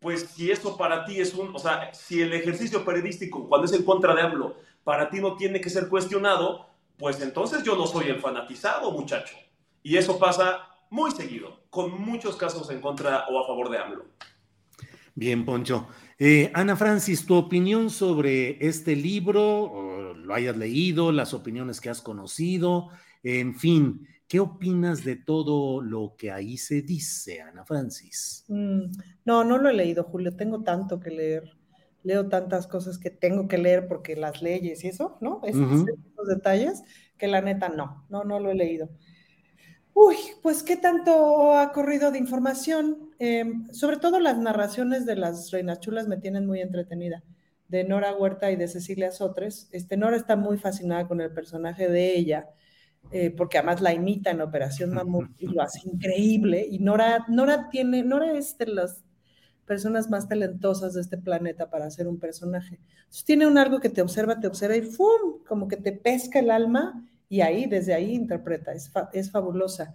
[0.00, 3.72] Pues si eso para ti es un, o sea, si el ejercicio periodístico, cuando es
[3.72, 6.66] en contra de AMLO, para ti no tiene que ser cuestionado,
[6.98, 9.36] pues entonces yo no soy el fanatizado, muchacho.
[9.82, 14.04] Y eso pasa muy seguido, con muchos casos en contra o a favor de AMLO.
[15.14, 15.88] Bien, Poncho.
[16.18, 22.00] Eh, Ana Francis, tu opinión sobre este libro, lo hayas leído, las opiniones que has
[22.00, 22.88] conocido,
[23.22, 28.46] en fin, ¿qué opinas de todo lo que ahí se dice, Ana Francis?
[28.48, 28.84] Mm,
[29.26, 31.50] no, no lo he leído, Julio, tengo tanto que leer.
[32.02, 35.42] Leo tantas cosas que tengo que leer porque las leyes y eso, ¿no?
[35.44, 35.84] Esos,
[36.26, 36.82] detalles,
[37.18, 38.88] que la neta no, no, no lo he leído.
[39.92, 43.10] Uy, pues qué tanto ha corrido de información.
[43.18, 47.22] Em, sobre todo las narraciones de las reinas chulas me tienen muy entretenida.
[47.68, 49.68] De Nora Huerta y de Cecilia Sotres.
[49.72, 52.48] Este, Nora está muy fascinada con el personaje de ella,
[53.10, 56.66] eh, porque además la imita en Operación Mamut y lo hace increíble.
[56.70, 59.04] Y Nora, Nora tiene, Nora es de las
[59.66, 62.78] personas más talentosas de este planeta para hacer un personaje.
[62.96, 65.42] Entonces, tiene un algo que te observa, te observa y ¡fum!
[65.46, 69.94] Como que te pesca el alma y ahí, desde ahí interpreta, es, es fabulosa.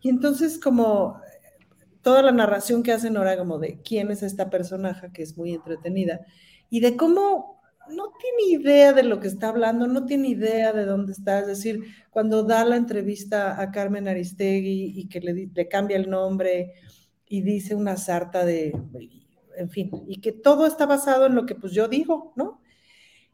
[0.00, 1.18] Y entonces como
[2.02, 5.54] toda la narración que hace Nora como de quién es esta personaje, que es muy
[5.54, 6.20] entretenida,
[6.68, 7.53] y de cómo
[7.90, 11.46] no tiene idea de lo que está hablando, no tiene idea de dónde está, es
[11.46, 16.74] decir, cuando da la entrevista a Carmen Aristegui y que le, le cambia el nombre
[17.28, 18.72] y dice una sarta de,
[19.56, 22.60] en fin, y que todo está basado en lo que pues yo digo, ¿no?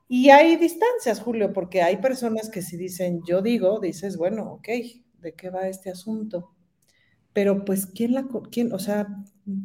[0.09, 4.68] Y hay distancias, Julio, porque hay personas que si dicen yo digo, dices, bueno, ok,
[5.20, 6.52] ¿de qué va este asunto?
[7.32, 9.06] Pero pues, ¿quién la, quién, o sea,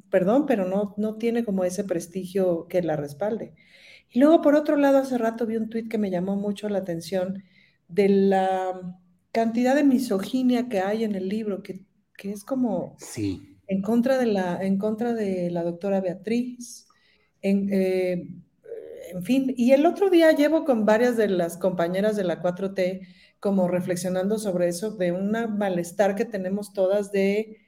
[0.09, 3.55] perdón, pero no, no tiene como ese prestigio que la respalde.
[4.09, 6.79] Y luego, por otro lado, hace rato vi un tuit que me llamó mucho la
[6.79, 7.43] atención
[7.87, 8.97] de la
[9.31, 11.81] cantidad de misoginia que hay en el libro, que,
[12.17, 13.57] que es como sí.
[13.67, 16.87] en, contra de la, en contra de la doctora Beatriz,
[17.41, 18.29] en, eh,
[19.11, 23.01] en fin, y el otro día llevo con varias de las compañeras de la 4T
[23.39, 27.59] como reflexionando sobre eso, de un malestar que tenemos todas de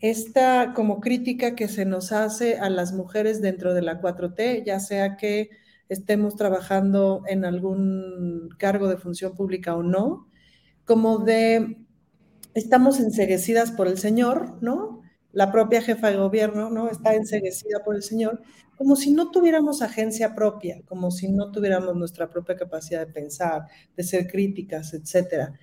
[0.00, 4.80] esta como crítica que se nos hace a las mujeres dentro de la 4T, ya
[4.80, 5.50] sea que
[5.88, 10.28] estemos trabajando en algún cargo de función pública o no,
[10.84, 11.78] como de
[12.54, 15.02] estamos enseguecidas por el Señor, ¿no?
[15.32, 16.88] La propia jefa de gobierno, ¿no?
[16.88, 18.42] Está enseguecida por el Señor
[18.76, 23.66] como si no tuviéramos agencia propia, como si no tuviéramos nuestra propia capacidad de pensar,
[23.96, 25.54] de ser críticas, etcétera.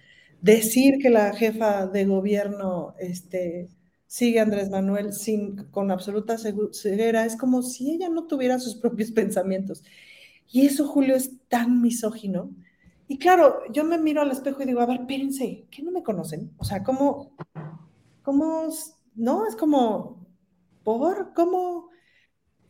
[0.41, 3.69] Decir que la jefa de gobierno este,
[4.07, 8.75] sigue a Andrés Manuel sin, con absoluta ceguera es como si ella no tuviera sus
[8.75, 9.83] propios pensamientos.
[10.51, 12.51] Y eso, Julio, es tan misógino.
[13.07, 16.03] Y claro, yo me miro al espejo y digo, a ver, espérense, ¿qué no me
[16.03, 16.51] conocen?
[16.57, 17.35] O sea, ¿cómo,
[18.21, 18.67] cómo,
[19.15, 19.47] no?
[19.47, 20.25] Es como,
[20.83, 21.33] ¿por?
[21.33, 21.89] ¿Cómo?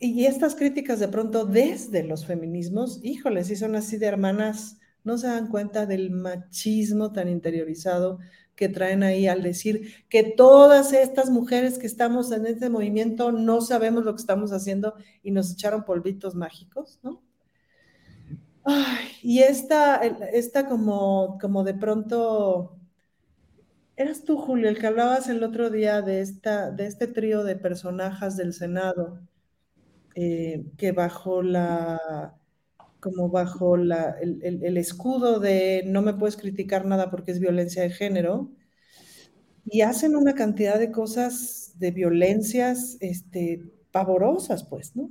[0.04, 5.18] y estas críticas de pronto desde los feminismos, híjole, si son así de hermanas, no
[5.18, 8.20] se dan cuenta del machismo tan interiorizado
[8.56, 13.62] que traen ahí al decir que todas estas mujeres que estamos en este movimiento no
[13.62, 14.94] sabemos lo que estamos haciendo
[15.24, 17.23] y nos echaron polvitos mágicos, ¿no?
[18.66, 22.78] Ay, y esta, esta como, como de pronto,
[23.96, 27.56] eras tú, Julio, el que hablabas el otro día de, esta, de este trío de
[27.56, 29.20] personajes del Senado
[30.16, 32.36] eh, que bajo la,
[33.00, 37.90] como bajo la, el, escudo de no me puedes criticar nada porque es violencia de
[37.90, 38.52] género,
[39.66, 45.10] y hacen una cantidad de cosas, de violencias este, pavorosas, pues, ¿no?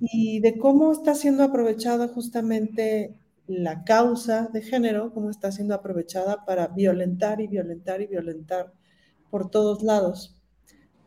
[0.00, 3.14] Y de cómo está siendo aprovechada justamente
[3.46, 8.72] la causa de género, cómo está siendo aprovechada para violentar y violentar y violentar
[9.30, 10.40] por todos lados.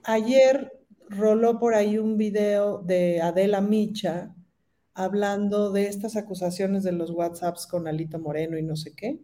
[0.03, 0.71] Ayer
[1.07, 4.33] roló por ahí un video de Adela Micha
[4.93, 9.21] hablando de estas acusaciones de los WhatsApps con Alito Moreno y no sé qué.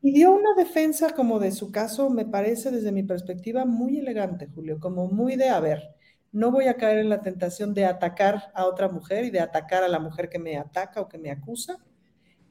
[0.00, 4.48] Y dio una defensa como de su caso, me parece desde mi perspectiva muy elegante,
[4.54, 5.95] Julio, como muy de, a ver,
[6.36, 9.82] no voy a caer en la tentación de atacar a otra mujer y de atacar
[9.82, 11.78] a la mujer que me ataca o que me acusa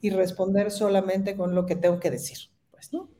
[0.02, 2.38] y responder solamente con lo que tengo que decir,
[2.72, 3.12] pues, ¿no?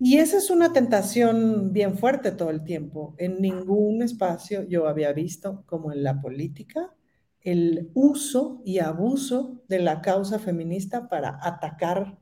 [0.00, 3.14] Y esa es una tentación bien fuerte todo el tiempo.
[3.18, 6.94] En ningún espacio yo había visto, como en la política,
[7.42, 12.18] el uso y abuso de la causa feminista para atacar,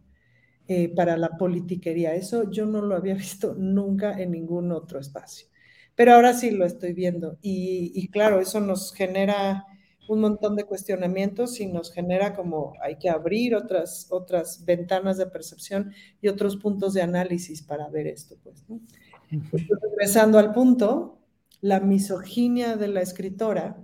[0.66, 2.16] eh, para la politiquería.
[2.16, 5.53] Eso yo no lo había visto nunca en ningún otro espacio.
[5.94, 9.64] Pero ahora sí lo estoy viendo y, claro, eso nos genera
[10.08, 15.26] un montón de cuestionamientos y nos genera como hay que abrir otras, otras ventanas de
[15.26, 18.36] percepción y otros puntos de análisis para ver esto.
[18.42, 21.18] Pues, regresando al punto,
[21.60, 23.78] la misoginia de la escritora,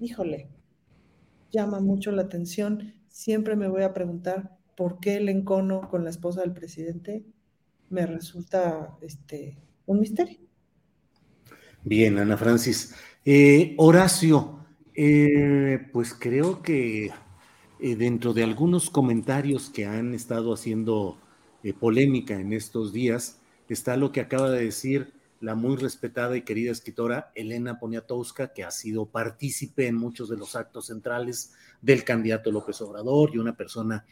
[0.00, 0.48] híjole,
[1.50, 2.94] llama mucho la atención.
[3.08, 7.24] Siempre me voy a preguntar por qué el encono con la esposa del presidente
[7.90, 10.43] me resulta este, un misterio.
[11.86, 12.94] Bien, Ana Francis.
[13.26, 17.10] Eh, Horacio, eh, pues creo que
[17.78, 21.18] eh, dentro de algunos comentarios que han estado haciendo
[21.80, 26.72] polémica en estos días, está lo que acaba de decir la muy respetada y querida
[26.72, 31.52] escritora Elena Poniatowska, que ha sido partícipe en muchos de los actos centrales
[31.82, 34.04] del candidato López Obrador y una persona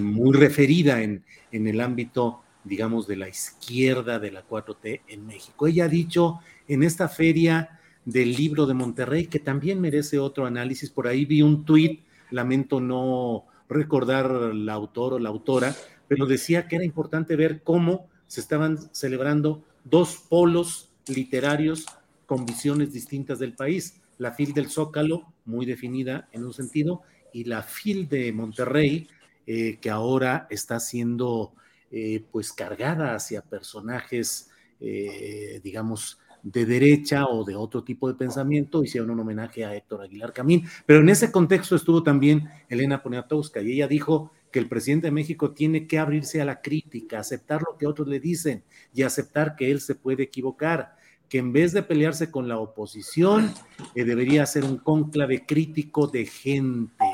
[0.00, 5.66] muy referida en, en el ámbito, digamos, de la izquierda de la 4T en México.
[5.66, 10.90] Ella ha dicho en esta feria del libro de Monterrey, que también merece otro análisis.
[10.90, 15.74] Por ahí vi un tuit, lamento no recordar la autor o la autora,
[16.08, 21.86] pero decía que era importante ver cómo se estaban celebrando dos polos literarios
[22.26, 24.00] con visiones distintas del país.
[24.18, 29.08] La FIL del Zócalo, muy definida en un sentido, y la FIL de Monterrey,
[29.46, 31.52] eh, que ahora está siendo
[31.90, 34.50] eh, pues cargada hacia personajes,
[34.80, 40.02] eh, digamos, de derecha o de otro tipo de pensamiento, hicieron un homenaje a Héctor
[40.02, 44.68] Aguilar Camín, pero en ese contexto estuvo también Elena Poniatowska y ella dijo que el
[44.68, 48.62] presidente de México tiene que abrirse a la crítica, aceptar lo que otros le dicen
[48.92, 50.96] y aceptar que él se puede equivocar,
[51.28, 53.52] que en vez de pelearse con la oposición,
[53.94, 57.04] eh, debería ser un cónclave crítico de gente.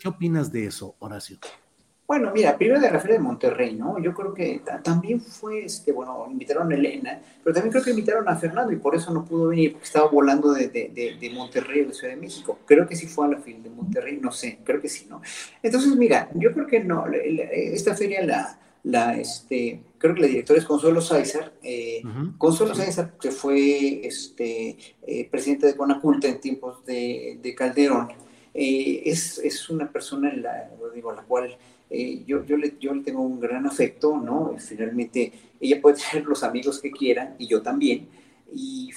[0.00, 1.38] ¿Qué opinas de eso, Horacio?
[2.06, 3.98] Bueno, mira, primero de referir de Monterrey, ¿no?
[3.98, 8.28] Yo creo que también fue, este, bueno, invitaron a Elena, pero también creo que invitaron
[8.28, 11.82] a Fernando y por eso no pudo venir, porque estaba volando de, de, de, Monterrey
[11.82, 12.58] a la Ciudad de México.
[12.66, 15.22] Creo que sí fue a la feria de Monterrey, no sé, creo que sí, ¿no?
[15.62, 20.58] Entonces, mira, yo creo que no, esta feria la, la, este, creo que la directora
[20.58, 21.54] es Consuelo Sáizar.
[21.62, 22.02] Eh,
[22.36, 24.76] Consuelo Sáizar, que fue este,
[25.06, 28.08] eh, presidente de Conaculta en tiempos de, de Calderón,
[28.52, 31.56] eh, es, es, una persona, la, digo, la cual
[31.90, 34.56] eh, yo, yo, le, yo le tengo un gran afecto, ¿no?
[34.58, 38.08] Finalmente, ella puede tener los amigos que quiera, y yo también.
[38.52, 38.90] Y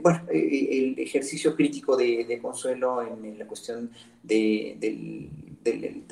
[0.00, 3.90] bueno, eh, eh, el ejercicio crítico de, Consuelo en, la cuestión
[4.22, 5.28] de, del,
[5.64, 6.04] del,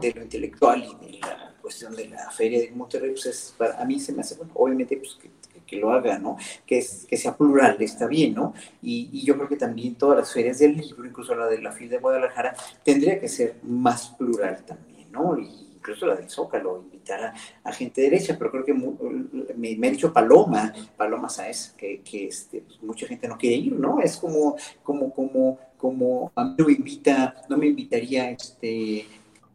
[0.00, 3.80] de lo intelectual y de la cuestión de la feria de Monterrey, pues es, para,
[3.80, 5.18] a mí se me hace, bueno, obviamente, pues
[5.66, 6.36] que, lo haga, ¿no?
[6.66, 8.52] Que sea plural, está bien, ¿no?
[8.82, 11.72] Y, y, yo creo que también todas las ferias del libro, incluso la de la
[11.72, 12.54] FIL de Guadalajara,
[12.84, 14.91] tendría que ser más plural también.
[15.12, 15.36] ¿No?
[15.82, 17.34] incluso la del Zócalo, invitar
[17.64, 22.60] a, gente derecha, pero creo que me, me, ha dicho Paloma, Paloma Sáez, que, este,
[22.60, 24.00] pues, mucha gente no quiere ir, ¿no?
[24.00, 29.06] Es como, como, como, como a mí no me invita, no me invitaría, este,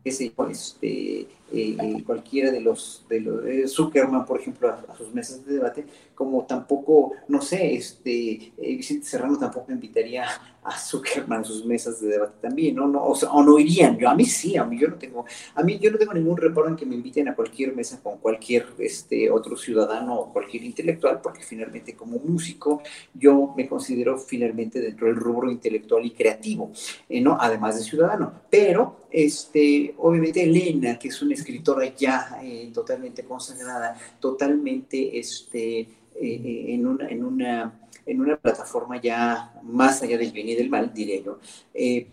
[0.03, 5.45] yo, este, eh, cualquiera de los, de los eh, Zuckerman, por ejemplo, a, sus mesas
[5.45, 10.25] de debate, como tampoco, no sé, este, eh, Vicente Serrano tampoco invitaría
[10.61, 12.83] a Zuckerman a sus mesas de debate también, ¿no?
[12.85, 15.25] o, no irían, yo a mí sí, a mí yo no tengo,
[15.55, 18.17] a mí yo no tengo ningún reparo en que me inviten a cualquier mesa con
[18.17, 22.81] cualquier este, otro ciudadano o cualquier intelectual, porque finalmente como músico
[23.13, 26.71] yo me considero finalmente dentro del rubro intelectual y creativo,
[27.09, 27.37] ¿no?
[27.39, 33.97] Además de ciudadano, pero este, obviamente Elena, que es una escritora ya eh, totalmente consagrada,
[34.19, 35.87] totalmente este, eh,
[36.21, 40.69] eh, en, una, en, una, en una plataforma ya más allá del bien y del
[40.69, 41.39] mal, diré yo,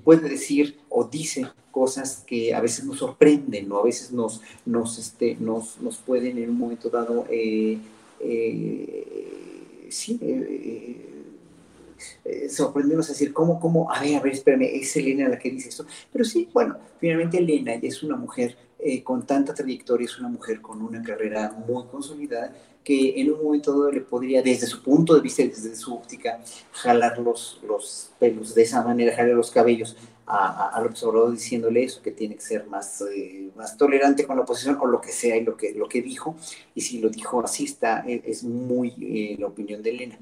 [0.02, 4.98] puede decir o dice cosas que a veces nos sorprenden o a veces nos, nos,
[4.98, 7.26] este, nos, nos pueden en un momento dado,
[9.88, 10.20] sí,
[12.48, 13.90] sorprendernos a decir, ¿cómo, cómo?
[13.92, 15.86] A ver, a ver, espérame, es Elena la que dice esto.
[16.12, 18.56] Pero sí, bueno, finalmente Elena es una mujer
[18.86, 22.52] eh, con tanta trayectoria, es una mujer con una carrera muy consolidada
[22.84, 26.38] que en un momento dado le podría, desde su punto de vista, desde su óptica,
[26.70, 29.96] jalar los, los pelos de esa manera, jalar los cabellos
[30.26, 34.76] a, a, diciéndole eso, que tiene que ser más, eh, más tolerante con la oposición
[34.78, 36.36] o lo que sea y lo que, lo que dijo.
[36.74, 40.18] Y si lo dijo así, está, es muy la opinión de Elena.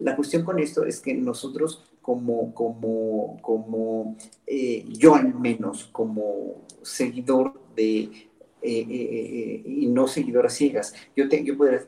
[0.00, 4.16] La cuestión con esto es que nosotros como, como, como
[4.46, 8.28] eh, yo al menos, como seguidor de,
[8.64, 10.94] eh, eh, y no seguidoras ciegas.
[11.16, 11.82] Yo, te, yo podría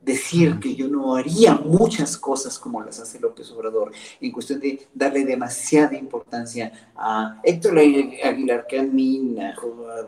[0.00, 4.58] decir que yo no no haría muchas cosas como las hace López Obrador, en cuestión
[4.60, 9.54] de darle demasiada importancia a Héctor Aguilar Camín, a,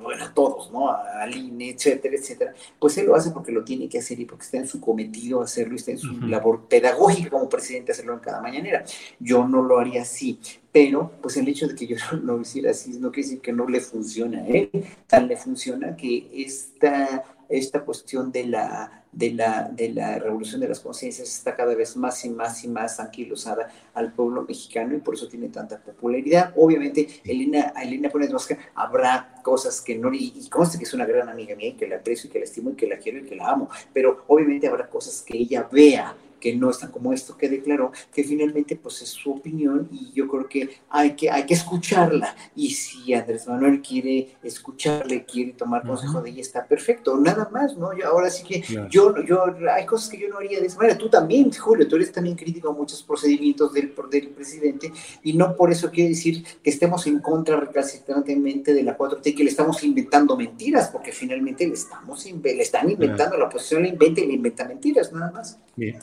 [0.02, 0.88] bueno, a todos, ¿no?
[0.88, 4.44] A Aline, etcétera, etcétera, pues él lo hace porque lo tiene que hacer y porque
[4.44, 8.20] está en su cometido hacerlo y está en su labor pedagógica como presidente hacerlo en
[8.20, 8.84] cada mañanera.
[9.20, 10.38] Yo no lo haría así,
[10.76, 13.66] pero pues el hecho de que yo lo hiciera así no quiere decir que no
[13.66, 14.70] le funciona a él,
[15.06, 20.68] tal le funciona que esta, esta cuestión de la, de, la, de la revolución de
[20.68, 24.98] las conciencias está cada vez más y más y más anquilosada al pueblo mexicano y
[24.98, 26.52] por eso tiene tanta popularidad.
[26.56, 28.30] Obviamente, Elena, Elena Pérez
[28.74, 31.88] habrá cosas que no, y, y conste que es una gran amiga mía y que
[31.88, 34.24] la aprecio y que la estimo y que la quiero y que la amo, pero
[34.26, 38.76] obviamente habrá cosas que ella vea que no están como esto que declaró, que finalmente
[38.76, 42.34] pues es su opinión y yo creo que hay que, hay que escucharla.
[42.54, 47.76] Y si Andrés Manuel quiere escucharle, quiere tomar consejo de ella, está perfecto, nada más,
[47.76, 47.96] ¿no?
[47.96, 50.98] Yo, ahora sí que yo, yo, hay cosas que yo no haría de esa manera.
[50.98, 54.92] Tú también, Julio, tú eres también crítico a muchos procedimientos del, del presidente
[55.22, 59.44] y no por eso quiere decir que estemos en contra recalcitrantemente de la 4T, que
[59.44, 64.20] le estamos inventando mentiras, porque finalmente le, estamos, le están inventando, la oposición le inventa
[64.20, 65.58] y le inventa mentiras, nada más.
[65.74, 65.98] Bien.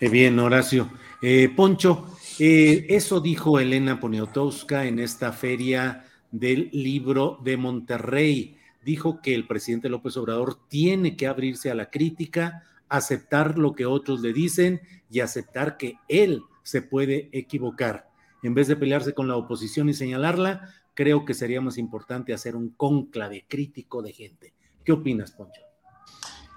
[0.00, 0.90] Eh, bien, Horacio.
[1.20, 2.06] Eh, Poncho,
[2.38, 8.56] eh, eso dijo Elena Poniatowska en esta feria del libro de Monterrey.
[8.84, 13.86] Dijo que el presidente López Obrador tiene que abrirse a la crítica, aceptar lo que
[13.86, 14.80] otros le dicen
[15.10, 18.08] y aceptar que él se puede equivocar.
[18.44, 22.54] En vez de pelearse con la oposición y señalarla, creo que sería más importante hacer
[22.54, 24.54] un conclave crítico de gente.
[24.84, 25.67] ¿Qué opinas, Poncho?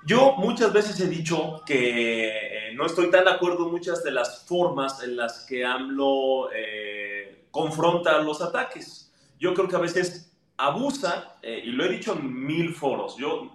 [0.05, 4.11] Yo muchas veces he dicho que eh, no estoy tan de acuerdo en muchas de
[4.11, 9.11] las formas en las que AMLO eh, confronta los ataques.
[9.39, 13.51] Yo creo que a veces abusa, eh, y lo he dicho en mil foros, yo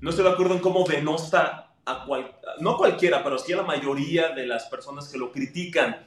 [0.00, 3.62] no estoy de acuerdo en cómo denosta a cual, no cualquiera, pero sí a la
[3.62, 6.06] mayoría de las personas que lo critican.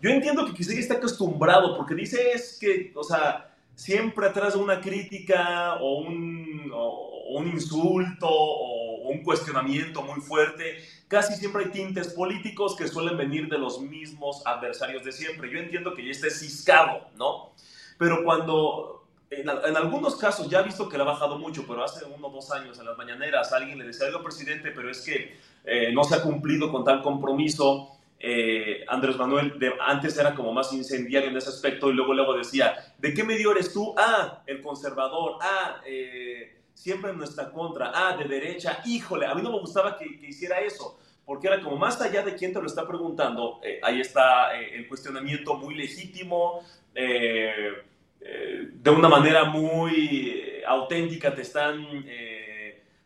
[0.00, 3.51] Yo entiendo que quizá está acostumbrado, porque dice es que, o sea,
[3.82, 10.78] siempre atrás de una crítica o un, o un insulto o un cuestionamiento muy fuerte,
[11.08, 15.50] casi siempre hay tintes políticos que suelen venir de los mismos adversarios de siempre.
[15.50, 17.50] Yo entiendo que ya esté ciscado, ¿no?
[17.98, 22.04] Pero cuando, en, algunos casos, ya he visto que le ha bajado mucho, pero hace
[22.04, 25.36] uno o dos años en las mañaneras alguien le decía algo, presidente, pero es que
[25.64, 27.88] eh, no se ha cumplido con tal compromiso.
[28.24, 32.34] Eh, Andrés Manuel de, antes era como más incendiario en ese aspecto y luego luego
[32.34, 33.96] decía, ¿de qué medio eres tú?
[33.98, 39.42] Ah, el conservador, ah, eh, siempre en nuestra contra, ah, de derecha, híjole, a mí
[39.42, 42.66] no me gustaba que, hiciera eso, porque era como más allá de quién te lo
[42.66, 46.62] está preguntando, eh, ahí está el cuestionamiento muy legítimo,
[46.94, 52.04] de una manera muy auténtica te están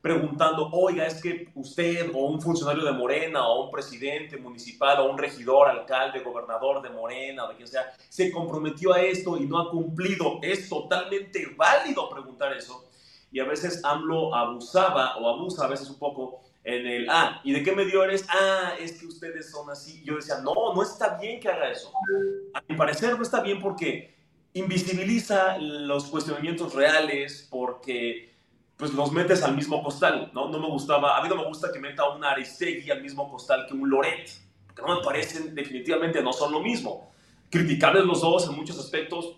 [0.06, 5.10] preguntando, oiga, es que usted o un funcionario de Morena o un presidente municipal o
[5.10, 9.46] un regidor, alcalde, gobernador de Morena o de quien sea, se comprometió a esto y
[9.46, 10.38] no ha cumplido.
[10.42, 12.88] Es totalmente válido preguntar eso
[13.32, 17.52] y a veces AMLO abusaba o abusa a veces un poco en el, ah, ¿y
[17.52, 18.24] de qué medio eres?
[18.28, 20.04] Ah, es que ustedes son así.
[20.04, 21.90] Yo decía, no, no está bien que haga eso.
[22.54, 24.14] A mi parecer no está bien porque
[24.52, 28.35] invisibiliza los cuestionamientos reales, porque
[28.76, 30.48] pues los metes al mismo costal, ¿no?
[30.48, 33.66] No me gustaba, a mí no me gusta que meta un Aristegui al mismo costal
[33.66, 34.30] que un Loret,
[34.74, 37.10] que no me parecen, definitivamente no son lo mismo.
[37.50, 39.36] Criticables los dos en muchos aspectos,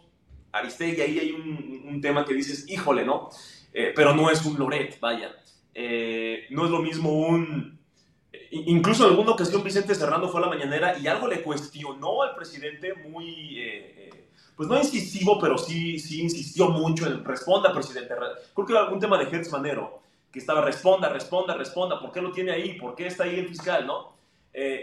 [0.51, 3.31] Aristegui, ahí hay un, un tema que dices, híjole, ¿no?
[3.73, 5.31] Eh, pero no es un Loret, vaya.
[5.75, 7.79] Eh, no es lo mismo un...
[8.51, 12.35] Incluso en alguna ocasión Vicente Serrano fue a la mañanera y algo le cuestionó al
[12.35, 14.18] presidente muy, eh,
[14.59, 18.13] pues no incisivo, pero sí, sí insistió mucho en responda, presidente.
[18.55, 20.03] Creo que era algún tema de Hertz Manero,
[20.33, 22.75] que estaba responda, responda, responda, ¿por qué lo tiene ahí?
[22.75, 23.87] ¿Por qué está ahí el fiscal?
[23.87, 24.19] ¿no?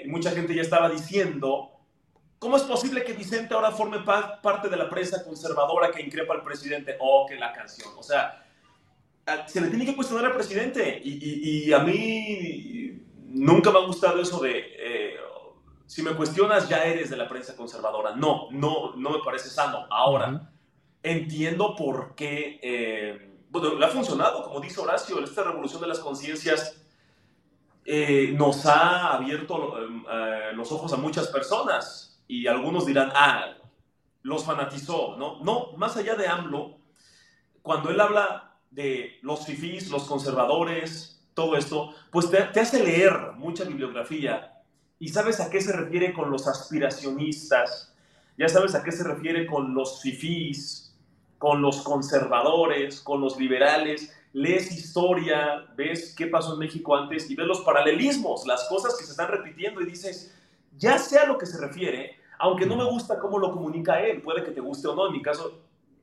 [0.06, 1.72] mucha gente ya estaba diciendo,
[2.40, 6.44] ¿cómo es posible que Vicente ahora forme parte de la prensa conservadora que increpa al
[6.44, 6.96] presidente?
[7.02, 7.90] Oh, que la canción.
[7.98, 8.46] O sea,
[9.46, 11.02] se le tiene que cuestionar al presidente.
[11.04, 12.98] Y, a mí
[13.28, 15.15] nunca me ha gustado eso de, eh,
[15.86, 18.16] si me cuestionas ya eres de la prensa conservadora.
[18.16, 19.86] No, no, no me parece sano.
[19.90, 20.52] Ahora,
[21.04, 26.00] entiendo por qué, eh, bueno, le ha funcionado, como dice Horacio, esta revolución de las
[26.00, 26.82] conciencias
[27.86, 29.78] eh, nos ha abierto
[30.54, 32.24] los ojos a muchas personas.
[32.28, 33.54] Y algunos dirán, ah,
[34.24, 35.40] los fanatizó, ¿no?
[35.44, 36.80] No, más allá de AMLO,
[37.62, 43.64] cuando él habla de los fifís, los conservadores, todo esto, pues te, hace leer mucha
[43.66, 44.55] bibliografía
[45.00, 47.94] y sabes a qué se refiere con los aspiracionistas,
[48.38, 50.96] ya sabes a qué se refiere con los fifís,
[51.38, 57.36] con los conservadores, con los liberales, lees historia, ves qué pasó en México antes y
[57.36, 60.36] ves los paralelismos, las cosas que se están repitiendo y dices,
[60.78, 64.22] ya sea a lo que se refiere, aunque no me gusta cómo lo comunica él,
[64.22, 65.62] puede que te guste o no, en mi caso,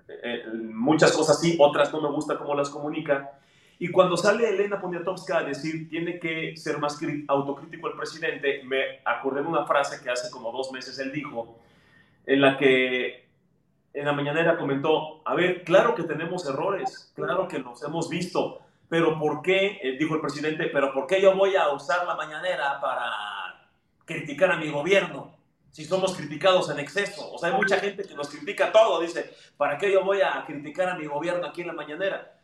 [0.09, 3.39] eh, muchas cosas sí, otras no me gusta cómo las comunica.
[3.79, 9.01] Y cuando sale Elena Poniatowska a decir tiene que ser más autocrítico el presidente, me
[9.05, 11.59] acordé de una frase que hace como dos meses él dijo,
[12.27, 13.23] en la que
[13.95, 18.61] en la mañanera comentó, a ver, claro que tenemos errores, claro que los hemos visto,
[18.89, 22.15] pero ¿por qué, eh, dijo el presidente, pero ¿por qué yo voy a usar la
[22.15, 23.69] mañanera para
[24.05, 25.35] criticar a mi gobierno?
[25.71, 27.33] Si somos criticados en exceso.
[27.33, 29.01] O sea, hay mucha gente que nos critica todo.
[29.01, 32.42] Dice, ¿para qué yo voy a criticar a mi gobierno aquí en la mañanera?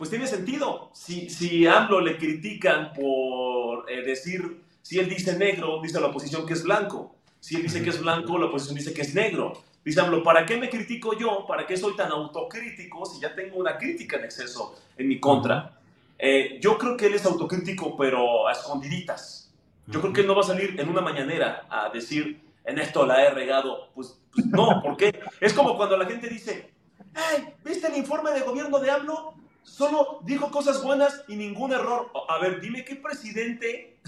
[0.00, 0.88] Pues tiene sentido.
[0.94, 6.46] Si, si AMLO le critican por eh, decir, si él dice negro, dice la oposición
[6.46, 7.16] que es blanco.
[7.38, 9.62] Si él dice que es blanco, la oposición dice que es negro.
[9.84, 11.44] Dice ¿para qué me critico yo?
[11.46, 15.78] ¿Para qué soy tan autocrítico si ya tengo una crítica en exceso en mi contra?
[16.18, 19.52] Eh, yo creo que él es autocrítico, pero a escondiditas.
[19.86, 23.04] Yo creo que él no va a salir en una mañanera a decir, en esto
[23.04, 23.90] la he regado.
[23.94, 25.20] Pues, pues no, ¿por qué?
[25.42, 26.70] Es como cuando la gente dice,
[27.14, 29.39] hey, ¿viste el informe de gobierno de AMLO?
[29.62, 32.10] Solo dijo cosas buenas y ningún error.
[32.28, 34.00] A ver, dime qué presidente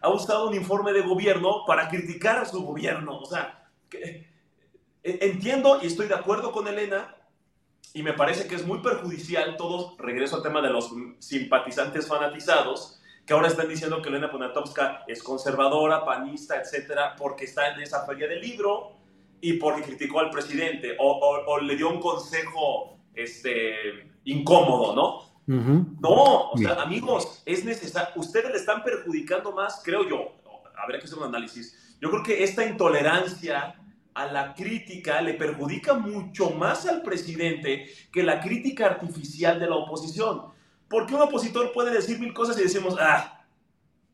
[0.00, 3.18] ha usado un informe de gobierno para criticar a su gobierno.
[3.18, 4.28] O sea, que,
[5.02, 7.16] e, entiendo y estoy de acuerdo con Elena
[7.92, 13.00] y me parece que es muy perjudicial todo, regreso al tema de los simpatizantes fanatizados,
[13.26, 18.06] que ahora están diciendo que Elena Poniatowska es conservadora, panista, etcétera, porque está en esa
[18.06, 18.92] feria del libro
[19.40, 25.30] y porque criticó al presidente o, le dio un consejo este, incómodo, ¿no?
[26.00, 28.10] No, o sea, amigos, es necesario.
[28.14, 30.32] Ustedes le están perjudicando más, creo yo.
[30.76, 31.96] Habría que hacer un análisis.
[32.00, 33.74] Yo creo que esta intolerancia
[34.14, 39.76] a la crítica le perjudica mucho más al presidente que la crítica artificial de la
[39.76, 40.46] oposición.
[40.88, 43.44] Porque un opositor puede decir mil cosas y decimos, ah,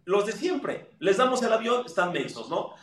[0.07, 2.75] los de siempre, les damos el avión, están mensos, ¿no?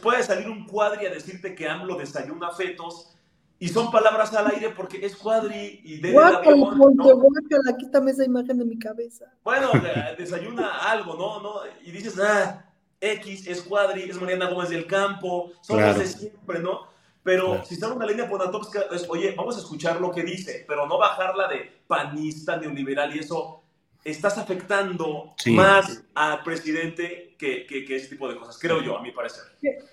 [0.00, 3.14] Puede salir un cuadri a decirte que AMLO desayuna fetos
[3.58, 7.76] y son palabras al aire porque es cuadri y de guácala, ¿no?
[7.78, 9.26] quítame esa imagen de mi cabeza.
[9.42, 9.70] Bueno,
[10.16, 11.40] desayuna algo, ¿no?
[11.40, 11.60] ¿no?
[11.84, 12.64] Y dices, ah,
[13.00, 16.88] X, es Cuadri, es Mariana Gómez del Campo, son los de siempre, ¿no?
[17.22, 20.86] Pero si está una línea Ponatowska, es, oye, vamos a escuchar lo que dice, pero
[20.86, 23.62] no bajarla de panista, neoliberal y eso.
[24.04, 29.10] Estás afectando más al presidente que, que, ese tipo de cosas, creo yo, a mi
[29.10, 29.42] parecer.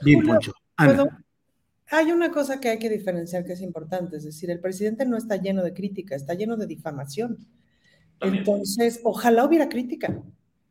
[0.01, 0.53] Bien, Poncho.
[1.90, 5.18] Hay una cosa que hay que diferenciar que es importante, es decir, el presidente no
[5.18, 7.48] está lleno de crítica, está lleno de difamación.
[8.22, 10.24] Entonces, ojalá hubiera crítica.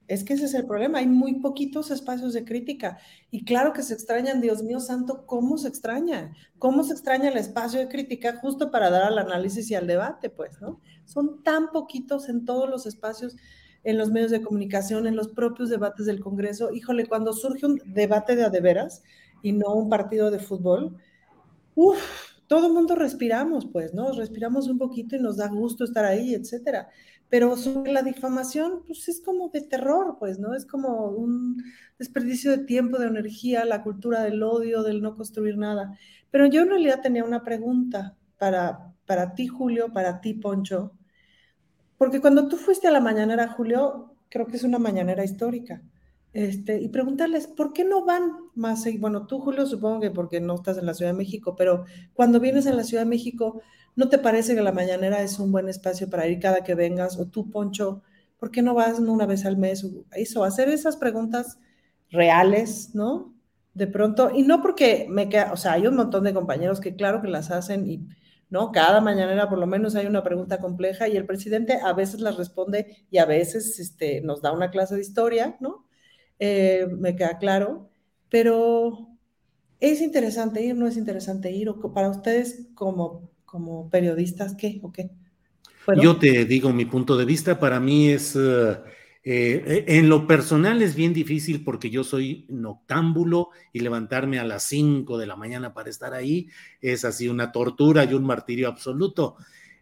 [0.07, 2.99] Es que ese es el problema, hay muy poquitos espacios de crítica
[3.31, 6.35] y claro que se extrañan, Dios mío santo, ¿cómo se extraña?
[6.59, 10.29] ¿Cómo se extraña el espacio de crítica justo para dar al análisis y al debate,
[10.29, 10.79] pues, ¿no?
[11.07, 13.35] Son tan poquitos en todos los espacios,
[13.83, 16.71] en los medios de comunicación, en los propios debates del Congreso.
[16.71, 19.03] Híjole, cuando surge un debate de adeveras
[19.43, 20.99] y no un partido de fútbol,
[21.75, 21.99] uff,
[22.47, 24.13] todo el mundo respiramos, pues, ¿no?
[24.13, 26.89] Respiramos un poquito y nos da gusto estar ahí, etcétera
[27.35, 30.55] pero sobre la difamación, pues es como de terror, pues, ¿no?
[30.55, 31.65] Es como un
[31.99, 35.99] desperdicio de tiempo, de energía, la cultura del odio, del no construir nada.
[36.31, 40.93] Pero yo en realidad tenía una pregunta para, para ti, Julio, para ti, Poncho,
[41.99, 45.83] porque cuando tú fuiste a la mañanera, Julio, creo que es una mañanera histórica,
[46.35, 48.85] este, y preguntarles, ¿por qué no van más?
[48.99, 52.41] Bueno, tú, Julio, supongo que porque no estás en la Ciudad de México, pero cuando
[52.41, 53.63] vienes a la Ciudad de México,
[53.97, 57.19] ¿No te parece que la mañanera es un buen espacio para ir cada que vengas?
[57.19, 58.03] O tú, Poncho,
[58.39, 59.87] ¿por qué no vas una vez al mes?
[60.13, 61.59] Eso, hacer esas preguntas
[62.11, 63.35] reales, ¿no?
[63.73, 66.97] De pronto, y no porque me queda, o sea, hay un montón de compañeros que
[66.97, 68.09] claro que las hacen y,
[68.51, 68.73] ¿no?
[68.73, 72.37] Cada mañanera por lo menos hay una pregunta compleja y el presidente a veces las
[72.37, 75.87] responde y a veces este, nos da una clase de historia, ¿no?
[76.39, 77.89] Eh, me queda claro,
[78.29, 79.09] pero
[79.81, 80.75] ¿es interesante ir?
[80.77, 81.69] ¿No es interesante ir?
[81.69, 85.11] O para ustedes como como periodistas, ¿qué o qué?
[86.03, 88.77] Yo te digo mi punto de vista, para mí es, eh,
[89.23, 94.65] eh, en lo personal es bien difícil porque yo soy noctámbulo y levantarme a las
[94.65, 96.49] 5 de la mañana para estar ahí
[96.81, 99.37] es así una tortura y un martirio absoluto.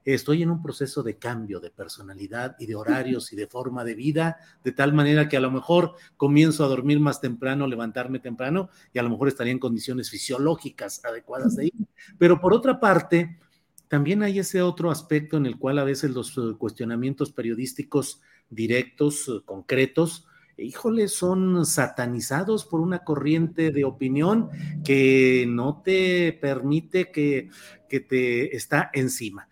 [0.04, 3.94] Estoy en un proceso de cambio de personalidad y de horarios y de forma de
[3.94, 8.68] vida, de tal manera que a lo mejor comienzo a dormir más temprano, levantarme temprano
[8.92, 11.72] y a lo mejor estaría en condiciones fisiológicas adecuadas de ir.
[12.18, 13.38] Pero por otra parte,
[13.88, 19.28] también hay ese otro aspecto en el cual a veces los eh, cuestionamientos periodísticos directos,
[19.28, 20.26] eh, concretos,
[20.56, 24.48] híjole, son satanizados por una corriente de opinión
[24.84, 27.50] que no te permite que,
[27.88, 29.48] que te está encima.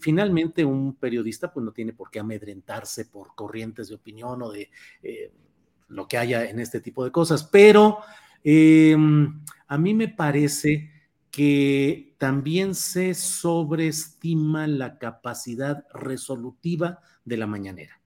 [0.00, 4.70] Finalmente un periodista pues no tiene por qué amedrentarse por corrientes de opinión o de
[5.02, 5.32] eh,
[5.88, 7.98] lo que haya en este tipo de cosas, pero
[8.42, 10.90] em, a mí me parece
[11.30, 18.00] que también se sobreestima la capacidad resolutiva de la mañanera,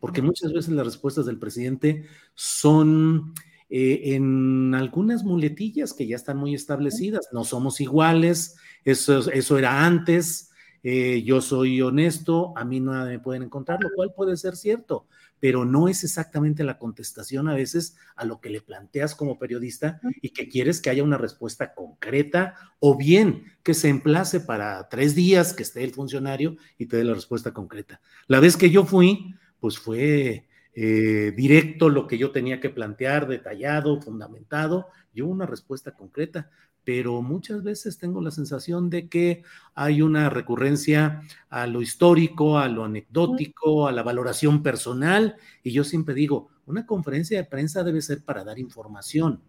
[0.00, 3.34] porque muchas veces las respuestas del presidente son
[3.70, 9.86] eh, en algunas muletillas que ya están muy establecidas, no somos iguales, eso, eso era
[9.86, 10.51] antes,
[10.82, 15.06] eh, yo soy honesto, a mí nada me pueden encontrar, lo cual puede ser cierto,
[15.38, 20.00] pero no es exactamente la contestación a veces a lo que le planteas como periodista
[20.20, 25.14] y que quieres que haya una respuesta concreta o bien que se emplace para tres
[25.14, 28.00] días que esté el funcionario y te dé la respuesta concreta.
[28.26, 33.28] La vez que yo fui, pues fue eh, directo lo que yo tenía que plantear,
[33.28, 36.50] detallado, fundamentado, y una respuesta concreta
[36.84, 39.42] pero muchas veces tengo la sensación de que
[39.74, 45.84] hay una recurrencia a lo histórico, a lo anecdótico, a la valoración personal, y yo
[45.84, 49.40] siempre digo, una conferencia de prensa debe ser para dar información,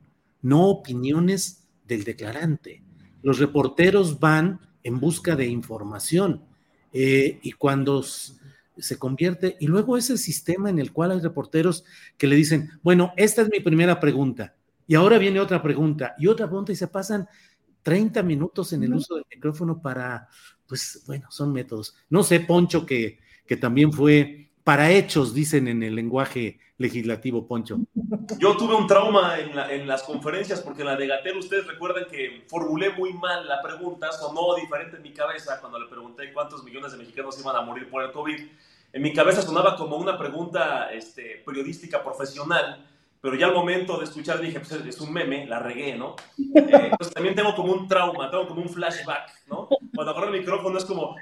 [0.42, 2.84] no opiniones del declarante.
[3.22, 6.44] Los reporteros van en busca de información
[6.92, 11.84] eh, y cuando se convierte, y luego ese sistema en el cual hay reporteros
[12.18, 14.56] que le dicen, bueno, esta es mi primera pregunta,
[14.88, 17.28] y ahora viene otra pregunta y otra pregunta y se pasan
[17.84, 20.28] 30 minutos en el uso del micrófono para,
[20.68, 21.96] pues bueno, son métodos.
[22.10, 27.80] No sé, Poncho, que, que también fue para hechos, dicen en el lenguaje legislativo, Poncho.
[28.40, 32.06] Yo tuve un trauma en, en las conferencias porque en la de Gatel, ustedes recuerdan
[32.10, 36.64] que formulé muy mal la pregunta, sonó diferente en mi cabeza cuando le pregunté cuántos
[36.64, 38.40] millones de mexicanos iban a morir por el COVID.
[38.94, 42.86] En mi cabeza sonaba como una pregunta este, periodística profesional
[43.24, 46.18] pero ya al momento de escuchar dije, pues es un meme, la regué, ¿no?
[46.38, 49.70] Eh, entonces también tengo como un trauma, tengo como un flashback, ¿no?
[49.96, 51.16] Cuando agarro el micrófono es como...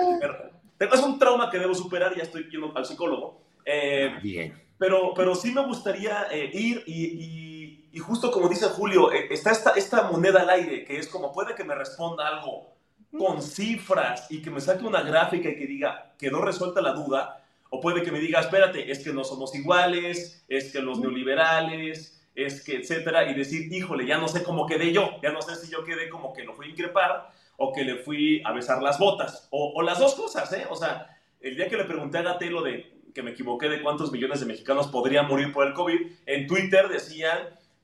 [0.80, 3.42] es un trauma que debo superar y ya estoy yendo al psicólogo.
[3.66, 4.58] Eh, Bien.
[4.78, 9.72] Pero, pero sí me gustaría eh, ir y, y, justo como dice Julio, está esta,
[9.72, 12.74] esta moneda al aire que es como puede que me responda algo
[13.18, 17.44] con cifras y que me saque una gráfica y que diga, quedó resuelta la duda,
[17.70, 22.18] o puede que me diga, espérate, es que no somos iguales, es que los neoliberales,
[22.34, 25.56] es que, etcétera, y decir, híjole, ya no sé cómo quedé yo, ya no sé
[25.56, 28.80] si yo quedé como que lo fui a increpar o que le fui a besar
[28.82, 30.66] las botas, o, las dos cosas, ¿eh?
[30.70, 34.12] O sea, el día que le pregunté a Gatelo de que me equivoqué de cuántos
[34.12, 37.38] millones de mexicanos podrían morir por el COVID, en Twitter decían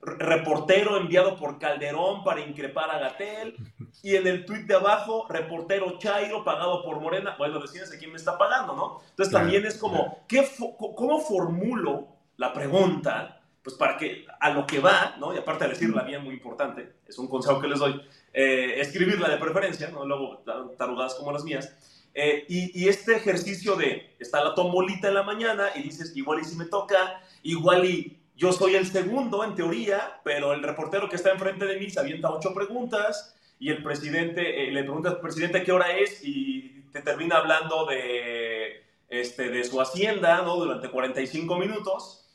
[0.05, 3.57] reportero enviado por Calderón para increpar a Gatel.
[4.03, 7.35] Y en el tuit de abajo, reportero Chairo pagado por Morena.
[7.39, 9.01] Bueno, decídense quién me está pagando, ¿no?
[9.11, 10.47] Entonces también es como, ¿qué
[10.79, 13.41] ¿cómo formulo la pregunta?
[13.63, 15.35] Pues para que a lo que va, ¿no?
[15.35, 17.99] Y aparte de decirla bien, muy importante, es un consejo que les doy,
[18.35, 20.05] eh, escribirla de preferencia, ¿no?
[20.05, 20.43] Luego
[20.77, 21.75] tarugadas como las mías.
[22.13, 26.41] Eh, y, y, este ejercicio de, está la tombolita en la mañana y dices, igual
[26.41, 31.09] y si me toca, igual y yo soy el segundo en teoría, pero el reportero
[31.09, 35.11] que está enfrente de mí se avienta ocho preguntas y el presidente eh, le pregunta
[35.11, 40.57] al presidente qué hora es y te termina hablando de, este, de su hacienda ¿no?
[40.57, 42.27] durante 45 minutos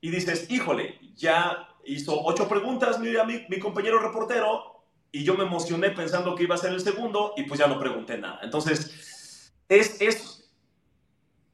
[0.00, 4.82] y dices, híjole, ya hizo ocho preguntas mi, mi, mi compañero reportero
[5.12, 7.78] y yo me emocioné pensando que iba a ser el segundo y pues ya no
[7.78, 8.40] pregunté nada.
[8.42, 10.50] Entonces, es, es,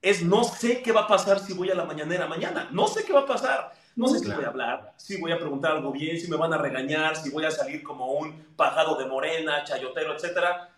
[0.00, 3.04] es no sé qué va a pasar si voy a la mañanera mañana, no sé
[3.04, 5.92] qué va a pasar no sé si voy a hablar, si voy a preguntar algo
[5.92, 9.64] bien, si me van a regañar, si voy a salir como un pagado de morena,
[9.64, 10.70] chayotero, etcétera.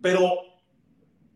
[0.00, 0.54] Pero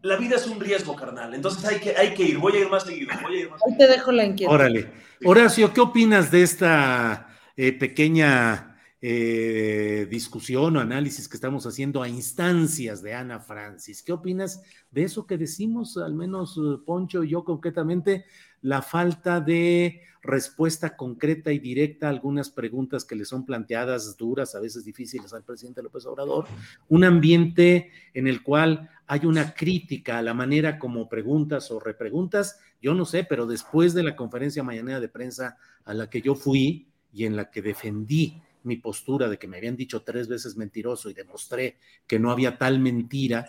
[0.03, 1.35] la vida es un riesgo, carnal.
[1.35, 2.39] Entonces hay que, hay que ir.
[2.39, 3.11] Voy a ir más seguido.
[3.23, 4.55] Voy a ir más Ahí te dejo la inquietud.
[4.55, 4.91] Órale.
[5.25, 12.09] Horacio, ¿qué opinas de esta eh, pequeña eh, discusión o análisis que estamos haciendo a
[12.09, 14.03] instancias de Ana Francis?
[14.03, 18.27] ¿Qué opinas de eso que decimos, al menos eh, Poncho y yo concretamente,
[18.63, 24.55] la falta de respuesta concreta y directa a algunas preguntas que le son planteadas duras,
[24.55, 26.47] a veces difíciles al presidente López Obrador,
[26.89, 32.61] un ambiente en el cual hay una crítica a la manera como preguntas o repreguntas,
[32.81, 36.35] yo no sé, pero después de la conferencia mañanera de prensa a la que yo
[36.35, 40.57] fui y en la que defendí mi postura de que me habían dicho tres veces
[40.57, 43.47] mentiroso y demostré que no había tal mentira,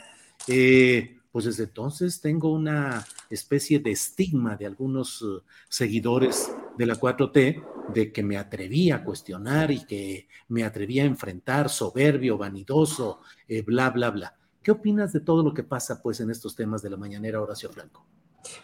[0.48, 6.96] eh, pues desde entonces tengo una especie de estigma de algunos uh, seguidores de la
[6.96, 13.20] 4T de que me atreví a cuestionar y que me atreví a enfrentar soberbio, vanidoso,
[13.48, 14.36] eh, bla, bla, bla.
[14.64, 17.70] ¿Qué opinas de todo lo que pasa pues en estos temas de la mañanera Horacio
[17.70, 18.06] Franco?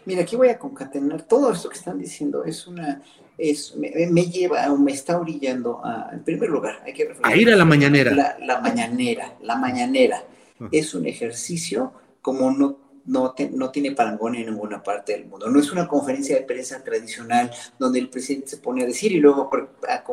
[0.05, 2.43] Mira, aquí voy a concatenar todo esto que están diciendo.
[2.43, 3.01] Es una,
[3.37, 7.51] es, me, lleva o me está orillando a, en primer lugar, hay que a ir
[7.51, 8.13] a la mañanera.
[8.13, 10.23] La, la mañanera, la mañanera.
[10.71, 11.91] Es un ejercicio
[12.25, 15.47] como no no, no, tiene parangón en ninguna parte del mundo.
[15.47, 19.19] No es una conferencia de prensa tradicional donde el presidente se pone a decir y
[19.19, 19.47] luego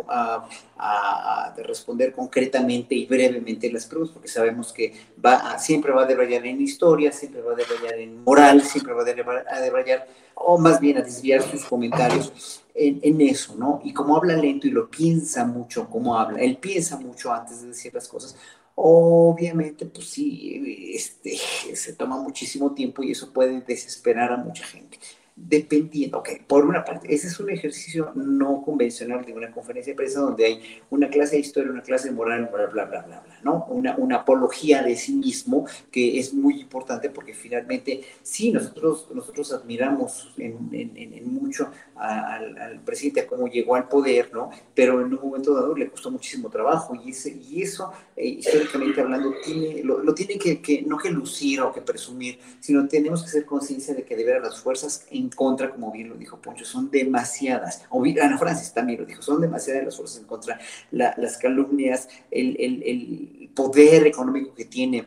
[0.09, 4.93] a, a, responder concretamente y brevemente las preguntas, porque sabemos que
[5.25, 9.03] va siempre va a debrayar en historia, siempre va a debrayar en moral, siempre va
[9.03, 13.81] a debrayar, o más bien a desviar sus comentarios en, en, eso, ¿no?
[13.85, 17.69] Y como habla lento y lo piensa mucho, como habla, él piensa mucho antes de
[17.69, 18.37] decir las cosas,
[18.75, 21.37] Obviamente, pues sí, este,
[21.77, 24.99] se toma muchísimo tiempo y eso puede desesperar a mucha gente
[25.49, 29.97] dependiendo, ok, por una parte, ese es un ejercicio no convencional de una conferencia de
[29.97, 33.21] prensa donde hay una clase de historia, una clase de moral, bla, bla, bla, bla,
[33.21, 33.67] bla, ¿no?
[33.69, 39.53] Una, una apología de sí mismo que es muy importante porque finalmente, sí, nosotros, nosotros
[39.53, 44.51] admiramos en, en, mucho al, al, presidente, a cómo llegó al poder, ¿no?
[44.75, 49.01] Pero en un momento dado le costó muchísimo trabajo y, ese, y eso, eh, históricamente
[49.01, 53.25] hablando, tiene, lo, lo tiene que, que, no que lucir o que presumir, sino tenemos
[53.25, 56.41] que ser conciencia de que de ver las fuerzas en contra, como bien lo dijo
[56.41, 60.59] Poncho, son demasiadas, o Ana Francis también lo dijo, son demasiadas las fuerzas en contra,
[60.91, 65.07] las calumnias, el, poder económico que tiene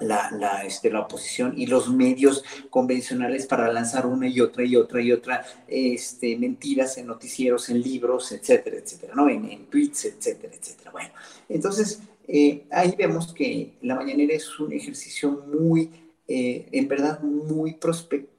[0.00, 4.76] la, la, este, la oposición y los medios convencionales para lanzar una y otra y
[4.76, 9.28] otra y otra este, mentiras en noticieros, en libros, etcétera, etcétera, ¿no?
[9.28, 10.90] En, en tweets, etcétera, etcétera.
[10.90, 11.10] Bueno,
[11.48, 15.90] entonces eh, ahí vemos que la mañanera es un ejercicio muy,
[16.26, 18.33] eh, en verdad, muy prospectivo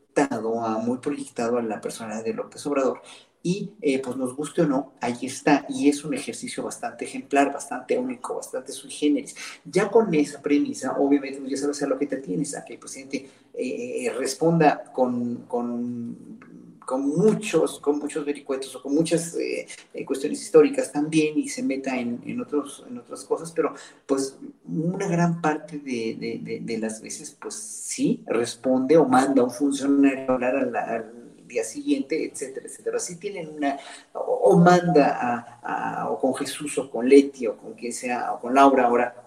[0.81, 3.01] muy proyectado a la persona de López Obrador.
[3.43, 5.65] Y eh, pues nos guste o no, ahí está.
[5.69, 9.35] Y es un ejercicio bastante ejemplar, bastante único, bastante sui generis.
[9.63, 12.73] Ya con esa premisa, obviamente pues, ya sabes a lo que te tienes, a que
[12.73, 16.39] el presidente eh, responda con, con
[16.85, 21.63] con muchos, con muchos vericuetos o con muchas eh, eh, cuestiones históricas también y se
[21.63, 23.73] meta en, en, otros, en otras cosas, pero
[24.05, 24.37] pues
[24.67, 29.51] una gran parte de, de, de, las veces pues sí responde o manda a un
[29.51, 32.97] funcionario a hablar al, día siguiente, etcétera, etcétera.
[32.97, 33.77] Sí tienen una,
[34.13, 38.55] o, manda a, o con Jesús o con Leti o con quien sea, o con
[38.55, 39.24] Laura ahora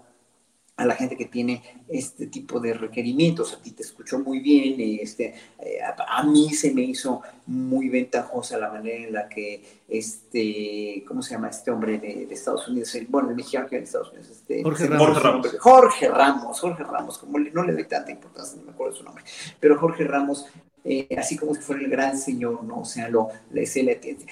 [0.78, 3.52] a la gente que tiene este tipo de requerimientos.
[3.52, 8.56] A ti te escuchó muy bien, este, eh, a, mí se me hizo muy ventajosa
[8.59, 12.96] la manera en la que, este, ¿cómo se llama este hombre de, Estados Unidos?
[13.09, 14.30] bueno, el mexicano que de Estados Unidos.
[14.30, 15.56] Este, Jorge, Ramos.
[15.59, 16.60] Jorge Ramos.
[16.60, 19.24] Jorge Ramos, como no le doy tanta importancia, no me acuerdo su nombre,
[19.59, 20.46] pero Jorge Ramos
[20.84, 22.80] eh, así como si fuera el gran señor, ¿no?
[22.80, 23.66] O sea, lo, le,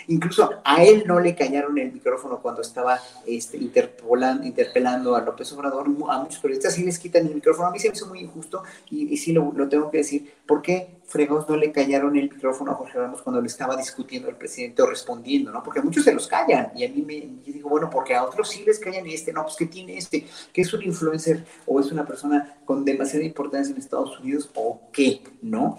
[0.09, 5.87] incluso a él no le callaron el micrófono cuando estaba este, interpelando a López Obrador,
[6.09, 8.63] a muchos periodistas sí les quitan el micrófono, a mí se me hizo muy injusto
[8.91, 12.31] y, y sí lo, lo, tengo que decir, ¿por qué fregos no le callaron el
[12.31, 15.63] micrófono a Jorge Ramos cuando le estaba discutiendo el presidente o respondiendo, ¿no?
[15.63, 18.51] Porque a muchos se los callan y a mí me digo, bueno, porque a otros
[18.51, 21.81] sí les callan y este, no, pues que tiene este, que es un influencer o
[21.81, 25.79] es una persona con demasiada importancia en Estados Unidos o qué, ¿no?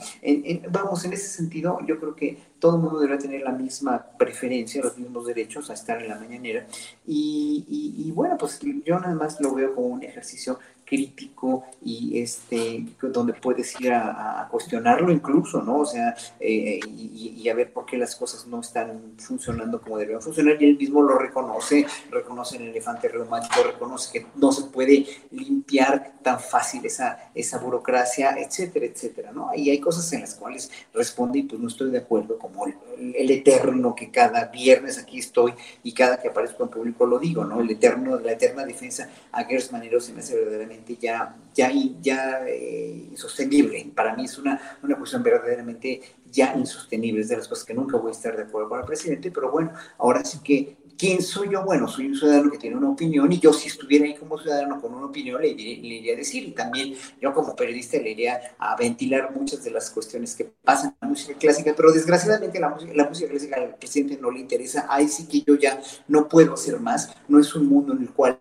[0.70, 4.82] vamos, en ese sentido, yo creo que todo el mundo debe tener la misma preferencia,
[4.82, 6.66] los mismos derechos a estar en la mañanera.
[7.06, 7.66] Y,
[7.98, 13.34] y bueno, pues yo nada más lo veo como un ejercicio crítico y este, donde
[13.34, 15.80] puedes ir a, cuestionarlo incluso, ¿no?
[15.80, 20.22] O sea, eh, y, a ver por qué las cosas no están funcionando como deberían
[20.22, 25.06] funcionar y él mismo lo reconoce, reconoce el elefante reumático, reconoce que no se puede
[25.32, 29.50] limpiar tan fácil esa, esa burocracia, etcétera, etcétera, ¿no?
[29.56, 33.32] Y hay cosas en las cuales responde y pues no estoy de acuerdo, como el,
[33.32, 35.54] eterno que cada viernes aquí estoy
[35.84, 37.62] y cada que aparezco en público lo digo, ¿no?
[37.62, 41.72] El eterno, la eterna defensa a Gers Manero se me hace verdaderamente ya, ya,
[42.02, 43.91] ya eh, insostenible.
[43.95, 46.02] Para mí es una, una cuestión verdaderamente
[46.32, 47.22] ya insostenible.
[47.22, 49.52] Es de las cosas que nunca voy a estar de acuerdo con el presidente, pero
[49.52, 51.64] bueno, ahora sí que ¿Quién soy yo?
[51.64, 54.82] Bueno, soy un ciudadano que tiene una opinión y yo si estuviera ahí como ciudadano
[54.82, 58.76] con una opinión le, iría a decir y también yo como periodista le iría a
[58.76, 62.94] ventilar muchas de las cuestiones que pasan en la música clásica, pero desgraciadamente la música,
[62.95, 66.56] la música clásica al presidente no le interesa, ahí sí que yo ya no puedo
[66.56, 68.40] hacer más, no es un mundo en el cual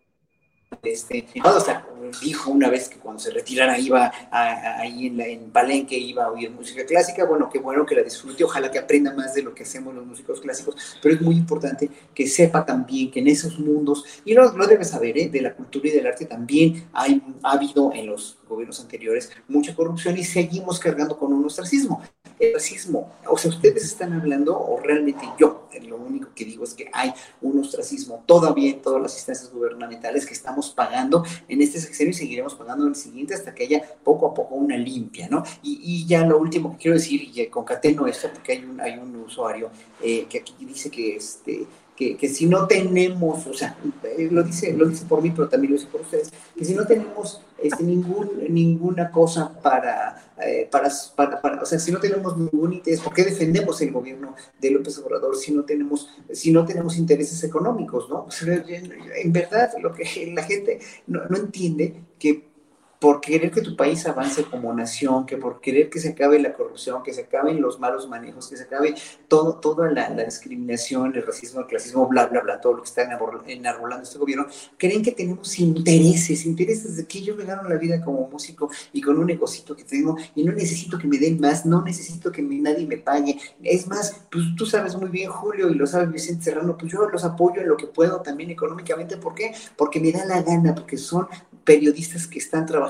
[0.83, 1.61] este, o
[2.23, 6.51] dijo una vez que cuando se retirara iba ahí en, en Palenque, iba a oír
[6.51, 9.63] música clásica, bueno, qué bueno que la disfrute, ojalá que aprenda más de lo que
[9.63, 14.05] hacemos los músicos clásicos, pero es muy importante que sepa también que en esos mundos,
[14.25, 15.29] y lo, lo debe saber, ¿eh?
[15.29, 19.75] de la cultura y del arte también hay, ha habido en los gobiernos anteriores mucha
[19.75, 22.03] corrupción y seguimos cargando con un ostracismo.
[22.39, 26.75] El racismo, o sea, ustedes están hablando, o realmente yo, lo único que digo es
[26.75, 31.81] que hay un ostracismo todavía en todas las instancias gubernamentales que estamos pagando en este
[31.81, 35.29] sexenio y seguiremos pagando en el siguiente hasta que haya poco a poco una limpia,
[35.29, 35.43] ¿no?
[35.63, 38.99] Y, y ya lo último que quiero decir, y concateno esto porque hay un, hay
[38.99, 39.71] un usuario
[40.03, 41.67] eh, que aquí dice que este
[41.97, 45.49] que, que, si no tenemos, o sea, eh, lo dice, lo dice por mí, pero
[45.49, 50.69] también lo dice por ustedes, que si no tenemos este, ningún, ninguna cosa para, eh,
[50.71, 50.91] para,
[51.41, 54.99] para, o sea, si no tenemos ningún interés, ¿por qué defendemos el gobierno de López
[54.99, 58.27] Obrador si no tenemos, si no tenemos intereses económicos, no?
[58.47, 62.56] en verdad, lo que la gente no, no entiende que
[62.99, 66.55] por querer que tu país avance como nación, que por querer que se acabe la
[66.55, 68.95] corrupción, que se acaben los malos manejos, que se acabe
[69.29, 73.03] todo, toda la, discriminación, el racismo, el clasismo, bla, bla, bla, todo lo que está
[73.47, 74.47] enarbolando este gobierno,
[74.79, 79.03] creen que tenemos intereses, intereses de que yo me gano la vida como músico y
[79.03, 82.43] con un negocito que tengo y no necesito que me den más, no necesito que
[82.43, 83.39] nadie me pague.
[83.63, 87.09] Es más, pues tú sabes muy bien, Julio, y lo sabe Vicente Serrano, pues yo
[87.09, 89.17] los apoyo en lo que puedo también económicamente.
[89.17, 89.53] ¿Por qué?
[89.77, 91.29] Porque me da la gana, porque son
[91.65, 92.86] periodistas que están trabajando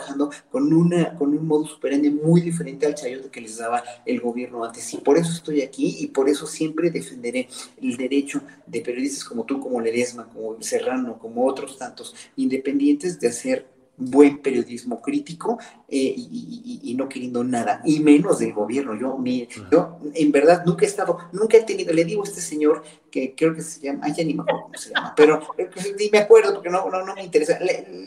[0.50, 4.64] con, una, con un modo superante muy diferente al chayote que les daba el gobierno
[4.64, 4.92] antes.
[4.94, 7.48] Y por eso estoy aquí y por eso siempre defenderé
[7.80, 13.28] el derecho de periodistas como tú, como Ledesma, como Serrano, como otros tantos independientes de
[13.28, 15.58] hacer buen periodismo crítico
[15.88, 18.94] eh, y, no queriendo nada, y menos del gobierno.
[18.94, 22.40] Yo, mi, yo, en verdad, nunca he estado, nunca he tenido, le digo a este
[22.40, 25.40] señor que creo que se llama, ay, ya ni me acuerdo cómo se llama, pero
[25.58, 27.58] eh, pues, ni me acuerdo porque no, no, no me interesa.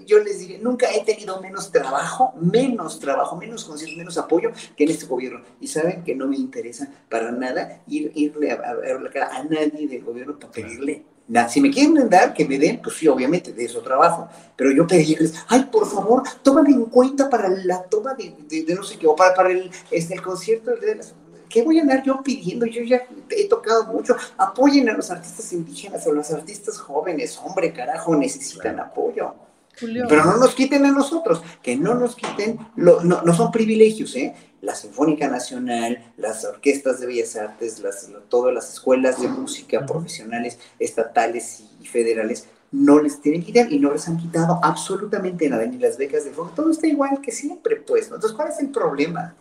[0.05, 4.83] yo les diré, nunca he tenido menos trabajo, menos trabajo, menos conciencia, menos apoyo que
[4.83, 5.41] en este gobierno.
[5.59, 9.43] Y saben que no me interesa para nada ir, irle a, ver la cara a
[9.43, 11.03] nadie del gobierno para pedirle
[11.49, 14.27] si me quieren dar, que me den, pues sí, obviamente, de eso trabajo.
[14.55, 18.83] Pero yo pedirles, ay, por favor, tómame en cuenta para la toma de, de, no
[18.83, 21.13] sé qué, o para, para el, este, el concierto de las...
[21.47, 22.67] ¿Qué voy a andar yo pidiendo?
[22.67, 24.15] Yo ya he tocado mucho.
[24.37, 27.39] Apoyen a los artistas indígenas o los artistas jóvenes.
[27.43, 29.33] Hombre, carajo, necesitan apoyo.
[29.79, 34.35] Pero no nos quiten a nosotros, que no nos quiten, no, no son privilegios, ¿eh?
[34.61, 40.59] La Sinfónica Nacional, las orquestas de bellas artes, las, todas las escuelas de música profesionales,
[40.79, 45.65] estatales y federales, no les tienen que quitar y no les han quitado absolutamente nada,
[45.65, 46.53] ni las becas de fondo.
[46.53, 48.05] Todo está igual que siempre, pues.
[48.05, 49.33] Entonces, ¿cuál es el problema?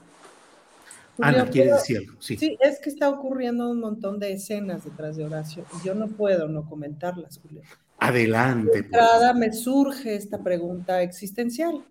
[1.20, 2.12] Ana, ¿quiere decir algo?
[2.20, 2.36] Sí.
[2.36, 2.56] sí.
[2.60, 6.48] es que está ocurriendo un montón de escenas detrás de Horacio y yo no puedo
[6.48, 7.62] no comentarlas, Julio.
[7.98, 8.70] Adelante.
[8.70, 8.84] De pues.
[8.84, 11.84] entrada me surge esta pregunta existencial.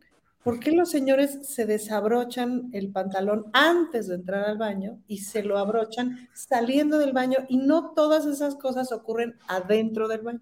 [0.48, 5.44] ¿Por qué los señores se desabrochan el pantalón antes de entrar al baño y se
[5.44, 10.40] lo abrochan saliendo del baño y no todas esas cosas ocurren adentro del baño?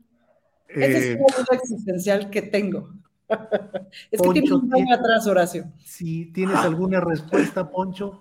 [0.68, 2.94] Esa es una duda existencial que tengo.
[4.11, 5.72] es que tienes un baño atrás, Horacio.
[5.84, 8.19] Si tienes alguna respuesta, Poncho.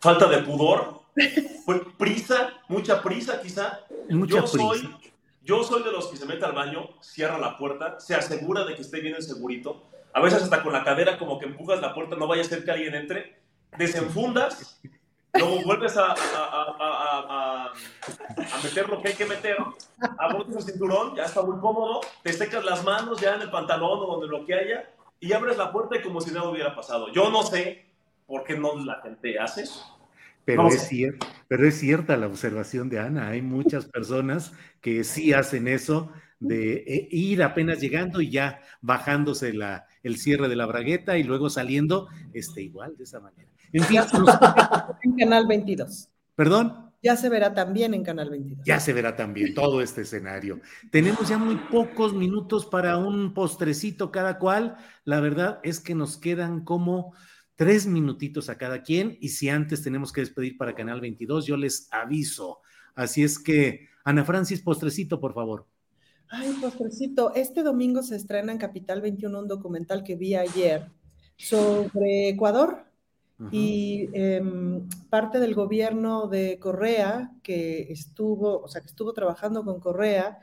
[0.00, 1.00] Falta de pudor,
[1.96, 3.80] prisa, mucha prisa quizá.
[4.10, 4.86] Mucha yo Soy,
[5.42, 8.74] yo soy de los que se mete al baño, cierra la puerta, se asegura de
[8.74, 11.94] que esté bien el segurito a veces hasta con la cadera como que empujas la
[11.94, 13.36] puerta, no vaya a ser que alguien entre,
[13.78, 14.80] desenfundas,
[15.34, 17.72] luego vuelves a, a,
[18.62, 19.56] meter lo que hay que meter,
[20.18, 24.00] abrotes el cinturón, ya está muy cómodo, te secas las manos ya en el pantalón
[24.00, 24.90] o donde lo que haya,
[25.20, 27.12] y abres la puerta y como si nada hubiera pasado.
[27.12, 27.86] Yo no sé
[28.26, 29.64] por qué no la gente hace.
[30.44, 33.28] Pero, es cierto, pero es cierta la observación de Ana.
[33.28, 36.10] Hay muchas personas que sí hacen eso
[36.42, 41.22] de eh, ir apenas llegando y ya bajándose la, el cierre de la bragueta y
[41.22, 43.48] luego saliendo, este, igual, de esa manera.
[43.72, 44.00] En fin,
[45.02, 46.08] en Canal 22.
[46.34, 46.92] ¿Perdón?
[47.02, 48.64] Ya se verá también en Canal 22.
[48.64, 50.60] Ya se verá también todo este escenario.
[50.90, 54.76] Tenemos ya muy pocos minutos para un postrecito cada cual.
[55.04, 57.12] La verdad es que nos quedan como
[57.56, 61.56] tres minutitos a cada quien y si antes tenemos que despedir para Canal 22, yo
[61.56, 62.60] les aviso.
[62.94, 65.66] Así es que, Ana Francis, postrecito, por favor.
[66.34, 70.90] Ay, postrecito, este domingo se estrena en Capital 21 un documental que vi ayer
[71.36, 72.86] sobre Ecuador
[73.50, 79.78] y em, parte del gobierno de Correa que estuvo, o sea, que estuvo trabajando con
[79.78, 80.38] Correa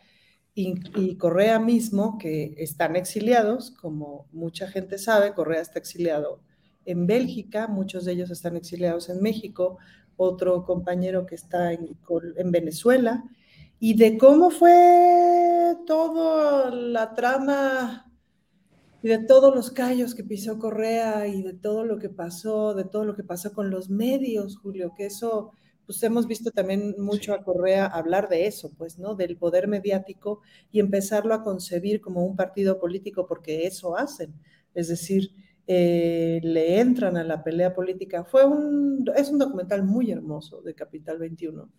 [0.53, 6.43] y, y, Correa mismo, que están exiliados, como mucha gente sabe, Correa está exiliado
[6.85, 9.79] en Bélgica, muchos de ellos están exiliados en México,
[10.17, 11.97] otro compañero que está en,
[12.35, 13.23] en Venezuela,
[13.79, 18.11] y de cómo fue toda la trama
[19.01, 22.83] y de todos los callos que pisó Correa y de todo lo que pasó, de
[22.83, 25.51] todo lo que pasó con los medios, Julio, que eso,
[25.85, 29.15] pues hemos visto también mucho a Correa hablar de eso, pues, ¿no?
[29.15, 30.41] Del poder mediático
[30.71, 34.33] y empezarlo a concebir como un partido político, porque eso hacen.
[34.73, 35.31] Es decir,
[35.65, 38.25] eh, le entran a la pelea política.
[38.25, 41.69] Fue un, es un documental muy hermoso de Capital 21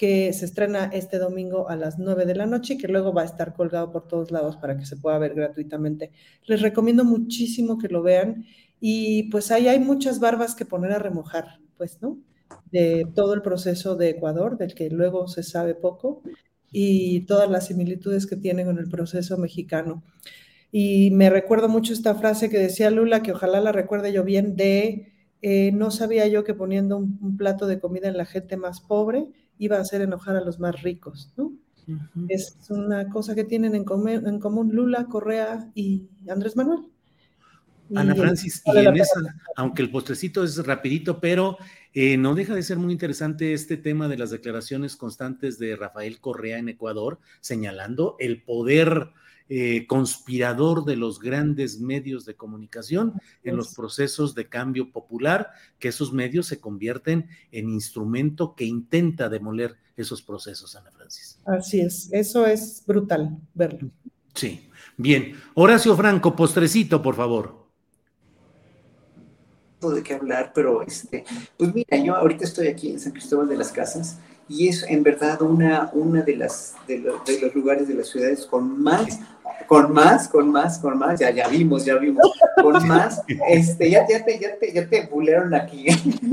[0.00, 3.20] que se estrena este domingo a las 9 de la noche y que luego va
[3.20, 6.10] a estar colgado por todos lados para que se pueda ver gratuitamente.
[6.46, 8.46] Les recomiendo muchísimo que lo vean
[8.80, 12.16] y pues ahí hay muchas barbas que poner a remojar, pues, ¿no?
[12.72, 16.22] De todo el proceso de Ecuador, del que luego se sabe poco.
[16.72, 20.02] y todas las similitudes que tiene con el proceso mexicano.
[20.72, 24.56] Y me recuerdo mucho esta frase que decía Lula, que ojalá la recuerde yo bien,
[24.56, 25.12] de
[25.42, 29.26] eh, no sabía yo que poniendo un, plato de comida en la gente más pobre
[29.60, 31.52] iba a hacer enojar a los más ricos, ¿no?
[32.28, 36.80] Es una cosa que tienen en, en, común Lula, Correa y Andrés Manuel.
[37.94, 39.20] Ana Francis, y en esa,
[39.56, 41.58] aunque el postrecito es rapidito, pero
[41.92, 46.20] eh, no deja de ser muy interesante este tema de las declaraciones constantes de Rafael
[46.20, 49.10] Correa en Ecuador, señalando el poder
[49.52, 55.88] eh, conspirador de los grandes medios de comunicación en los procesos de cambio popular, que
[55.88, 61.38] esos medios se convierten en instrumento que intenta demoler esos procesos, Ana Francis.
[61.44, 63.90] Así es, eso es brutal verlo.
[64.34, 65.34] Sí, bien.
[65.54, 67.60] Horacio Franco, postrecito, por favor
[69.88, 71.24] de qué hablar, pero este,
[71.56, 75.02] pues mira, yo ahorita estoy aquí en San Cristóbal de las Casas y es en
[75.02, 79.20] verdad una, una de, las, de, de los lugares de las ciudades con más
[79.66, 82.26] con más, con más, con más, ya, ya vimos, ya vimos,
[82.60, 85.86] con más, este, ya, ya te, ya te, ya te bulearon aquí.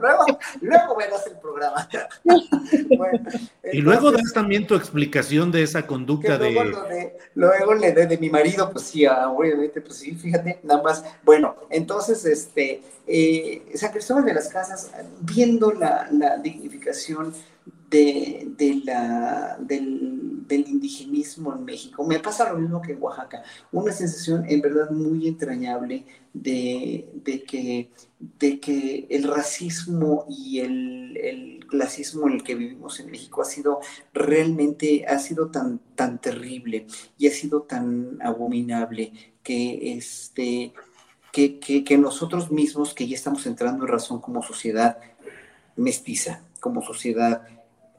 [0.00, 1.88] luego, luego verás el programa.
[3.72, 7.16] y luego das también tu explicación de esa conducta luego de...
[7.34, 11.04] luego le de, de mi marido, pues sí, ah, obviamente, pues sí, fíjate, nada más.
[11.24, 14.90] Bueno, entonces, este, eh, San Cristóbal de las Casas,
[15.20, 17.34] viendo la, la dignificación
[17.90, 18.84] de, del,
[20.46, 22.04] del, indigenismo en México.
[22.06, 23.42] Me pasa lo mismo que en Oaxaca,
[23.72, 27.08] una sensación en verdad muy entrañable de,
[27.48, 27.90] que,
[28.38, 33.44] de que el racismo y el, el, clasismo en el que vivimos en México ha
[33.44, 33.80] sido
[34.12, 36.86] realmente, ha sido tan, tan terrible
[37.18, 40.72] y ha sido tan abominable que este...
[41.32, 44.98] Que, que, que nosotros mismos, que ya estamos entrando en razón como sociedad
[45.76, 47.46] mestiza, como sociedad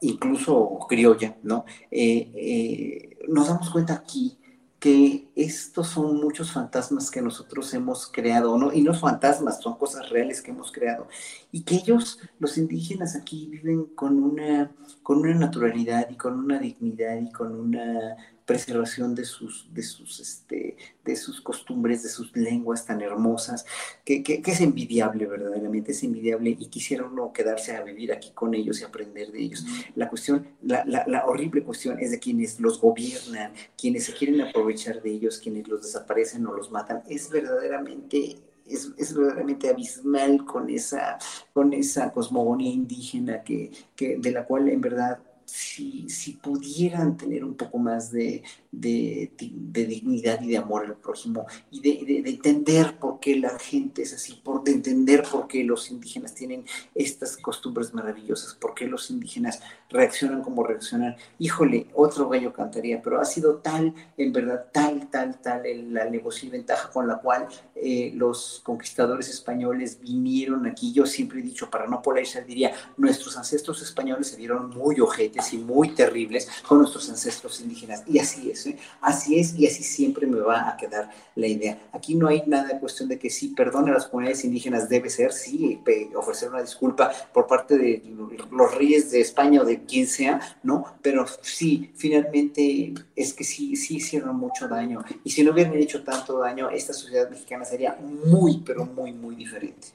[0.02, 1.64] incluso criolla, ¿no?
[1.90, 4.38] Eh, eh, nos damos cuenta aquí
[4.78, 8.72] que estos son muchos fantasmas que nosotros hemos creado, ¿no?
[8.72, 11.06] Y no fantasmas, son cosas reales que hemos creado.
[11.52, 14.72] Y que ellos, los indígenas aquí, viven con una,
[15.04, 18.16] con una naturalidad y con una dignidad y con una
[18.52, 23.64] preservación de sus, de sus, este, de sus costumbres, de sus lenguas tan hermosas,
[24.04, 28.54] que, que, es envidiable verdaderamente, es envidiable y quisiera uno quedarse a vivir aquí con
[28.54, 29.64] ellos y aprender de ellos.
[29.94, 34.40] La cuestión, la, la, la horrible cuestión es de quienes los gobiernan, quienes se quieren
[34.42, 40.44] aprovechar de ellos, quienes los desaparecen o los matan, es verdaderamente es, es, verdaderamente abismal
[40.44, 41.18] con esa,
[41.52, 45.18] con esa cosmogonía indígena que, que, de la cual en verdad
[45.52, 51.46] si, si pudieran tener un poco más de, de, dignidad y de amor al prójimo
[51.70, 55.90] y de, entender por qué la gente es así, por, de entender por qué los
[55.90, 56.64] indígenas tienen
[56.94, 59.60] estas costumbres maravillosas, por qué los indígenas
[59.90, 61.16] reaccionan como reaccionan.
[61.38, 65.62] Híjole, otro gallo cantaría, pero ha sido tal, en verdad, tal, tal, tal
[65.92, 70.94] la negocio y ventaja con la cual eh, los conquistadores españoles vinieron aquí.
[70.94, 75.41] Yo siempre he dicho, para no polarizar, diría, nuestros ancestros españoles se vieron muy ojetes
[75.52, 78.02] y muy terribles con nuestros ancestros indígenas.
[78.06, 78.68] Y así es.
[79.00, 81.78] Así es y así siempre me va a quedar la idea.
[81.92, 85.08] Aquí no hay nada de cuestión de que sí, perdón a las comunidades indígenas, debe
[85.08, 85.80] ser, sí,
[86.14, 88.02] ofrecer una disculpa por parte de
[88.50, 90.84] los reyes de España o de quien sea, ¿no?
[91.00, 95.04] Pero sí, finalmente es que sí, sí hicieron mucho daño.
[95.24, 97.96] Y si no hubieran hecho tanto daño, esta sociedad mexicana sería
[98.26, 99.88] muy, pero muy, muy diferente.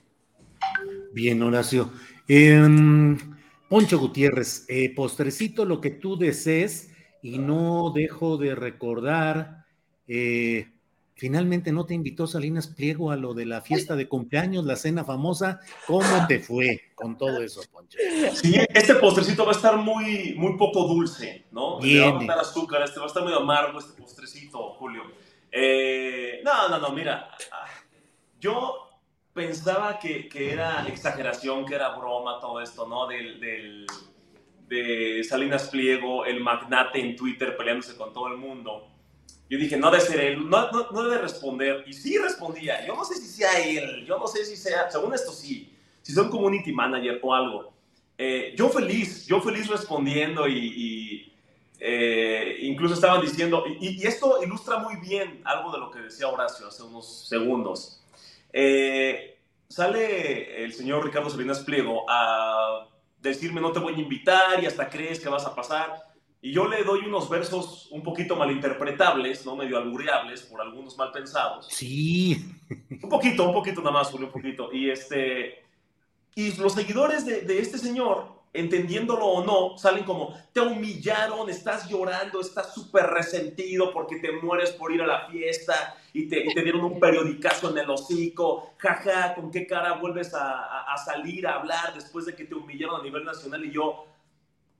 [1.14, 1.92] Bien, Horacio.
[2.28, 3.18] Em,
[3.70, 6.92] Poncho Gutiérrez, eh, postrecito, lo que tú desees
[7.22, 9.66] y no dejo de recordar,
[10.08, 10.68] eh,
[11.16, 15.04] finalmente no te invitó Salinas Pliego a lo de la fiesta de cumpleaños, la cena
[15.04, 15.60] famosa.
[15.86, 17.98] ¿Cómo te fue con todo eso, Poncho?
[18.36, 21.82] Sí, este postrecito va a estar muy, muy poco dulce, ¿no?
[21.82, 25.04] Le va a estar azúcar, este va a estar muy amargo este postrecito, Julio.
[25.52, 27.30] Eh, no, no, no, mira,
[28.40, 28.87] yo
[29.38, 33.06] pensaba que, que, era exageración, que era broma todo esto, ¿no?
[33.06, 33.86] del, del
[34.68, 38.88] de Salinas Pliego, el magnate en Twitter peleándose con todo el mundo.
[39.48, 41.84] Yo dije, no debe ser él, no, no, debe responder.
[41.88, 42.86] Y sí respondía.
[42.86, 46.12] Yo no sé si sea él, yo no sé si sea, según esto sí, si
[46.12, 47.74] son community manager o algo.
[48.18, 51.32] Eh, yo feliz, yo feliz respondiendo y,
[51.80, 56.68] eh, incluso estaban diciendo, y, esto ilustra muy bien algo de lo que decía Horacio
[56.68, 57.97] hace unos segundos.
[58.60, 59.40] Eh,
[59.70, 62.88] sale el señor Ricardo Salinas Pliego a
[63.20, 65.94] decirme no te voy a invitar y hasta crees que vas a pasar.
[66.42, 69.56] Y yo le doy unos versos un poquito malinterpretables, ¿no?
[69.56, 71.68] Medio albureables por algunos mal pensados.
[71.70, 72.52] Sí.
[73.04, 74.74] Un poquito, un poquito nada más, Julio, un poquito.
[74.74, 75.64] Y este...
[76.34, 81.88] Y los seguidores de, de este señor entendiéndolo o no, salen como, te humillaron, estás
[81.88, 86.84] llorando, estás súper resentido porque te mueres por ir a la fiesta y te, dieron
[86.84, 92.26] un periodicazo en el hocico, jaja, ¿con qué cara vuelves a, salir a hablar después
[92.26, 93.64] de que te humillaron a nivel nacional?
[93.64, 94.08] Y yo,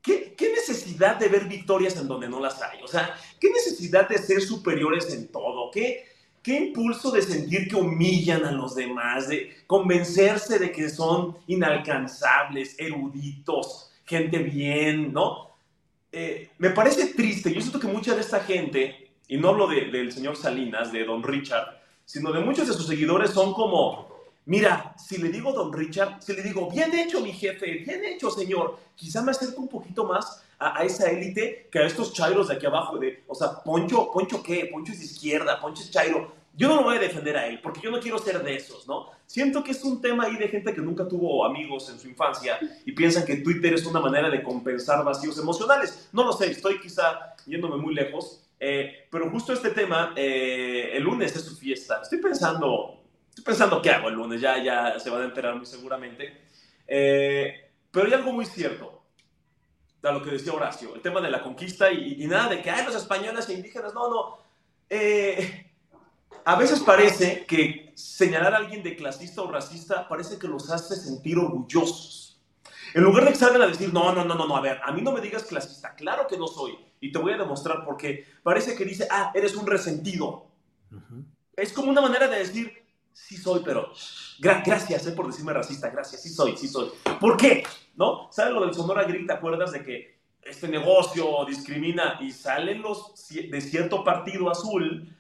[0.02, 2.82] ¿qué, ¿qué, necesidad de ver victorias en donde no las hay?
[2.82, 5.70] O sea, ¿qué necesidad de ser superiores en todo?
[5.72, 6.17] ¿Qué,
[6.48, 12.80] qué impulso de sentir que humillan a los demás, de convencerse de que son inalcanzables,
[12.80, 15.58] eruditos, gente bien, ¿no?
[16.10, 17.54] Eh, me parece triste.
[17.54, 21.22] Yo siento que mucha de esta gente, y no hablo del señor Salinas, de don
[21.22, 24.08] Richard, sino de muchos de sus seguidores son como,
[24.46, 28.32] mira, si le digo don Richard, si le digo, bien hecho mi jefe, bien hecho
[28.32, 32.56] señor, quizá me acerco un poquito más a, esa élite que a estos chairos de
[32.56, 36.36] aquí abajo, de, o sea, Poncho, Poncho qué, Poncho es de izquierda, Poncho es chairo,
[36.58, 38.88] yo no lo voy a defender a él, porque yo no quiero ser de esos,
[38.88, 39.12] ¿no?
[39.28, 42.58] Siento que es un tema ahí de gente que nunca tuvo amigos en su infancia
[42.84, 46.10] y piensan que Twitter es una manera de compensar vacíos emocionales.
[46.14, 51.04] No lo sé, estoy quizá yéndome muy lejos, eh, pero justo este tema, eh, el
[51.04, 52.00] lunes es su fiesta.
[52.02, 55.68] Estoy pensando, estoy pensando qué hago el lunes, ya, ya se van a enterar muy
[55.68, 56.42] seguramente.
[56.88, 58.97] Eh, pero hay algo muy cierto
[60.02, 62.86] de lo que decía Horacio, el tema de la conquista y, nada de que hay
[62.86, 64.38] los españoles e indígenas, no, no.
[64.90, 65.72] Eh,
[66.46, 70.96] a veces parece que señalar a alguien de clasista o racista parece que los hace
[70.96, 72.40] sentir orgullosos.
[72.94, 74.92] En lugar de que salgan a decir, no, no, no, no, no, a ver, a
[74.92, 77.98] mí no me digas clasista, claro que no soy, y te voy a demostrar por
[77.98, 78.26] qué.
[78.44, 80.46] Parece que dice, ah, eres un resentido.
[81.56, 82.72] Es como una manera de decir,
[83.12, 83.92] sí soy, pero
[84.40, 86.90] gracias eh, por decirme racista, gracias, sí soy, sí soy.
[87.20, 87.64] ¿Por qué?
[87.96, 88.30] ¿No?
[88.32, 89.28] ¿Sabes lo del Sonora Grit?
[89.28, 95.14] ¿Te acuerdas de que este negocio discrimina y salen los de cierto partido azul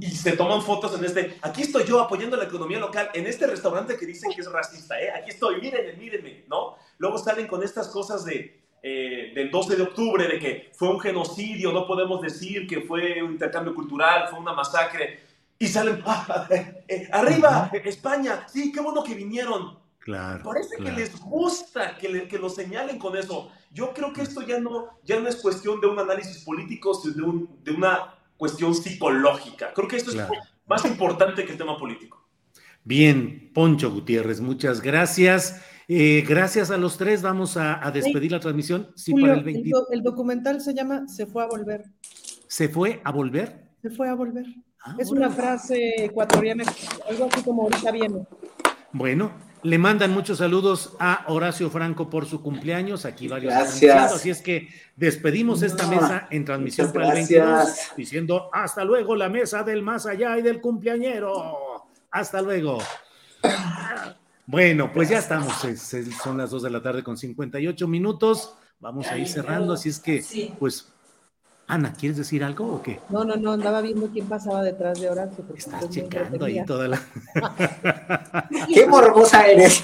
[0.00, 3.46] y se toman fotos en este, aquí estoy yo apoyando la economía local, en este
[3.46, 5.10] restaurante que dicen que es racista, ¿eh?
[5.10, 6.76] aquí estoy, mírenme, mírenme, ¿no?
[6.98, 10.98] Luego salen con estas cosas de, eh, del 12 de octubre, de que fue un
[10.98, 15.20] genocidio, no podemos decir que fue un intercambio cultural, fue una masacre,
[15.62, 19.78] y salen, ah, eh, eh, arriba, España, sí, qué bueno que vinieron.
[20.00, 20.42] Claro.
[20.42, 23.48] Parece que les gusta que, que, lo señalen con eso.
[23.70, 27.14] Yo creo que esto ya no, ya no es cuestión de un análisis político, sino
[27.14, 29.72] de, un, de una cuestión psicológica.
[29.72, 30.16] Creo que esto es
[30.66, 32.26] más importante que el tema político.
[32.82, 35.62] Bien, Poncho Gutiérrez, muchas gracias.
[35.86, 38.90] Eh, gracias a los tres, vamos a, despedir la transmisión.
[38.96, 41.84] Sí, para el, el, documental se llama Se fue a volver.
[42.48, 43.70] ¿Se fue a volver?
[43.80, 44.46] Se fue a volver.
[44.84, 46.64] Ah, es una frase ecuatoriana,
[47.08, 48.26] algo así como ahorita viene.
[48.92, 49.32] Bueno,
[49.62, 53.04] le mandan muchos saludos a Horacio Franco por su cumpleaños.
[53.04, 54.12] Aquí varios Gracias.
[54.12, 59.28] Así es que despedimos esta mesa en transmisión para el 22 diciendo hasta luego la
[59.28, 61.86] mesa del más allá y del cumpleañero.
[62.10, 62.78] Hasta luego.
[64.46, 65.54] Bueno, pues ya estamos.
[66.22, 68.54] son las 2 de la tarde con 58 minutos.
[68.80, 69.74] Vamos a ir cerrando.
[69.74, 70.24] Así es que,
[70.58, 70.91] pues
[71.72, 73.00] Ana, ¿quieres decir algo o qué?
[73.08, 75.42] No, no, no, andaba viendo quién pasaba detrás de Horacio.
[75.56, 77.00] Estás checando ahí toda la.
[78.74, 79.82] ¡Qué morbosa eres!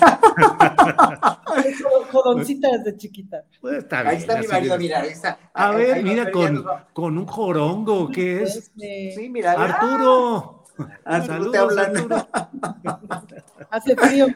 [2.12, 3.42] Jodoncita desde chiquita.
[3.62, 5.38] Pues está bien, ahí está mi marido, mira, ahí está.
[5.54, 6.62] A ver, mira, con,
[6.92, 8.70] con un jorongo, ¿qué es?
[8.76, 9.52] Sí, mira.
[9.52, 10.57] Arturo.
[11.04, 12.14] Ah, Saludos, te.
[13.70, 14.26] Hace frío,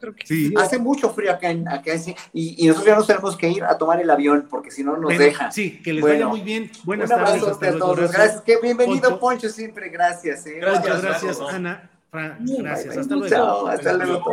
[0.00, 0.52] creo que sí.
[0.56, 1.92] Hace mucho frío acá, en, acá
[2.32, 4.96] y, y, nosotros ya nos tenemos que ir a tomar el avión porque si no
[4.96, 5.52] nos dejan.
[5.52, 6.70] Sí, que les vaya muy bien.
[6.84, 7.42] Buenas tardes.
[7.42, 8.12] a todos.
[8.12, 8.42] Gracias.
[8.42, 9.48] Qué bienvenido, Poncho.
[9.48, 9.90] siempre.
[9.90, 10.46] Gracias.
[10.46, 10.58] ¿eh?
[10.60, 11.90] Gracias, gracias, Ana.
[12.12, 12.96] gracias.
[12.96, 13.68] Hasta luego.
[13.68, 14.24] hasta luego.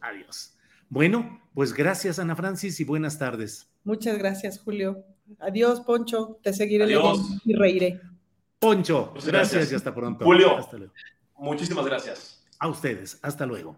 [0.00, 0.56] Adiós.
[0.88, 3.68] Bueno, pues gracias, Ana Francis, y buenas tardes.
[3.84, 5.04] Muchas gracias, Julio.
[5.40, 6.38] Adiós, Poncho.
[6.42, 8.00] Te seguiré leyendo y reiré.
[8.64, 9.70] Poncho, gracias.
[9.72, 10.24] y hasta pronto.
[10.24, 10.56] Julio,
[11.36, 12.42] muchísimas gracias.
[12.58, 13.76] A ustedes, hasta luego.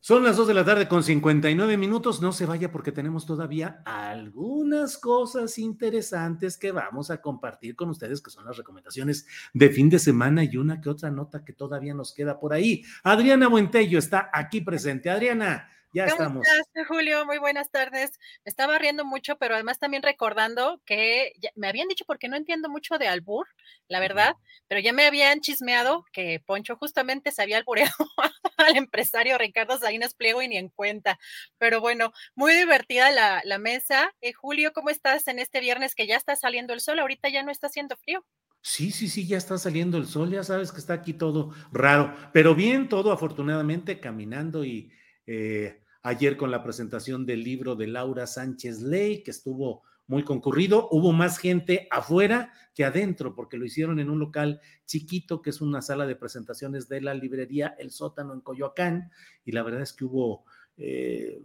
[0.00, 2.20] Son las 2 de la tarde con 59 minutos.
[2.20, 8.20] No se vaya porque tenemos todavía algunas cosas interesantes que vamos a compartir con ustedes,
[8.20, 11.94] que son las recomendaciones de fin de semana y una que otra nota que todavía
[11.94, 12.82] nos queda por ahí.
[13.02, 15.08] Adriana Buentello está aquí presente.
[15.08, 17.24] Adriana, ya ¿Cómo Estás, Julio?
[17.24, 18.18] Muy buenas tardes.
[18.44, 22.68] Me estaba riendo mucho, pero además también recordando que me habían dicho, porque no entiendo
[22.68, 23.46] mucho de albur,
[23.86, 24.34] la verdad,
[24.66, 27.94] pero ya me habían chismeado que Poncho justamente se había albureado
[28.56, 31.18] al empresario Ricardo Salinas Pliego y ni en cuenta.
[31.58, 34.12] Pero bueno, muy divertida la, la mesa.
[34.20, 36.98] Eh, Julio, ¿cómo estás en este viernes que ya está saliendo el sol?
[36.98, 38.26] Ahorita ya no está haciendo frío.
[38.62, 42.16] Sí, sí, sí, ya está saliendo el sol, ya sabes que está aquí todo raro,
[42.32, 44.90] pero bien todo afortunadamente caminando y
[45.26, 50.88] eh, ayer con la presentación del libro de Laura Sánchez Ley, que estuvo muy concurrido.
[50.92, 55.60] Hubo más gente afuera que adentro, porque lo hicieron en un local chiquito, que es
[55.60, 59.10] una sala de presentaciones de la librería El Sótano en Coyoacán,
[59.44, 60.44] y la verdad es que hubo
[60.76, 61.40] eh,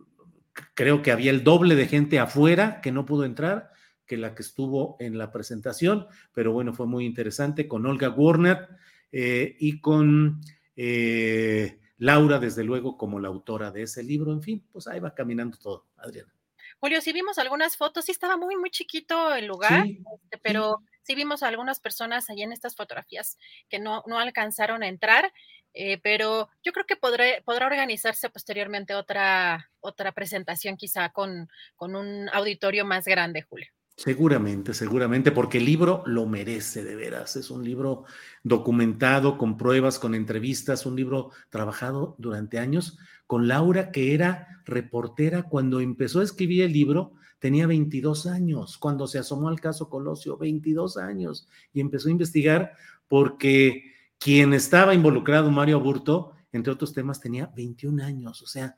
[0.74, 3.72] creo que había el doble de gente afuera que no pudo entrar
[4.06, 8.68] que la que estuvo en la presentación, pero bueno, fue muy interesante con Olga Warner
[9.12, 10.42] eh, y con
[10.76, 14.32] eh, Laura, desde luego, como la autora de ese libro.
[14.32, 16.34] En fin, pues ahí va caminando todo, Adriana.
[16.80, 21.14] Julio, sí vimos algunas fotos, sí estaba muy, muy chiquito el lugar, este, pero sí.
[21.14, 25.34] vimos a algunas personas allí en estas fotografías que no, no alcanzaron a entrar,
[25.74, 31.98] eh, pero yo creo que podrá, podrá organizarse posteriormente otra, otra presentación quizá con, con
[31.98, 33.68] un auditorio más grande, Julio.
[34.02, 37.36] Seguramente, seguramente, porque el libro lo merece de veras.
[37.36, 38.06] Es un libro
[38.44, 42.98] documentado, con pruebas, con entrevistas, un libro trabajado durante años.
[43.28, 49.06] Con Laura, que era reportera cuando empezó a escribir el libro, tenía 22 años, cuando
[49.06, 52.72] se asomó al caso Colosio, 22 años, y empezó a investigar
[53.10, 53.84] porque
[54.18, 58.78] quien estaba involucrado, Mario Aburto, entre otros temas, tenía 21 años, o sea,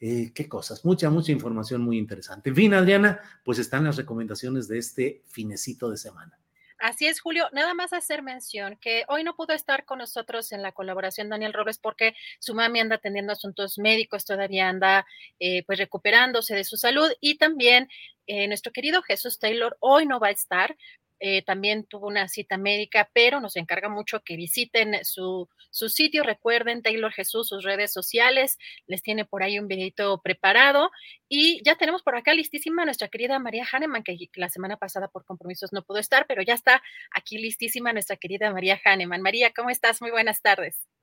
[0.00, 2.50] eh, qué cosas, mucha, mucha información muy interesante.
[2.50, 6.38] En fin, Adriana, pues están las recomendaciones de este finecito de semana.
[6.78, 7.48] Así es, Julio.
[7.52, 11.52] Nada más hacer mención que hoy no pudo estar con nosotros en la colaboración Daniel
[11.52, 15.06] Robles porque su mami anda atendiendo asuntos médicos, todavía anda
[15.38, 17.88] eh, pues recuperándose de su salud y también
[18.26, 20.76] eh, nuestro querido Jesús Taylor hoy no va a estar
[21.26, 26.22] eh, también tuvo una cita médica, pero nos encarga mucho que visiten su, su, sitio.
[26.22, 30.90] Recuerden, Taylor Jesús, sus redes sociales, les tiene por ahí un videito preparado.
[31.26, 35.24] Y ya tenemos por acá listísima nuestra querida María Hahnemann, que la semana pasada por
[35.24, 39.22] compromisos no pudo estar, pero ya está aquí listísima nuestra querida María Hahnemann.
[39.22, 40.02] María, ¿cómo estás?
[40.02, 40.93] Muy buenas tardes.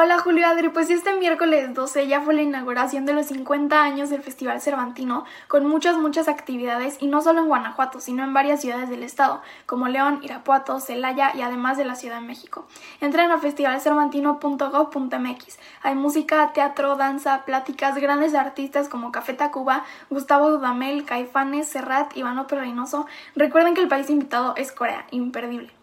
[0.00, 4.10] Hola Julio Adri, pues este miércoles 12 ya fue la inauguración de los 50 años
[4.10, 8.60] del Festival Cervantino, con muchas, muchas actividades y no solo en Guanajuato, sino en varias
[8.60, 12.68] ciudades del estado, como León, Irapuato, Celaya y además de la Ciudad de México.
[13.00, 15.58] Entren a festivalcervantino.gov.mx.
[15.82, 22.46] Hay música, teatro, danza, pláticas, grandes artistas como Café Tacuba, Gustavo Dudamel, Caifanes, Serrat, Ivano
[22.48, 23.08] Reynoso.
[23.34, 25.77] Recuerden que el país invitado es Corea, imperdible.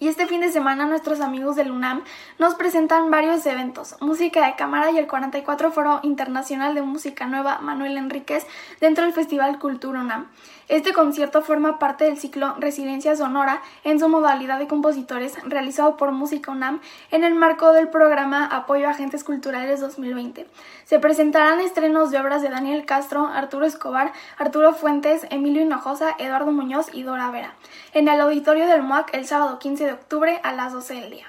[0.00, 2.04] Y este fin de semana nuestros amigos del UNAM
[2.38, 7.58] nos presentan varios eventos, música de cámara y el 44 Foro Internacional de Música Nueva
[7.58, 8.46] Manuel Enríquez
[8.80, 10.28] dentro del Festival Cultura UNAM.
[10.68, 16.12] Este concierto forma parte del ciclo Resiliencia Sonora en su modalidad de compositores realizado por
[16.12, 16.80] Música UNAM
[17.10, 20.46] en el marco del programa Apoyo a Agentes Culturales 2020.
[20.84, 26.52] Se presentarán estrenos de obras de Daniel Castro, Arturo Escobar, Arturo Fuentes, Emilio Hinojosa, Eduardo
[26.52, 27.54] Muñoz y Dora Vera
[27.94, 31.26] en el auditorio del MOAC el sábado 15 de octubre a las 12 del día.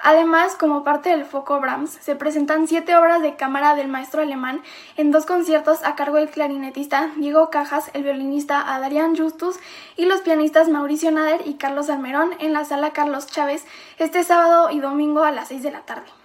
[0.00, 4.62] Además, como parte del Foco Brahms, se presentan siete obras de cámara del maestro alemán
[4.96, 9.56] en dos conciertos a cargo del clarinetista Diego Cajas, el violinista Adrián Justus
[9.96, 13.64] y los pianistas Mauricio Nader y Carlos Almerón en la sala Carlos Chávez
[13.98, 16.17] este sábado y domingo a las 6 de la tarde.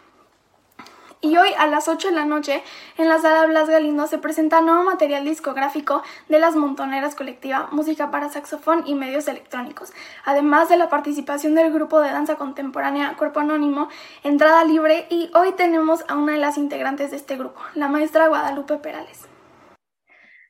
[1.25, 2.61] Y hoy a las 8 de la noche
[2.97, 8.11] en la sala Blas Galindo se presenta nuevo material discográfico de las Montoneras Colectiva, música
[8.11, 9.93] para saxofón y medios electrónicos,
[10.25, 13.87] además de la participación del grupo de danza contemporánea Cuerpo Anónimo,
[14.25, 18.27] entrada libre y hoy tenemos a una de las integrantes de este grupo, la maestra
[18.27, 19.21] Guadalupe Perales.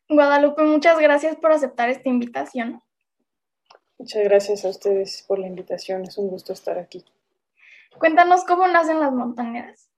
[0.10, 2.82] Guadalupe, muchas gracias por aceptar esta invitación.
[4.00, 7.06] Muchas gracias a ustedes por la invitación, es un gusto estar aquí.
[8.00, 9.93] Cuéntanos cómo nacen las montoneras.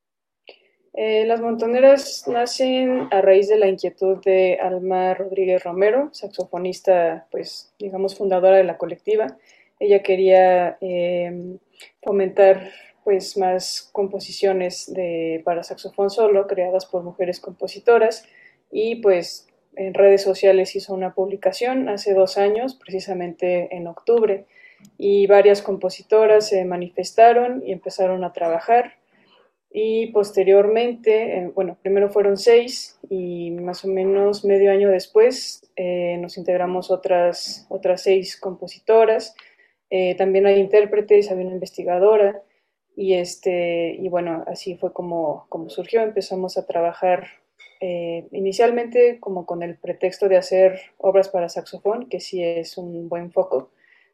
[0.97, 7.73] Eh, las montoneras nacen a raíz de la inquietud de Alma Rodríguez Romero, saxofonista, pues,
[7.77, 9.37] digamos, fundadora de la colectiva.
[9.77, 11.57] Ella quería eh,
[12.01, 12.71] fomentar,
[13.03, 14.89] pues, más composiciones
[15.43, 18.25] para saxofón solo, creadas por mujeres compositoras,
[18.71, 24.45] y, pues, en redes sociales hizo una publicación hace dos años, precisamente en octubre,
[24.97, 28.93] y varias compositoras se manifestaron y empezaron a trabajar
[29.77, 36.15] y posteriormente, eh, bueno, primero fueron seis y más o menos medio año después eh,
[36.21, 39.35] nos integramos otras, otras seis compositoras,
[39.89, 42.41] eh, también hay intérpretes, había una investigadora
[42.95, 47.27] y, este, y bueno, así fue como, como surgió, empezamos a trabajar
[48.31, 53.31] inicialmente como con el pretexto de hacer obras para saxofón, que sí es un buen
[53.31, 53.69] foco,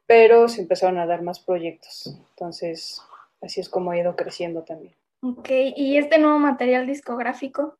[0.07, 2.99] pero se empezaron a dar más proyectos, entonces
[3.39, 4.95] así es como ha ido creciendo también.
[5.23, 7.77] Ok, ¿y este nuevo material discográfico?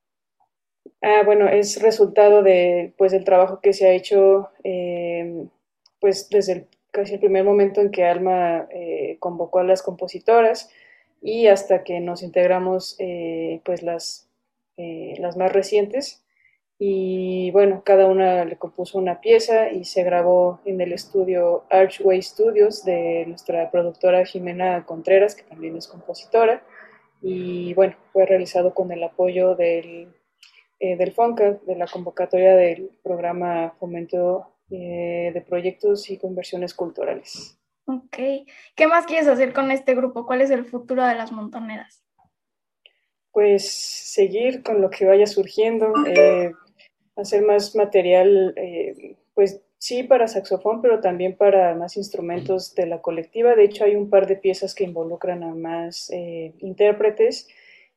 [1.01, 5.47] Ah, bueno, es resultado de, pues, del trabajo que se ha hecho, eh,
[5.99, 10.69] pues, desde el, casi el primer momento en que Alma eh, convocó a las compositoras
[11.19, 14.29] y hasta que nos integramos, eh, pues, las,
[14.77, 16.23] las más recientes.
[16.77, 22.21] Y bueno, cada una le compuso una pieza y se grabó en el estudio Archway
[22.21, 26.63] Studios de nuestra productora Jimena Contreras, que también es compositora
[27.21, 30.13] y bueno, fue realizado con el apoyo del,
[30.79, 37.59] eh, del FONCA, de la convocatoria del programa Fomento eh, de Proyectos y Conversiones Culturales.
[37.85, 38.17] Ok.
[38.75, 40.25] ¿Qué más quieres hacer con este grupo?
[40.25, 42.03] ¿Cuál es el futuro de las montoneras?
[43.31, 46.51] Pues seguir con lo que vaya surgiendo, eh,
[47.15, 48.55] hacer más material,
[49.33, 53.55] pues sí para saxofón, pero también para más instrumentos de la colectiva.
[53.55, 57.47] De hecho, hay un par de piezas que involucran a más eh, intérpretes.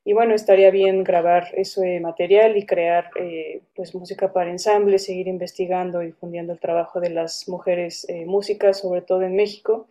[0.02, 5.28] Y bueno, estaría bien grabar ese material y crear eh, pues música para ensamble, seguir
[5.28, 9.86] investigando y difundiendo el trabajo de las mujeres eh, músicas, sobre todo en México.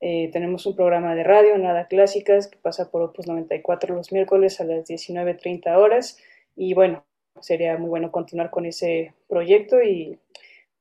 [0.00, 4.64] tenemos un programa de radio, Nada Clásicas, que pasa por Opus 94 los miércoles a
[4.64, 6.18] las 19.30 horas.
[6.56, 7.04] Y bueno,
[7.40, 10.18] sería muy bueno continuar con ese proyecto y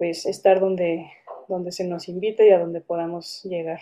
[0.02, 1.14] pues estar donde,
[1.48, 3.82] donde se nos invite y a donde podamos llegar.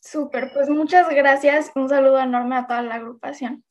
[0.00, 1.70] Súper, pues muchas gracias.
[1.74, 3.62] Un saludo enorme a toda la agrupación.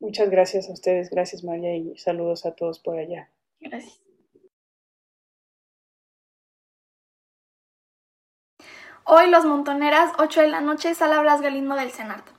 [0.00, 3.30] Muchas gracias a ustedes, gracias María y saludos a todos por allá.
[3.60, 4.00] Gracias.
[9.04, 12.32] Hoy los montoneras, 8 de la noche, sala Blas Galindo del Senato.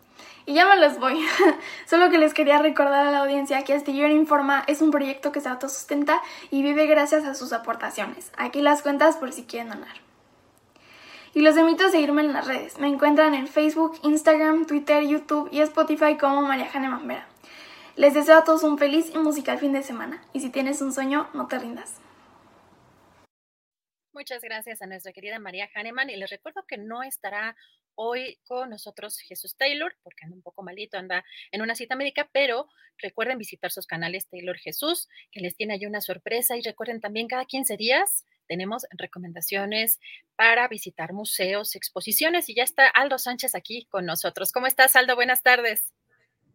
[0.45, 1.23] Y ya me los voy.
[1.85, 5.41] Solo que les quería recordar a la audiencia que Astillero Informa es un proyecto que
[5.41, 6.21] se autosustenta
[6.51, 8.31] y vive gracias a sus aportaciones.
[8.37, 9.95] Aquí las cuentas por si quieren donar.
[11.33, 12.77] Y los invito a seguirme en las redes.
[12.77, 17.27] Me encuentran en Facebook, Instagram, Twitter, YouTube y Spotify como María Jane Mambera.
[17.95, 20.21] Les deseo a todos un feliz y musical fin de semana.
[20.33, 22.01] Y si tienes un sueño, no te rindas.
[24.13, 27.55] Muchas gracias a nuestra querida María Hahnemann y les recuerdo que no estará
[27.95, 32.29] hoy con nosotros Jesús Taylor, porque anda un poco malito, anda en una cita médica,
[32.31, 32.67] pero
[32.97, 37.27] recuerden visitar sus canales Taylor Jesús, que les tiene ahí una sorpresa y recuerden también
[37.27, 39.99] cada 15 días tenemos recomendaciones
[40.35, 44.51] para visitar museos, exposiciones y ya está Aldo Sánchez aquí con nosotros.
[44.51, 45.15] ¿Cómo estás, Aldo?
[45.15, 45.93] Buenas tardes.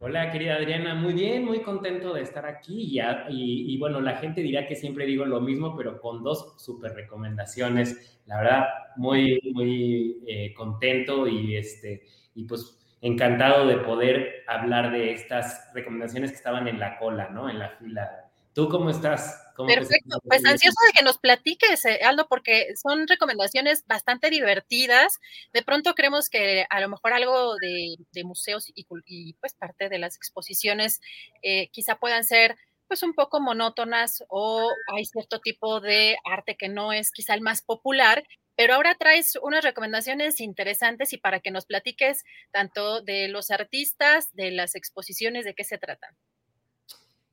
[0.01, 3.01] Hola, querida Adriana, muy bien, muy contento de estar aquí.
[3.29, 6.93] Y, y, bueno, la gente dirá que siempre digo lo mismo, pero con dos súper
[6.95, 8.21] recomendaciones.
[8.27, 12.05] La verdad, muy, muy eh, contento y, este,
[12.37, 17.51] y pues encantado de poder hablar de estas recomendaciones que estaban en la cola, ¿no?
[17.51, 19.48] En la fila ¿Tú cómo estás?
[19.67, 25.19] Perfecto, pues ansioso de que nos platiques, eh, Aldo, porque son recomendaciones bastante divertidas.
[25.53, 30.17] De pronto creemos que a lo mejor algo de, museos y, pues parte de las
[30.17, 31.01] exposiciones
[31.43, 32.57] eh, quizá puedan ser
[32.89, 37.43] pues un poco monótonas o hay cierto tipo de arte que no es quizá el
[37.43, 38.25] más popular,
[38.57, 44.35] pero ahora traes unas recomendaciones interesantes y para que nos platiques tanto de los artistas,
[44.35, 46.17] de las exposiciones, de qué se tratan.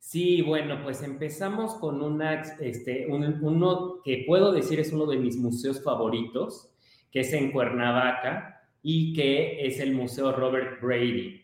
[0.05, 5.35] Sí, bueno, pues empezamos con una, este, uno que puedo decir es uno de mis
[5.35, 6.71] museos favoritos,
[7.11, 11.43] que es en Cuernavaca y que es el Museo Robert Brady.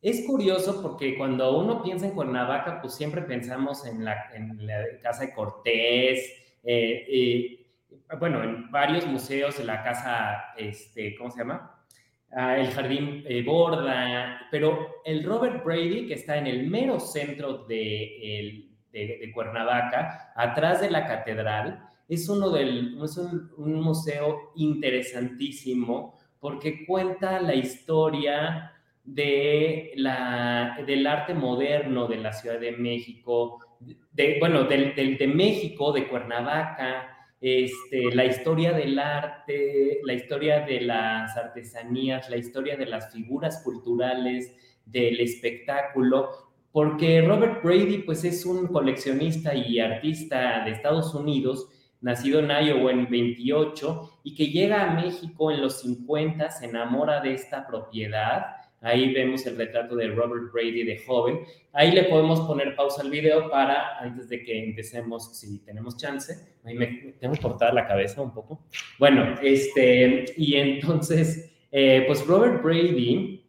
[0.00, 4.16] Es curioso porque cuando uno piensa en Cuernavaca, pues siempre pensamos en la,
[5.02, 7.66] Casa de Cortés, eh,
[8.18, 11.79] bueno, en varios museos, en la casa, este, ¿cómo se llama?
[12.32, 18.66] El jardín eh, Borda, pero el Robert Brady, que está en el mero centro de,
[19.34, 22.96] Cuernavaca, atrás de la catedral, es, uno del,
[23.56, 28.72] un, museo interesantísimo porque cuenta la historia
[29.04, 33.58] de la, del arte moderno de la Ciudad de México,
[34.38, 41.36] bueno, del, de México, de Cuernavaca, este, la historia del arte, la historia de las
[41.36, 44.54] artesanías, la historia de las figuras culturales,
[44.90, 46.30] del espectáculo,
[46.72, 51.68] porque Robert Brady pues es un coleccionista y artista de Estados Unidos,
[52.00, 57.20] nacido en Iowa en 28 y que llega a México en los 50, se enamora
[57.20, 61.40] de esta propiedad Ahí vemos el retrato de Robert Brady de joven.
[61.72, 66.56] Ahí le podemos poner pausa al video para, antes de que empecemos, si tenemos chance.
[66.64, 66.86] Ahí me
[67.20, 68.64] tengo que cortar la cabeza un poco.
[68.98, 73.44] Bueno, este, y entonces, eh, pues Robert Brady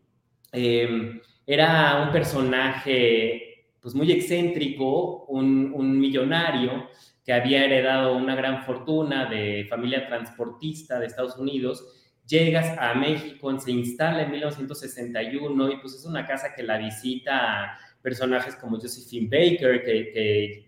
[0.52, 6.90] em, era un personaje pues muy excéntrico, un, un millonario
[7.26, 12.01] que había heredado una gran fortuna de familia transportista de Estados Unidos
[12.32, 17.78] llegas a México, se instala en 1961 y pues es una casa que la visita
[18.02, 20.66] personajes como Josephine Baker, que,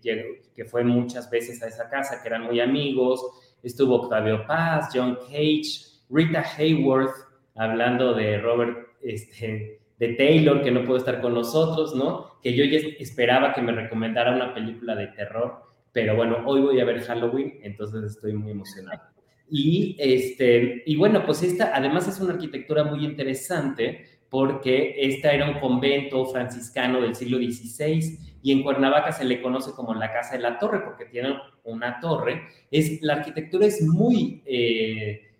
[0.54, 3.20] que, fue muchas veces a esa casa, que eran muy amigos,
[3.62, 5.80] estuvo Octavio Paz, John Cage,
[6.10, 7.14] Rita Hayworth,
[7.56, 12.38] hablando de Robert, este, de Taylor, que no pudo estar con nosotros, ¿no?
[12.40, 15.60] Que yo ya esperaba que me recomendara una película de terror,
[15.92, 19.13] pero bueno, hoy voy a ver Halloween, entonces estoy muy emocionado.
[19.50, 25.48] Y, este, y bueno, pues esta además es una arquitectura muy interesante porque esta era
[25.48, 30.34] un convento franciscano del siglo XVI y en Cuernavaca se le conoce como la Casa
[30.34, 32.42] de la Torre porque tiene una torre.
[32.70, 34.42] Es, la arquitectura es muy...
[34.44, 35.30] Eh,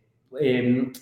[0.41, 0.93] em,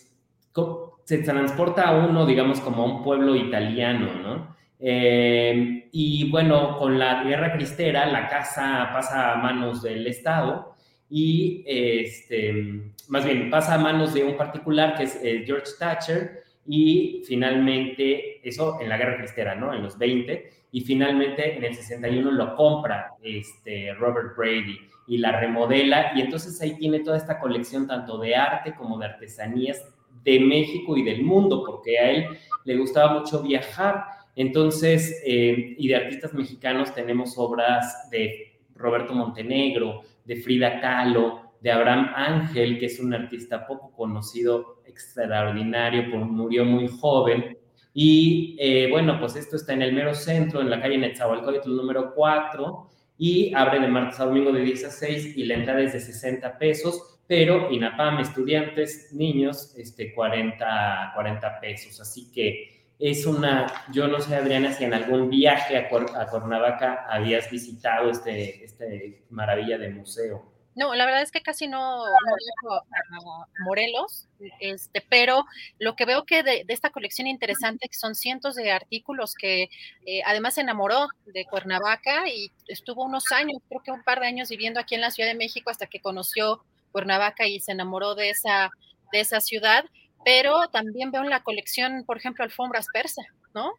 [1.05, 4.57] se transporta a uno, digamos, como a un pueblo italiano, ¿no?
[4.79, 10.72] Em, y bueno, con la guerra cristera, la casa pasa a manos del Estado
[11.15, 16.43] y, este, más bien, pasa a manos de un particular que es eh, George Thatcher
[16.67, 19.75] y finalmente, eso en la guerra cristera, ¿no?
[19.75, 25.39] En los 20, y finalmente en el 61 lo compra este, Robert Brady y la
[25.39, 29.85] remodela, y entonces ahí tiene toda esta colección tanto de arte como de artesanías
[30.25, 32.27] de México y del mundo, porque a él
[32.65, 34.07] le gustaba mucho viajar.
[34.35, 41.71] Entonces, eh, y de artistas mexicanos tenemos obras de Roberto Montenegro, de Frida Kahlo, de
[41.71, 47.57] Abraham Ángel, que es un artista poco conocido, extraordinario, murió muy joven.
[47.95, 52.15] Y eh, bueno, pues esto está en el mero centro, en la calle Netzahualcóyotl número
[52.15, 55.93] 4, y abre de martes a domingo de 10 a 6 y la entrada es
[55.93, 62.01] de 60 pesos, pero INAPAM, estudiantes, niños, este, 40, 40 pesos.
[62.01, 67.51] Así que es una, yo no sé, Adriana, si en algún viaje a, Cuernavaca habías
[67.51, 70.53] visitado este, este maravilla de museo.
[70.77, 74.29] No, la verdad es que casi no, no Morelos,
[74.61, 75.45] este, pero
[75.81, 79.69] lo que veo que de, esta colección interesante, que son cientos de artículos que
[80.07, 84.29] eh, además se enamoró de Cuernavaca y estuvo unos años, creo que un par de
[84.29, 86.63] años viviendo aquí en la Ciudad de México hasta que conoció
[86.93, 88.71] Cuernavaca y se enamoró de esa,
[89.11, 89.85] de esa ciudad,
[90.25, 93.23] pero también veo en la colección, por ejemplo, alfombras persa,
[93.55, 93.73] ¿no?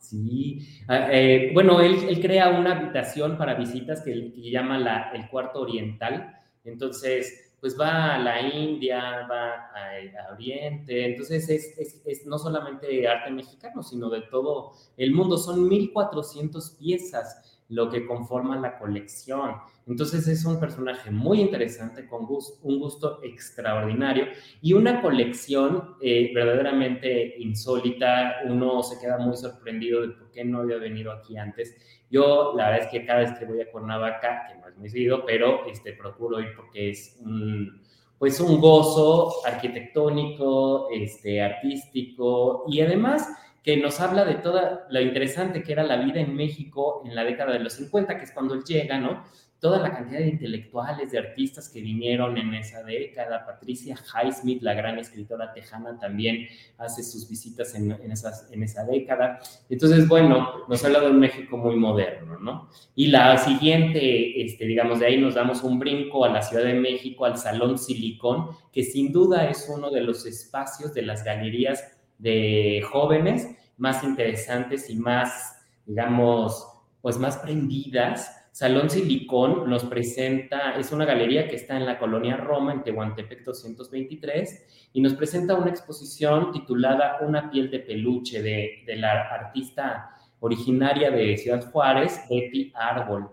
[0.00, 5.60] Sí, ah, eh, bueno, él, crea una habitación para visitas que, llama la, el cuarto
[5.60, 12.38] oriental, entonces, pues va a la India, va a, Oriente, entonces es, es, es, no
[12.38, 18.78] solamente arte mexicano, sino de todo el mundo, son 1400 piezas lo que conforma la
[18.78, 19.56] colección.
[19.86, 22.26] Entonces es un personaje muy interesante, con
[22.62, 24.26] un gusto extraordinario
[24.60, 28.40] y una colección eh, verdaderamente insólita.
[28.44, 31.74] Uno se queda muy sorprendido de por qué no había venido aquí antes.
[32.10, 34.90] Yo la verdad es que cada vez que voy a Cuernavaca, que no es muy
[34.90, 37.80] seguido, pero este, procuro ir porque es un,
[38.18, 43.28] pues un gozo arquitectónico, este, artístico y además
[43.62, 47.24] que nos habla de toda lo interesante que era la vida en México en la
[47.24, 49.24] década de los 50, que es cuando él llega, ¿no?
[49.58, 53.44] Toda la cantidad de intelectuales, de artistas que vinieron en esa década.
[53.44, 56.46] Patricia Highsmith, la gran escritora tejana, también
[56.78, 59.38] hace sus visitas en, en, esas, en esa década.
[59.68, 62.70] Entonces, bueno, nos habla de un México muy moderno, ¿no?
[62.94, 66.72] Y la siguiente, este, digamos, de ahí nos damos un brinco a la Ciudad de
[66.72, 71.99] México, al Salón Silicón, que sin duda es uno de los espacios de las galerías
[72.20, 76.66] de jóvenes más interesantes y más, digamos,
[77.00, 78.36] pues más prendidas.
[78.52, 83.44] Salón Silicón nos presenta, es una galería que está en la colonia Roma, en Tehuantepec
[83.44, 90.10] 223, y nos presenta una exposición titulada Una piel de peluche de, de la artista
[90.40, 93.30] originaria de Ciudad Juárez, Betty Árbol.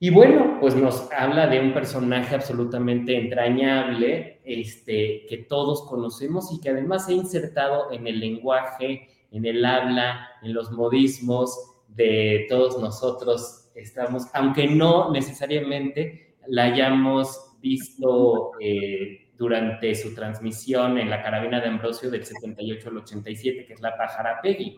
[0.00, 6.60] Y bueno, pues nos habla de un personaje absolutamente entrañable, este, que todos conocemos y
[6.60, 11.56] que además se ha insertado en el lenguaje, en el habla, en los modismos
[11.88, 13.70] de todos nosotros.
[13.74, 21.68] Estamos, aunque no necesariamente la hayamos visto eh, durante su transmisión en la carabina de
[21.68, 24.76] Ambrosio del 78 al 87, que es la pájara Peggy.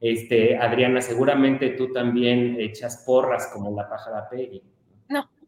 [0.00, 4.62] Este, Adriana, seguramente tú también echas porras como la pájara Peggy.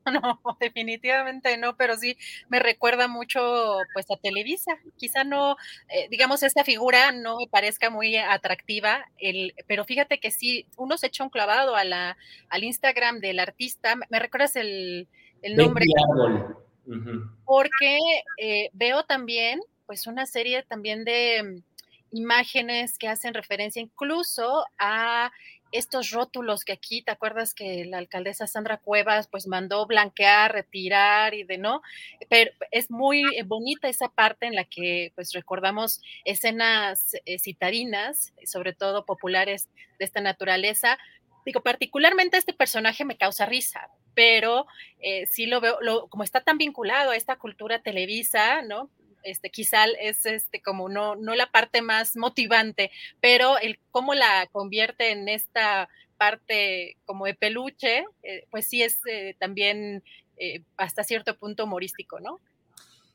[0.23, 2.17] No, definitivamente no, pero sí
[2.49, 4.79] me recuerda mucho pues a Televisa.
[4.97, 5.57] Quizá no,
[5.89, 10.97] eh, digamos, esta figura no me parezca muy atractiva, el, pero fíjate que sí, uno
[10.97, 12.17] se echa un clavado a la,
[12.49, 13.97] al Instagram del artista.
[14.09, 15.09] ¿Me recuerdas el,
[15.43, 15.85] el nombre?
[17.45, 17.99] Porque
[18.39, 21.63] eh, veo también pues una serie también de
[22.11, 25.31] imágenes que hacen referencia incluso a
[25.73, 31.35] estos rótulos que aquí, ¿te acuerdas que la alcaldesa Sandra Cuevas pues mandó blanquear, retirar
[31.35, 31.83] y de no?
[32.29, 38.73] Pero es muy bonita esa parte en la que pues recordamos escenas eh, citarinas, sobre
[38.73, 40.99] todo populares de esta naturaleza.
[41.45, 44.67] Digo, particularmente este personaje me causa risa, pero
[45.01, 45.79] eh, sí lo veo,
[46.09, 48.91] como está tan vinculado a esta cultura televisa, ¿no?
[49.27, 52.91] Este, quizá es este, como no, no la parte más motivante,
[53.21, 59.01] pero el cómo la convierte en esta parte como de peluche, eh, pues sí es
[59.07, 60.03] eh, también
[60.37, 62.41] eh, hasta cierto punto humorístico, ¿no?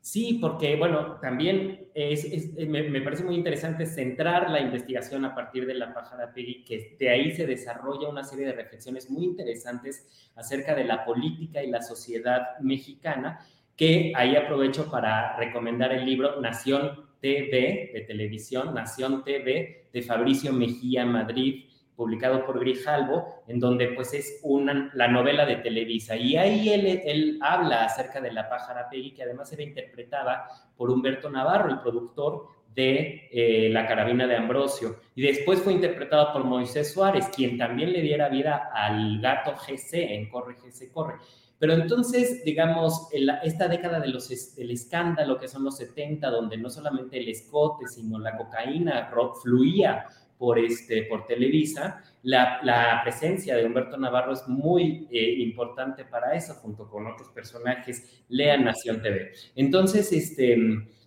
[0.00, 5.74] Sí, porque, bueno, también es, me, parece muy interesante centrar la investigación a partir de
[5.74, 10.74] la pájara Peggy, que de ahí se desarrolla una serie de reflexiones muy interesantes acerca
[10.74, 17.06] de la política y la sociedad mexicana, que ahí aprovecho para recomendar el libro Nación
[17.20, 24.12] TV de televisión, Nación TV de Fabricio Mejía Madrid, publicado por Grijalbo, en donde pues
[24.14, 26.16] es una, la novela de Televisa.
[26.16, 30.90] Y ahí él, él habla acerca de la pájara Peggy, que además era interpretada por
[30.90, 34.96] Humberto Navarro, el productor de eh, La carabina de Ambrosio.
[35.14, 40.14] Y después fue interpretado por Moisés Suárez, quien también le diera vida al gato GC
[40.14, 41.16] en Corre, GC, Corre.
[41.62, 43.06] Pero entonces, digamos,
[43.44, 47.86] esta década de los, del escándalo, que son los 70, donde no solamente el escote,
[47.86, 49.08] sino la cocaína
[49.40, 56.04] fluía por, este, por Televisa, la, la presencia de Humberto Navarro es muy eh, importante
[56.04, 59.30] para eso, junto con otros personajes, lean Nación TV.
[59.54, 60.56] Entonces, este,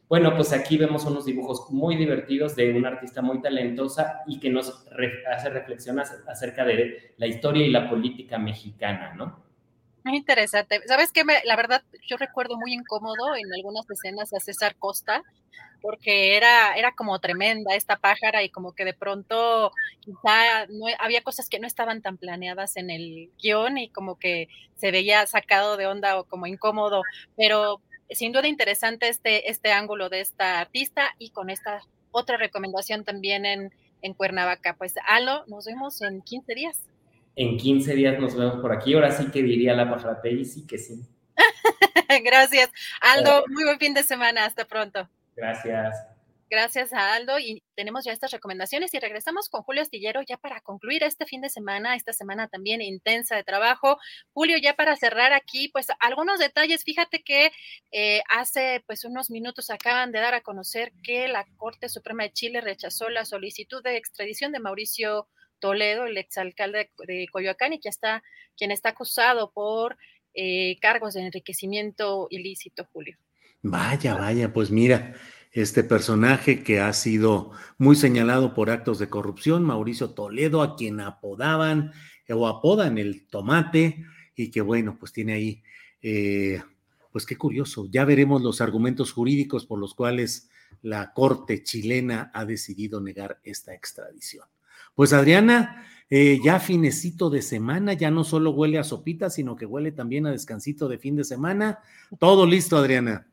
[0.08, 4.50] bueno, pues aquí vemos unos dibujos muy divertidos de una artista muy talentosa y que
[4.50, 4.86] nos
[5.30, 9.44] hace reflexionar acerca de la historia y la política mexicana, ¿no?
[10.06, 10.82] Muy interesante.
[10.86, 11.24] ¿Sabes qué?
[11.46, 15.24] la verdad, yo recuerdo muy incómodo en algunas escenas a César Costa,
[15.82, 21.24] porque era, era como tremenda esta pájara y como que de pronto quizá no, había
[21.24, 25.76] cosas que no estaban tan planeadas en el guion y como que se veía sacado
[25.76, 27.02] de onda o como incómodo,
[27.36, 33.06] pero sin duda interesante este, este ángulo de esta artista y con esta otra recomendación
[33.06, 34.76] también en, en Cuernavaca.
[34.78, 36.80] Pues Alo, nos vemos en 15 días
[37.36, 38.94] en 15 días nos vemos por aquí.
[38.94, 41.02] Ahora sí que diría la pájara y sí que sí.
[42.24, 42.70] Gracias.
[43.02, 44.46] Aldo, muy buen fin de semana.
[44.46, 45.10] Hasta pronto.
[45.36, 45.96] Gracias.
[46.48, 50.62] Gracias a Aldo y tenemos ya estas recomendaciones y regresamos con Julio Astillero ya para
[50.62, 53.98] concluir este fin de semana, esta semana también intensa de trabajo.
[54.32, 56.84] Julio, ya para cerrar aquí, pues algunos detalles.
[56.84, 57.52] Fíjate que
[57.92, 62.34] eh, hace pues unos minutos acaban de dar a conocer que la Corte Suprema de
[62.34, 65.28] Chile rechazó la solicitud de extradición de Mauricio
[65.60, 68.24] Toledo, el exalcalde de Coyoacán, y que está,
[68.58, 69.98] quien está acusado por
[70.34, 73.18] eh, cargos de enriquecimiento ilícito, Julio.
[73.62, 75.16] Vaya, vaya, pues mira,
[75.52, 81.00] este personaje que ha sido muy señalado por actos de corrupción, Mauricio Toledo, a quien
[81.00, 81.94] apodaban
[82.30, 85.64] o apodan el tomate, y que bueno, pues tiene ahí,
[86.02, 86.62] eh,
[87.12, 90.50] pues qué curioso, ya veremos los argumentos jurídicos por los cuales
[90.82, 94.46] la Corte chilena ha decidido negar esta extradición.
[94.96, 99.66] Pues Adriana, eh, ya finecito de semana, ya no solo huele a sopita, sino que
[99.66, 101.80] huele también a descansito de fin de semana.
[102.20, 103.28] Todo listo, Adriana.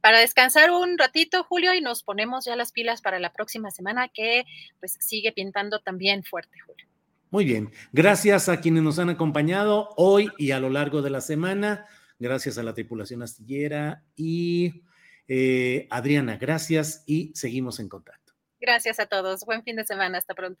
[0.00, 4.08] Para descansar un ratito, Julio, y nos ponemos ya las pilas para la próxima semana
[4.08, 4.44] que
[4.80, 6.86] pues sigue pintando también fuerte, Julio.
[7.30, 11.20] Muy bien, gracias a quienes nos han acompañado hoy y a lo largo de la
[11.20, 11.86] semana.
[12.18, 14.82] Gracias a la tripulación astillera y
[15.28, 18.34] eh, Adriana, gracias y seguimos en contacto.
[18.60, 19.44] Gracias a todos.
[19.46, 20.18] Buen fin de semana.
[20.18, 20.60] Hasta pronto.